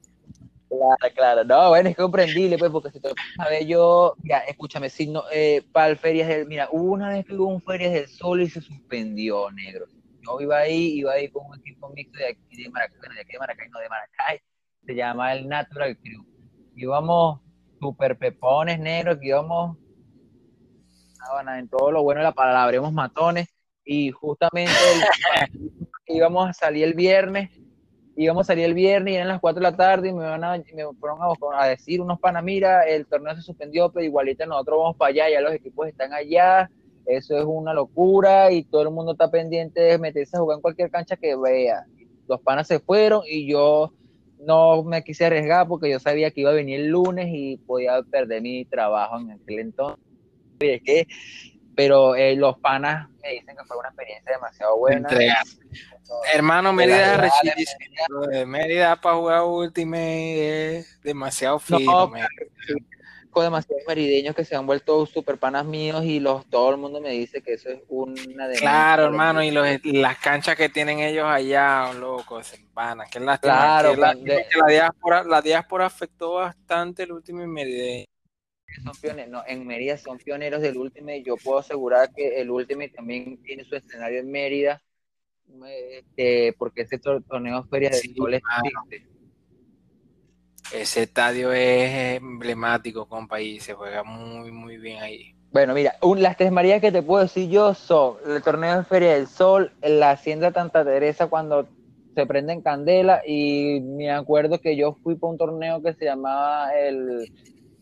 Claro, 0.69 1.15
claro. 1.15 1.43
No, 1.45 1.69
bueno, 1.69 1.89
es 1.89 1.95
comprendible, 1.95 2.57
pues, 2.57 2.71
porque 2.71 2.91
si 2.91 2.99
te 2.99 3.09
a 3.39 3.49
ver, 3.49 3.65
yo, 3.65 4.15
mira, 4.21 4.39
escúchame, 4.39 4.89
si 4.89 5.07
no, 5.07 5.23
eh, 5.31 5.63
para 5.71 5.87
el 5.89 5.97
Ferias 5.97 6.27
del, 6.27 6.45
mira, 6.45 6.67
una 6.71 7.09
vez 7.09 7.25
que 7.25 7.33
hubo 7.33 7.47
un 7.47 7.61
Ferias 7.61 7.93
del 7.93 8.07
Sol 8.07 8.41
y 8.41 8.49
se 8.49 8.61
suspendió, 8.61 9.49
negro. 9.51 9.85
Yo 10.21 10.41
iba 10.41 10.57
ahí, 10.57 10.99
iba 10.99 11.13
ahí 11.13 11.29
con 11.29 11.45
un 11.45 11.59
equipo 11.59 11.89
mixto 11.89 12.19
de 12.19 12.27
aquí 12.27 12.63
de 12.63 12.69
Maracay, 12.69 13.15
de 13.15 13.21
aquí 13.21 13.31
de 13.31 13.39
Maracay, 13.39 13.69
no 13.69 13.79
de 13.79 13.89
Maracay, 13.89 14.39
se 14.85 14.95
llama 14.95 15.33
el 15.33 15.47
Natural 15.47 15.97
Crew. 15.97 16.25
Íbamos 16.75 17.39
super 17.79 18.17
pepones 18.17 18.77
negros, 18.79 19.17
que 19.19 19.27
íbamos 19.27 19.77
en 21.57 21.69
todo 21.69 21.91
lo 21.91 22.03
bueno 22.03 22.19
de 22.19 22.25
la 22.25 22.33
palabra, 22.33 22.75
íbamos 22.75 22.93
matones, 22.93 23.47
y 23.85 24.11
justamente 24.11 24.71
íbamos 26.07 26.49
a 26.49 26.53
salir 26.53 26.83
el 26.83 26.93
viernes 26.93 27.49
íbamos 28.17 28.41
a 28.41 28.47
salir 28.47 28.65
el 28.65 28.73
viernes 28.73 29.13
y 29.13 29.15
eran 29.15 29.27
las 29.27 29.39
4 29.39 29.59
de 29.59 29.63
la 29.63 29.77
tarde 29.77 30.09
y 30.09 30.13
me, 30.13 30.23
van 30.23 30.43
a, 30.43 30.57
me 30.57 30.83
fueron 30.99 31.19
a, 31.53 31.67
decir 31.67 32.01
unos 32.01 32.19
panas, 32.19 32.43
mira, 32.43 32.81
el 32.81 33.05
torneo 33.05 33.35
se 33.35 33.43
suspendió, 33.43 33.91
pero 33.91 34.03
igualito 34.03 34.45
nosotros 34.47 34.79
vamos 34.79 34.97
para 34.97 35.09
allá, 35.09 35.29
ya 35.29 35.41
los 35.41 35.53
equipos 35.53 35.87
están 35.87 36.11
allá, 36.13 36.69
eso 37.05 37.37
es 37.37 37.45
una 37.45 37.75
locura 37.75 38.51
y 38.51 38.63
todo 38.63 38.81
el 38.81 38.89
mundo 38.89 39.11
está 39.11 39.29
pendiente 39.29 39.81
de 39.81 39.99
meterse 39.99 40.35
a 40.35 40.39
jugar 40.39 40.57
en 40.57 40.61
cualquier 40.61 40.89
cancha 40.89 41.15
que 41.15 41.35
vea. 41.35 41.85
Los 42.27 42.41
panas 42.41 42.67
se 42.67 42.79
fueron 42.79 43.21
y 43.29 43.47
yo 43.47 43.93
no 44.39 44.83
me 44.83 45.03
quise 45.03 45.27
arriesgar 45.27 45.67
porque 45.67 45.89
yo 45.89 45.99
sabía 45.99 46.31
que 46.31 46.41
iba 46.41 46.49
a 46.49 46.55
venir 46.55 46.81
el 46.81 46.87
lunes 46.87 47.27
y 47.29 47.57
podía 47.57 48.01
perder 48.01 48.41
mi 48.41 48.65
trabajo 48.65 49.19
en 49.19 49.31
aquel 49.31 49.59
entonces. 49.59 49.99
pero 51.75 52.15
eh, 52.15 52.35
los 52.35 52.57
panas 52.57 53.09
me 53.21 53.33
dicen 53.33 53.55
que 53.55 53.63
fue 53.65 53.77
una 53.77 53.89
experiencia 53.89 54.33
demasiado 54.33 54.77
buena. 54.77 55.07
Hermano, 56.33 56.73
Mérida 56.73 57.25
es 57.55 58.47
Mérida 58.47 58.99
para 58.99 59.15
jugar 59.15 59.43
Ultimate 59.43 60.77
es 60.77 61.01
demasiado 61.01 61.59
fino 61.59 62.11
demasiados 63.43 63.83
merideños 63.87 64.35
que 64.35 64.45
se 64.45 64.55
han 64.55 64.65
vuelto 64.65 65.05
super 65.05 65.37
panas 65.37 65.65
míos 65.65 66.03
y 66.03 66.19
los 66.19 66.45
todo 66.47 66.71
el 66.71 66.77
mundo 66.77 67.01
me 67.01 67.11
dice 67.11 67.41
que 67.41 67.53
eso 67.53 67.69
es 67.69 67.81
una 67.87 68.47
de 68.47 68.57
Claro, 68.57 69.05
hermano, 69.05 69.43
y 69.43 69.51
las 69.51 70.17
canchas 70.17 70.55
que 70.55 70.69
tienen 70.69 70.99
ellos 70.99 71.25
allá, 71.27 71.91
locos, 71.93 72.53
panas, 72.73 73.09
que 73.09 73.19
lástima. 73.19 73.53
Claro, 73.53 73.95
la, 73.95 74.13
diáspora, 74.67 75.23
la 75.23 75.41
diáspora 75.41 75.85
afectó 75.85 76.35
bastante 76.35 77.03
el 77.03 77.11
último 77.11 77.45
merideño. 77.45 78.05
Son 78.83 78.93
pioneros, 79.01 79.31
no, 79.31 79.43
en 79.47 79.65
Mérida 79.65 79.97
son 79.97 80.17
pioneros 80.17 80.61
del 80.61 80.77
último 80.77 81.09
y 81.09 81.23
yo 81.23 81.35
puedo 81.37 81.59
asegurar 81.59 82.13
que 82.13 82.39
el 82.39 82.51
último 82.51 82.83
también 82.93 83.41
tiene 83.41 83.63
su 83.63 83.75
escenario 83.75 84.19
en 84.19 84.29
Mérida, 84.29 84.81
este, 85.65 86.53
porque 86.57 86.81
ese 86.81 86.99
torneo 86.99 87.63
Feria 87.65 87.89
de 87.89 87.97
Sol 87.97 88.33
existe 88.33 89.07
ese 90.73 91.03
estadio 91.03 91.53
es 91.53 92.17
emblemático, 92.17 93.07
compa, 93.07 93.39
y 93.39 93.59
se 93.59 93.73
juega 93.73 94.03
muy, 94.03 94.51
muy 94.51 94.77
bien 94.77 95.01
ahí. 95.01 95.33
Bueno, 95.51 95.73
mira, 95.73 95.95
las 96.17 96.37
tres 96.37 96.51
Marías 96.51 96.81
que 96.81 96.91
te 96.91 97.01
puedo 97.01 97.23
decir 97.23 97.49
yo 97.49 97.73
son 97.73 98.17
el 98.25 98.43
torneo 98.43 98.77
de 98.77 98.83
Feria 98.83 99.13
del 99.13 99.27
Sol, 99.27 99.71
la 99.81 100.11
Hacienda 100.11 100.51
Santa 100.51 100.83
Teresa 100.83 101.27
cuando 101.27 101.67
se 102.13 102.25
prende 102.25 102.53
en 102.53 102.61
candela 102.61 103.21
y 103.25 103.79
me 103.81 104.11
acuerdo 104.11 104.59
que 104.59 104.75
yo 104.75 104.97
fui 105.03 105.15
para 105.15 105.31
un 105.31 105.37
torneo 105.37 105.81
que 105.81 105.93
se 105.93 106.05
llamaba 106.05 106.77
el 106.77 107.31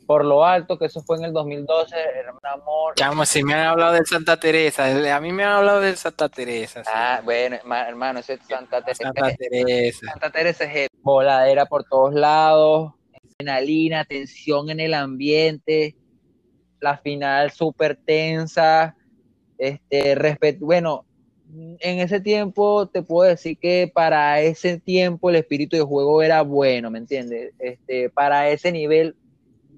Por 0.05 0.23
lo 0.23 0.45
Alto, 0.45 0.77
que 0.77 0.85
eso 0.85 1.01
fue 1.01 1.17
en 1.17 1.25
el 1.25 1.33
2012, 1.33 1.95
era 2.19 2.31
un 2.31 2.39
amor. 2.43 2.93
Chamo, 2.95 3.25
si 3.25 3.43
me 3.43 3.53
han 3.53 3.67
hablado 3.67 3.93
de 3.93 4.05
Santa 4.05 4.37
Teresa, 4.37 5.15
a 5.15 5.19
mí 5.19 5.31
me 5.31 5.43
han 5.43 5.53
hablado 5.53 5.81
de 5.81 5.95
Santa 5.95 6.29
Teresa. 6.29 6.83
Ah, 6.87 7.21
bueno, 7.23 7.57
hermano, 7.87 8.19
ese 8.19 8.33
es 8.33 8.41
Santa 8.47 8.81
Teresa. 8.81 9.03
Santa 9.03 9.35
Teresa. 9.35 10.07
Santa 10.11 10.29
Teresa 10.29 10.63
es 10.65 10.89
voladera 11.01 11.65
por 11.65 11.83
todos 11.83 12.13
lados, 12.13 12.93
adrenalina, 13.39 14.05
tensión 14.05 14.69
en 14.69 14.79
el 14.79 14.93
ambiente, 14.93 15.95
la 16.79 16.97
final 16.97 17.51
súper 17.51 17.95
tensa, 17.95 18.95
este, 19.57 20.15
respeto, 20.15 20.65
bueno, 20.65 21.05
en 21.79 21.99
ese 21.99 22.19
tiempo 22.19 22.87
te 22.87 23.01
puedo 23.01 23.29
decir 23.29 23.57
que 23.57 23.89
para 23.93 24.41
ese 24.41 24.79
tiempo 24.79 25.29
el 25.29 25.37
espíritu 25.37 25.75
de 25.75 25.83
juego 25.83 26.21
era 26.21 26.41
bueno, 26.41 26.91
¿me 26.91 26.99
entiendes? 26.99 27.53
Este, 27.59 28.09
para 28.09 28.49
ese 28.49 28.71
nivel, 28.71 29.15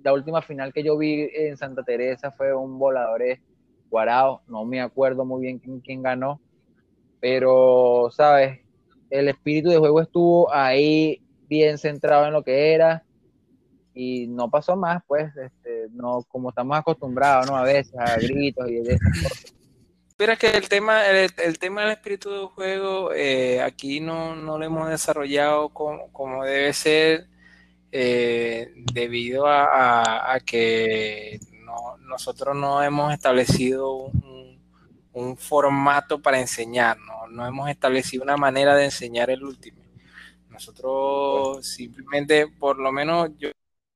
la 0.08 0.14
última 0.14 0.42
final 0.42 0.72
que 0.72 0.84
yo 0.84 0.98
vi 0.98 1.30
en 1.34 1.58
Santa 1.58 1.84
Teresa 1.84 2.32
fue 2.32 2.56
un 2.56 2.80
volador 2.80 3.22
guarao, 3.90 4.42
no 4.48 4.64
me 4.64 4.80
acuerdo 4.80 5.26
muy 5.26 5.42
bien 5.42 5.60
quién, 5.60 5.82
quién 5.82 6.02
ganó, 6.02 6.40
pero, 7.20 8.10
¿sabes? 8.12 8.62
el 9.10 9.28
espíritu 9.28 9.68
de 9.68 9.80
juego 9.80 10.00
estuvo 10.00 10.54
ahí 10.54 11.22
bien 11.50 11.78
centrado 11.78 12.26
en 12.26 12.32
lo 12.32 12.42
que 12.42 12.74
era 12.74 13.04
y 13.94 14.28
no 14.28 14.50
pasó 14.50 14.78
más, 14.78 15.04
pues, 15.06 15.36
este, 15.36 15.88
no, 15.92 16.24
como 16.30 16.52
estamos 16.52 16.78
acostumbrados, 16.78 17.48
¿no? 17.48 17.58
A 17.58 17.64
veces 17.64 17.94
a 17.98 18.16
gritos 18.16 18.70
y 18.70 18.76
de 18.76 18.94
esas 18.94 19.24
cosas. 19.24 19.56
Pero 20.16 20.32
es 20.32 20.40
que 20.40 20.52
el 20.52 20.70
tema, 20.70 21.06
el, 21.06 21.60
tema 21.60 21.82
del 21.82 21.92
espíritu 21.92 22.30
de 22.32 22.46
juego 22.46 23.12
eh, 23.14 23.62
aquí 23.62 24.00
no, 24.00 24.38
no, 24.38 24.58
lo 24.58 24.64
hemos 24.64 24.88
desarrollado 24.88 25.68
como, 25.68 26.14
como 26.14 26.46
debe 26.46 26.72
ser 26.72 27.28
eh, 27.92 28.74
debido 28.94 29.46
a, 29.48 30.40
que 30.46 31.40
nosotros 32.02 32.56
no 32.56 32.82
hemos 32.84 33.14
establecido 33.14 34.12
un, 35.14 35.36
formato 35.38 36.22
para 36.22 36.40
enseñar, 36.40 36.98
¿no? 37.32 37.48
hemos 37.48 37.70
establecido 37.70 38.24
una 38.24 38.38
manera 38.38 38.76
de 38.76 38.86
enseñar 38.86 39.30
el 39.32 39.44
último. 39.44 39.82
Nosotros 40.50 41.66
simplemente, 41.66 42.48
por 42.48 42.78
lo 42.78 42.92
menos 42.92 43.32
yo 43.38 43.50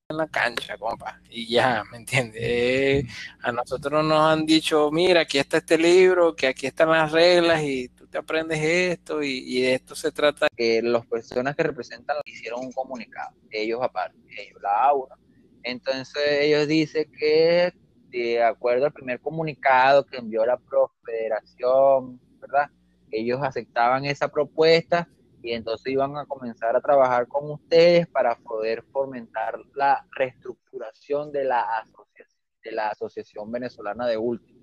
en 0.10 0.18
la 0.18 0.28
cancha, 0.28 0.78
compa, 0.78 1.22
y 1.30 1.48
ya, 1.48 1.84
¿me 1.92 1.98
entiendes? 1.98 3.06
a 3.42 3.52
nosotros 3.52 4.04
nos 4.04 4.20
han 4.20 4.46
dicho, 4.46 4.89
mira, 4.92 5.22
aquí 5.22 5.38
está 5.38 5.58
este 5.58 5.78
libro, 5.78 6.36
que 6.36 6.48
aquí 6.48 6.68
están 6.68 6.89
las 6.89 7.12
reglas 7.12 7.62
y 7.62 7.89
te 8.12 8.18
aprendes 8.18 8.59
esto 8.62 9.24
y, 9.24 9.62
de 9.62 9.76
esto 9.76 9.95
se 9.95 10.12
trata. 10.12 10.47
Que 10.55 10.82
las 10.82 11.05
personas 11.05 11.55
que 11.55 11.64
representan 11.64 12.18
hicieron 12.26 12.66
un 12.66 12.72
comunicado, 12.72 13.36
ellos 13.49 13.80
aparte, 13.82 14.20
ellos, 14.38 14.62
la 14.62 14.84
aula. 14.84 15.18
Entonces 15.64 16.24
ellos 16.41 16.68
dicen 16.68 17.12
que 17.18 17.74
de 18.09 18.43
acuerdo 18.43 18.86
al 18.86 18.91
primer 18.91 19.22
comunicado 19.22 20.05
que 20.05 20.18
envió 20.18 20.45
la 20.45 20.57
Profederación, 20.57 22.20
¿verdad? 22.39 22.70
Ellos 23.09 23.39
aceptaban 23.41 24.05
esa 24.05 24.28
propuesta 24.28 25.07
y 25.41 25.53
entonces 25.53 25.88
iban 25.88 26.18
a 26.18 26.26
comenzar 26.26 26.76
a 26.76 26.82
trabajar 26.82 27.28
con 27.28 27.49
ustedes 27.49 28.07
para 28.07 28.36
poder 28.36 28.84
fomentar 28.91 29.59
la 29.76 30.05
reestructuración 30.16 31.32
de 31.32 31.45
la 31.45 31.62
asociación, 31.80 32.41
de 32.64 32.72
la 32.72 32.89
Asociación 32.89 33.51
Venezolana 33.51 34.05
de 34.07 34.18
Último 34.18 34.62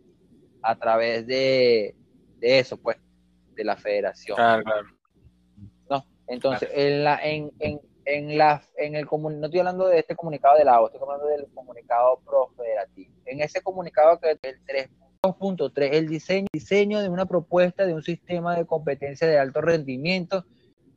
a 0.62 0.76
través 0.76 1.26
de, 1.26 1.94
eso, 2.40 2.76
pues, 2.76 2.96
de 3.58 3.64
la 3.64 3.76
federación. 3.76 4.36
Claro, 4.36 4.62
claro. 4.62 4.86
No, 5.90 6.06
entonces, 6.28 6.70
en 6.72 7.04
la, 7.04 7.18
en, 7.22 7.50
en, 7.58 7.80
en 8.04 8.38
la, 8.38 8.62
en 8.76 8.94
el 8.94 9.06
no 9.10 9.46
estoy 9.46 9.58
hablando 9.58 9.88
de 9.88 9.98
este 9.98 10.14
comunicado 10.14 10.56
de 10.56 10.64
la 10.64 10.80
O, 10.80 10.86
estoy 10.86 11.02
hablando 11.02 11.26
del 11.26 11.46
comunicado 11.52 12.20
profederativo. 12.24 13.12
En 13.26 13.42
ese 13.42 13.60
comunicado 13.60 14.18
que 14.20 14.30
es 14.30 14.38
el 14.42 14.88
3.3, 15.22 15.88
el 15.92 16.08
diseño, 16.08 16.46
diseño 16.52 17.02
de 17.02 17.08
una 17.08 17.26
propuesta 17.26 17.84
de 17.84 17.94
un 17.94 18.02
sistema 18.02 18.56
de 18.56 18.64
competencia 18.64 19.26
de 19.26 19.38
alto 19.38 19.60
rendimiento 19.60 20.44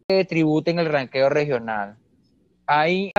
que 0.07 0.23
tribute 0.23 0.69
en 0.71 0.79
el 0.79 0.85
ranqueo 0.85 1.29
regional. 1.29 1.97
¿Hay 2.67 3.11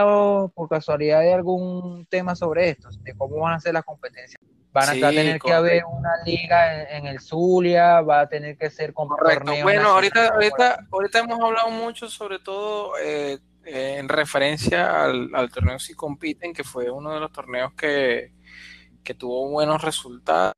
por 0.55 0.69
casualidad 0.69 1.21
de 1.21 1.35
algún 1.35 2.07
tema 2.07 2.37
sobre 2.37 2.71
esto? 2.71 2.89
¿De 3.03 3.13
cómo 3.15 3.41
van 3.41 3.55
a 3.55 3.61
ser 3.61 3.75
las 3.75 3.85
competencias? 3.85 4.41
Van 4.73 4.89
a 4.89 4.93
tener 4.93 5.39
que 5.39 5.53
haber 5.53 5.85
una 5.85 6.13
liga 6.25 6.89
en, 6.97 7.07
el 7.07 7.21
Zulia, 7.21 8.01
va 8.01 8.21
a 8.21 8.29
tener 8.29 8.57
que 8.57 8.71
ser 8.71 8.95
con 8.95 9.07
Correcto. 9.09 9.53
Bueno, 9.63 9.91
ahorita, 9.91 10.29
ahorita, 10.29 10.87
ahorita 10.91 11.19
hemos 11.19 11.39
hablado 11.41 11.71
mucho 11.71 12.09
sobre 12.09 12.39
todo 12.39 12.95
eh, 12.99 13.39
eh, 13.65 13.97
en 13.99 14.09
referencia 14.09 15.05
al, 15.05 15.51
torneo 15.53 15.79
Si 15.79 15.95
Compiten, 15.95 16.55
que 16.55 16.65
fue 16.65 16.91
uno 16.91 17.13
de 17.13 17.21
los 17.21 17.31
torneos 17.33 17.75
que, 17.75 18.33
tuvo 19.19 19.51
buenos 19.51 19.83
resultados. 19.83 20.55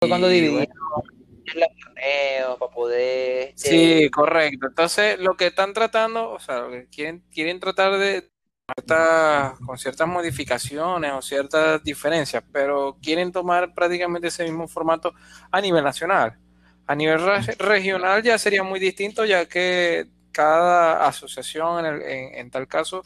Fue 0.00 0.08
cuando 0.08 0.28
dividimos 0.28 0.68
los 1.54 1.68
torneos 1.84 2.58
para 2.60 2.72
poder... 2.72 3.52
Sí, 3.56 4.08
correcto. 4.10 4.68
Entonces, 4.68 5.18
lo 5.18 5.36
que 5.36 5.48
están 5.48 5.72
tratando, 5.72 6.30
o 6.30 6.38
sea, 6.38 6.64
quieren, 6.92 7.24
quieren 7.32 7.58
tratar 7.58 7.98
de 7.98 8.30
con 9.64 9.78
ciertas 9.78 10.06
modificaciones 10.06 11.12
o 11.12 11.22
ciertas 11.22 11.82
diferencias, 11.82 12.42
pero 12.52 12.96
quieren 13.02 13.32
tomar 13.32 13.74
prácticamente 13.74 14.28
ese 14.28 14.44
mismo 14.44 14.68
formato 14.68 15.14
a 15.50 15.60
nivel 15.60 15.84
nacional. 15.84 16.38
A 16.86 16.94
nivel 16.94 17.20
regional 17.58 18.22
ya 18.22 18.38
sería 18.38 18.62
muy 18.62 18.80
distinto, 18.80 19.24
ya 19.24 19.46
que 19.46 20.08
cada 20.32 21.06
asociación 21.06 21.84
en, 22.02 22.50
tal 22.50 22.66
caso 22.68 23.02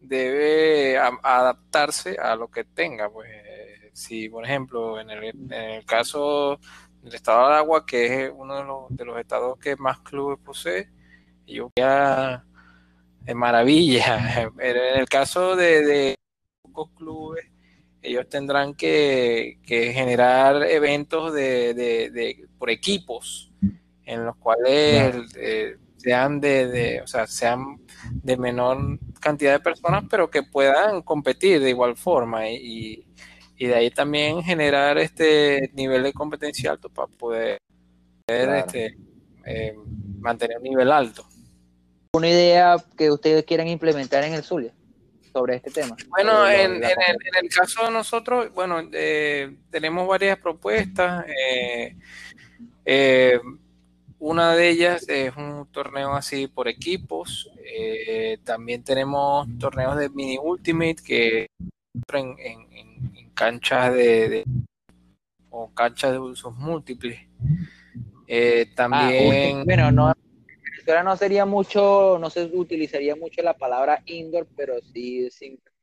debe 0.00 0.98
adaptarse 0.98 2.16
a 2.18 2.36
lo 2.36 2.50
que 2.50 2.64
tenga. 2.64 3.08
Pues 3.10 3.28
si, 3.92 4.28
por 4.28 4.44
ejemplo, 4.44 5.00
en 5.00 5.10
el, 5.10 5.84
caso 5.86 6.58
del 7.02 7.14
estado 7.14 7.48
de 7.48 7.56
Agua, 7.56 7.86
que 7.86 8.26
es 8.26 8.32
uno 8.34 8.56
de 8.88 9.04
los, 9.04 9.18
estados 9.18 9.58
que 9.58 9.76
más 9.76 10.00
clubes 10.00 10.38
posee, 10.44 10.90
yo 11.46 11.70
ya 11.76 12.44
de 13.24 13.34
maravilla. 13.34 14.50
Pero 14.56 14.80
en 14.84 15.00
el 15.00 15.08
caso 15.08 15.56
de, 15.56 16.14
pocos 16.62 16.90
clubes, 16.96 17.46
ellos 18.02 18.28
tendrán 18.28 18.74
que, 18.74 19.58
generar 19.66 20.62
eventos 20.64 21.32
de, 21.32 22.46
por 22.58 22.70
equipos 22.70 23.50
en 24.04 24.26
los 24.26 24.36
cuales 24.36 25.16
eh, 25.36 25.78
sean 25.96 26.38
de, 26.38 27.00
o 27.02 27.06
sea, 27.06 27.26
sean 27.26 27.80
de 28.12 28.36
menor 28.36 28.98
cantidad 29.20 29.52
de 29.52 29.60
personas, 29.60 30.04
pero 30.10 30.30
que 30.30 30.42
puedan 30.42 31.00
competir 31.00 31.60
de 31.60 31.70
igual 31.70 31.96
forma 31.96 32.48
y, 32.48 33.06
de 33.58 33.74
ahí 33.74 33.90
también 33.90 34.42
generar 34.42 34.98
este 34.98 35.70
nivel 35.72 36.02
de 36.02 36.12
competencia 36.12 36.72
alto 36.72 36.90
para 36.90 37.08
poder, 37.08 37.58
este, 38.26 38.98
eh, 39.46 39.74
mantener 40.18 40.58
un 40.58 40.64
nivel 40.64 40.92
alto. 40.92 41.26
¿Una 42.14 42.28
idea 42.28 42.76
que 42.96 43.10
ustedes 43.10 43.42
quieran 43.44 43.66
implementar 43.66 44.22
en 44.22 44.34
el 44.34 44.44
Zulia 44.44 44.72
sobre 45.32 45.56
este 45.56 45.72
tema? 45.72 45.96
Bueno, 46.10 46.48
en, 46.48 46.80
el, 46.84 47.48
caso 47.48 47.84
de 47.86 47.90
nosotros, 47.90 48.54
bueno, 48.54 48.80
eh, 48.92 49.56
tenemos 49.68 50.06
varias 50.06 50.38
propuestas. 50.38 51.26
Eh, 52.86 53.40
una 54.20 54.54
de 54.54 54.68
ellas 54.68 55.08
es 55.08 55.36
un 55.36 55.66
torneo 55.72 56.14
así 56.14 56.46
por 56.46 56.68
equipos. 56.68 57.50
Eh, 57.64 58.38
también 58.44 58.84
tenemos 58.84 59.48
torneos 59.58 59.96
de 59.98 60.08
mini 60.08 60.38
ultimate 60.40 61.02
que 61.04 61.48
en, 62.12 62.36
en, 62.38 63.30
canchas 63.34 63.92
de, 63.92 64.44
o 65.50 65.68
canchas 65.74 66.12
de 66.12 66.18
usos 66.20 66.54
múltiples. 66.54 67.18
Eh, 68.28 68.66
ah, 68.70 68.74
también. 68.76 69.64
bueno, 69.64 69.90
no, 69.90 70.14
no 70.86 71.16
sería 71.16 71.46
mucho, 71.46 72.18
no 72.20 72.30
se 72.30 72.50
utilizaría 72.52 73.16
mucho 73.16 73.42
la 73.42 73.54
palabra 73.54 74.02
indoor, 74.06 74.46
pero 74.56 74.74
sí, 74.92 75.28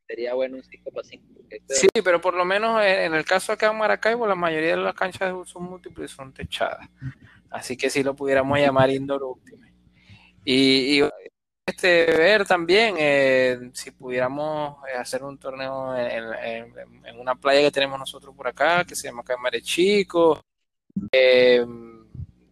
sería 0.08 0.34
bueno 0.34 0.58
un 0.58 0.64
5 0.64 0.92
para 0.92 1.08
5. 1.08 1.24
Sí, 1.70 1.88
pero 2.04 2.22
por 2.22 2.34
lo 2.34 2.46
menos 2.46 2.82
en 2.84 3.14
el 3.14 3.26
caso 3.26 3.52
acá 3.52 3.72
en 3.72 3.78
Maracaibo, 3.78 4.28
la 4.28 4.36
mayoría 4.36 4.72
de 4.72 4.84
las 4.84 4.94
canchas 4.94 5.34
usos 5.34 5.62
múltiples 5.62 6.12
son 6.12 6.34
techadas. 6.34 6.88
Así 7.50 7.76
que 7.76 7.90
si 7.90 8.04
lo 8.04 8.16
pudiéramos 8.16 8.58
llamar 8.60 8.90
Indoor 8.90 9.24
Ultimate. 9.24 9.74
Y, 10.46 11.02
este, 11.66 12.06
ver 12.06 12.46
también 12.46 12.96
eh, 12.98 13.72
si 13.74 13.92
pudiéramos 13.92 14.78
eh, 14.88 14.98
hacer 14.98 15.24
un 15.24 15.38
torneo 15.38 15.96
en, 15.96 17.20
una 17.20 17.36
playa 17.36 17.62
que 17.62 17.72
tenemos 17.72 18.00
nosotros 18.00 18.36
por 18.36 18.48
acá, 18.48 18.84
que 18.84 18.96
se 18.96 19.08
llama 19.08 19.24
Caimare 19.24 19.62
Chico. 19.62 20.42
Eh, 21.12 21.66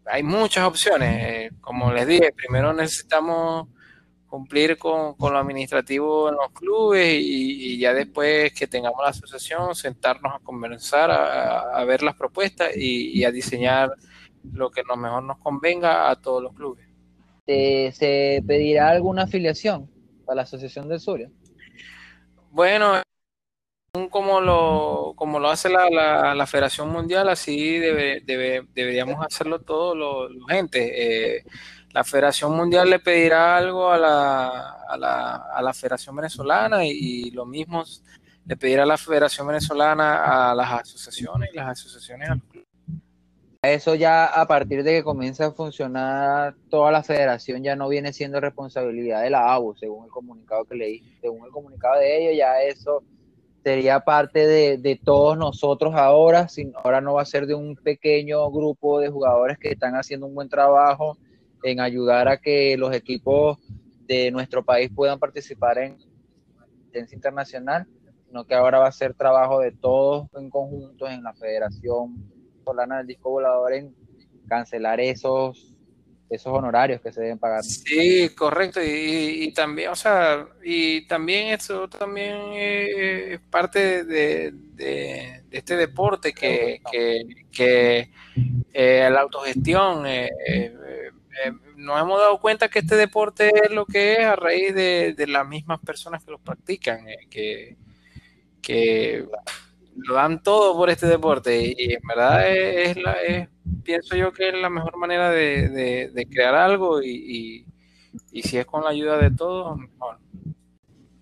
hay 0.10 0.24
muchas 0.24 0.66
opciones. 0.66 1.52
como 1.62 1.92
les 1.92 2.08
dije, 2.08 2.32
primero 2.34 2.74
necesitamos 2.74 3.68
cumplir 4.28 4.78
con, 4.78 5.16
lo 5.20 5.38
administrativo 5.38 6.30
en 6.30 6.36
los 6.36 6.52
clubes 6.52 7.18
y, 7.20 7.78
ya 7.80 7.94
después 7.94 8.54
que 8.54 8.68
tengamos 8.68 9.02
la 9.02 9.10
asociación, 9.10 9.74
sentarnos 9.76 10.36
a 10.36 10.40
conversar, 10.40 11.10
a, 11.12 11.84
ver 11.86 12.04
las 12.04 12.16
propuestas 12.16 12.76
y, 12.76 13.24
a 13.24 13.32
diseñar 13.32 13.92
lo 14.54 14.70
que 14.70 14.84
lo 14.88 14.96
mejor 14.96 15.24
nos 15.24 15.40
convenga 15.40 16.10
a 16.10 16.16
todos 16.16 16.44
los 16.44 16.54
clubes. 16.54 16.86
¿Se 17.46 18.44
pedirá 18.46 18.90
alguna 18.90 19.24
afiliación 19.24 19.90
para 20.26 20.38
la 20.38 20.42
Asociación 20.44 20.88
del 20.88 21.00
Sur? 21.00 21.28
Bueno, 22.52 23.02
como 24.10 24.42
lo, 24.42 25.14
como 25.16 25.40
lo 25.40 25.50
hace 25.50 25.70
la, 25.70 25.90
la, 26.36 26.48
Federación 26.48 26.90
Mundial, 26.90 27.30
así 27.30 27.78
debe, 27.80 28.22
deberíamos 28.74 29.26
hacerlo 29.26 29.60
todos 29.60 29.98
los, 29.98 30.32
entes. 30.50 30.92
Eh, 30.94 31.44
la 31.92 32.04
Federación 32.04 32.56
Mundial 32.56 32.90
le 32.90 33.00
pedirá 33.00 33.58
algo 33.58 33.92
a 33.92 33.98
la, 33.98 34.48
a 34.88 34.98
la, 34.98 35.36
a 35.54 35.62
la 35.62 35.74
Federación 35.74 36.16
Venezolana 36.16 36.86
y, 36.86 37.32
lo 37.32 37.46
mismo 37.46 37.84
le 38.46 38.58
pedirá 38.58 38.86
la 38.86 38.98
Federación 38.98 39.48
Venezolana 39.48 40.52
a 40.52 40.56
las 40.56 40.72
asociaciones 40.82 41.50
y 41.54 41.58
las 41.58 41.70
asociaciones 41.70 42.30
los. 42.30 42.42
Eso 43.62 43.94
ya 43.94 44.26
a 44.26 44.48
partir 44.48 44.84
de 44.84 44.94
que 44.94 45.04
comienza 45.04 45.48
a 45.48 45.52
funcionar 45.52 46.56
toda 46.70 46.92
la 46.92 47.04
federación 47.04 47.62
ya 47.62 47.76
no 47.76 47.90
viene 47.90 48.14
siendo 48.14 48.40
responsabilidad 48.40 49.22
de 49.22 49.32
la 49.32 49.54
ABU, 49.54 49.76
según 49.76 50.06
el 50.06 50.12
comunicado 50.12 50.64
que 50.64 50.76
leí. 50.76 51.04
Según 51.20 51.46
el 51.46 51.52
comunicado 51.52 52.00
de 52.00 52.22
ellos, 52.22 52.38
ya 52.38 52.62
eso 52.62 53.04
sería 53.64 54.00
parte 54.00 54.48
de, 54.48 55.00
todos 55.04 55.38
nosotros 55.38 55.94
ahora, 55.96 56.48
sin, 56.48 56.74
ahora 56.76 57.02
no 57.02 57.14
va 57.14 57.22
a 57.22 57.26
ser 57.26 57.46
de 57.46 57.56
un 57.56 57.76
pequeño 57.76 58.50
grupo 58.52 59.00
de 59.00 59.10
jugadores 59.10 59.58
que 59.58 59.70
están 59.70 59.96
haciendo 59.96 60.28
un 60.28 60.36
buen 60.36 60.50
trabajo 60.50 61.18
en 61.64 61.80
ayudar 61.80 62.28
a 62.28 62.38
que 62.38 62.78
los 62.78 62.96
equipos 62.96 63.58
de 64.08 64.32
nuestro 64.32 64.64
país 64.64 64.90
puedan 64.94 65.20
participar 65.20 65.78
en 65.78 65.98
competencia 66.58 67.16
internacional, 67.16 67.88
sino 68.26 68.46
que 68.46 68.56
ahora 68.56 68.80
va 68.80 68.88
a 68.88 68.92
ser 68.92 69.14
trabajo 69.14 69.60
de 69.60 69.72
todos 69.72 70.28
en 70.36 70.50
conjunto 70.50 71.08
en 71.08 71.24
la 71.24 71.34
Federación 71.34 72.16
Solana 72.64 72.98
del 73.00 73.08
Disco 73.08 73.30
Volador 73.30 73.74
en 73.74 73.96
cancelar 74.48 75.00
esos 75.00 75.76
esos 76.30 76.54
honorarios 76.54 77.02
que 77.02 77.12
se 77.12 77.22
deben 77.22 77.40
pagar. 77.40 77.64
Sí, 77.64 78.30
correcto. 78.36 78.80
Y, 78.84 79.52
también, 79.54 79.90
o 79.90 79.96
sea, 79.96 80.48
y 80.64 81.08
también 81.08 81.48
eso 81.54 81.88
también 81.90 82.54
es 82.54 83.40
parte 83.50 84.04
de, 84.04 84.54
este 85.52 85.76
deporte 85.76 86.34
que, 86.34 86.82
que, 87.52 88.12
eh, 88.74 89.10
la 89.12 89.22
autogestión. 89.22 90.06
Eh, 90.06 90.30
eh, 90.48 91.12
nos 91.78 92.02
hemos 92.02 92.20
dado 92.20 92.40
cuenta 92.40 92.68
que 92.68 92.80
este 92.80 92.96
deporte 92.96 93.52
es 93.64 93.72
lo 93.72 93.86
que 93.86 94.14
es 94.14 94.20
a 94.20 94.36
raíz 94.36 94.76
de, 94.76 95.26
las 95.28 95.48
mismas 95.48 95.80
personas 95.80 96.24
que 96.24 96.32
lo 96.32 96.38
practican, 96.38 97.06
que, 97.30 97.78
que 98.62 99.26
lo 100.06 100.14
dan 100.16 100.42
todo 100.42 100.76
por 100.76 100.90
este 100.90 101.08
deporte 101.08 101.74
y, 101.78 101.94
en 101.94 102.02
verdad 102.08 102.50
es, 102.50 102.98
la, 102.98 103.18
pienso 103.84 104.16
yo 104.16 104.32
que 104.32 104.50
es 104.50 104.56
la 104.56 104.70
mejor 104.70 104.98
manera 104.98 105.30
de, 105.30 106.28
crear 106.32 106.56
algo 106.56 107.02
y, 107.02 107.66
si 108.32 108.58
es 108.58 108.66
con 108.66 108.84
la 108.84 108.90
ayuda 108.90 109.18
de 109.18 109.32
todos. 109.32 109.80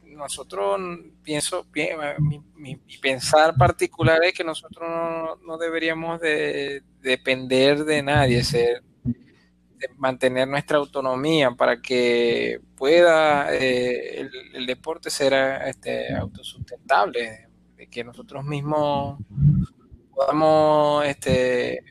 Nosotros, 0.03 0.79
pienso, 1.21 1.67
mi, 2.55 2.75
pensar 3.01 3.55
particular 3.55 4.23
es 4.23 4.33
que 4.33 4.43
nosotros 4.43 5.37
no, 5.45 5.57
deberíamos 5.57 6.19
de 6.19 6.81
depender 7.01 7.85
de 7.85 8.01
nadie, 8.01 8.43
ser, 8.43 8.81
de 9.03 9.89
mantener 9.97 10.47
nuestra 10.47 10.77
autonomía 10.77 11.51
para 11.51 11.79
que 11.81 12.59
pueda 12.75 13.53
eh, 13.53 14.27
el, 14.53 14.65
deporte 14.65 15.09
ser 15.11 15.33
este, 15.67 16.13
autosustentable, 16.15 17.21
de 17.21 17.46
que 17.89 18.03
nosotros 18.03 18.43
mismos 18.43 19.19
podamos 20.13 21.05
este, 21.05 21.83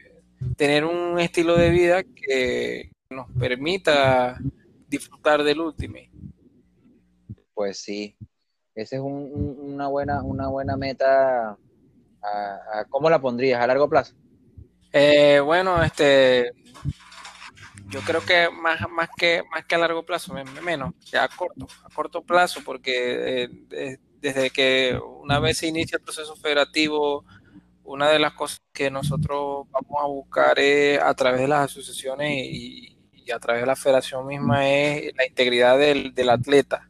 tener 0.56 0.84
un 0.84 1.18
estilo 1.18 1.56
de 1.56 1.70
vida 1.70 2.02
que 2.02 2.90
nos 3.10 3.30
permita 3.38 4.38
disfrutar 4.88 5.42
del 5.42 5.60
último. 5.60 5.98
Pues 7.54 7.78
sí, 7.78 8.16
esa 8.74 8.96
es 8.96 9.02
una, 9.02 9.88
buena, 9.88 10.22
una 10.22 10.48
buena 10.48 10.76
meta. 10.76 11.56
¿Cómo 12.90 13.08
la 13.08 13.20
pondrías? 13.20 13.60
¿A 13.60 13.66
largo 13.66 13.88
plazo? 13.88 14.14
Eh, 14.92 15.40
bueno, 15.40 15.82
este, 15.82 16.52
yo 17.88 18.00
creo 18.00 18.20
que 18.20 18.48
más, 18.50 18.80
más, 18.90 19.08
que, 19.16 19.42
más 19.50 19.64
que 19.64 19.74
a 19.74 19.78
largo 19.78 20.04
plazo, 20.04 20.34
menos, 20.62 20.94
que 21.08 21.16
a 21.16 21.28
corto, 21.28 21.66
a 21.84 21.94
corto 21.94 22.22
plazo, 22.22 22.60
porque 22.64 23.48
eh, 23.70 23.98
desde 24.20 24.50
que 24.50 24.98
una 25.22 25.38
vez 25.38 25.58
se 25.58 25.66
inicia 25.66 25.96
el 25.96 26.02
proceso 26.02 26.36
federativo, 26.36 27.24
una 27.86 28.10
de 28.10 28.18
las 28.18 28.32
cosas 28.32 28.60
que 28.72 28.90
nosotros 28.90 29.66
vamos 29.70 30.02
a 30.02 30.06
buscar 30.06 30.58
es 30.58 31.00
a 31.00 31.14
través 31.14 31.40
de 31.40 31.48
las 31.48 31.70
asociaciones 31.70 32.46
y, 32.50 32.92
a 33.32 33.40
través 33.40 33.62
de 33.62 33.66
la 33.66 33.74
federación 33.74 34.24
misma 34.24 34.70
es 34.70 35.12
la 35.16 35.26
integridad 35.26 35.76
del, 35.78 36.28
atleta. 36.28 36.88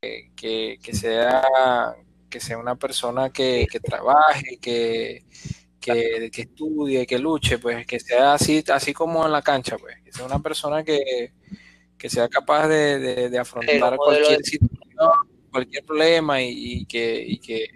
Que, 0.00 0.78
sea, 0.94 1.94
que 2.30 2.40
sea 2.40 2.56
una 2.56 2.76
persona 2.76 3.28
que, 3.30 3.66
trabaje, 3.82 4.58
que, 4.58 5.26
que, 5.78 6.30
estudie, 6.34 7.06
que 7.06 7.18
luche, 7.18 7.58
pues 7.58 7.86
que 7.86 8.00
sea 8.00 8.32
así, 8.32 8.64
así 8.72 8.94
como 8.94 9.26
en 9.26 9.32
la 9.32 9.42
cancha, 9.42 9.76
pues, 9.76 9.96
que 10.02 10.10
sea 10.10 10.24
una 10.24 10.38
persona 10.38 10.82
que, 10.82 11.34
sea 12.08 12.28
capaz 12.30 12.68
de, 12.68 13.38
afrontar 13.38 13.96
cualquier 13.96 14.42
situación, 14.42 14.90
cualquier 15.50 15.84
problema 15.84 16.42
y, 16.42 16.84
que, 16.86 17.70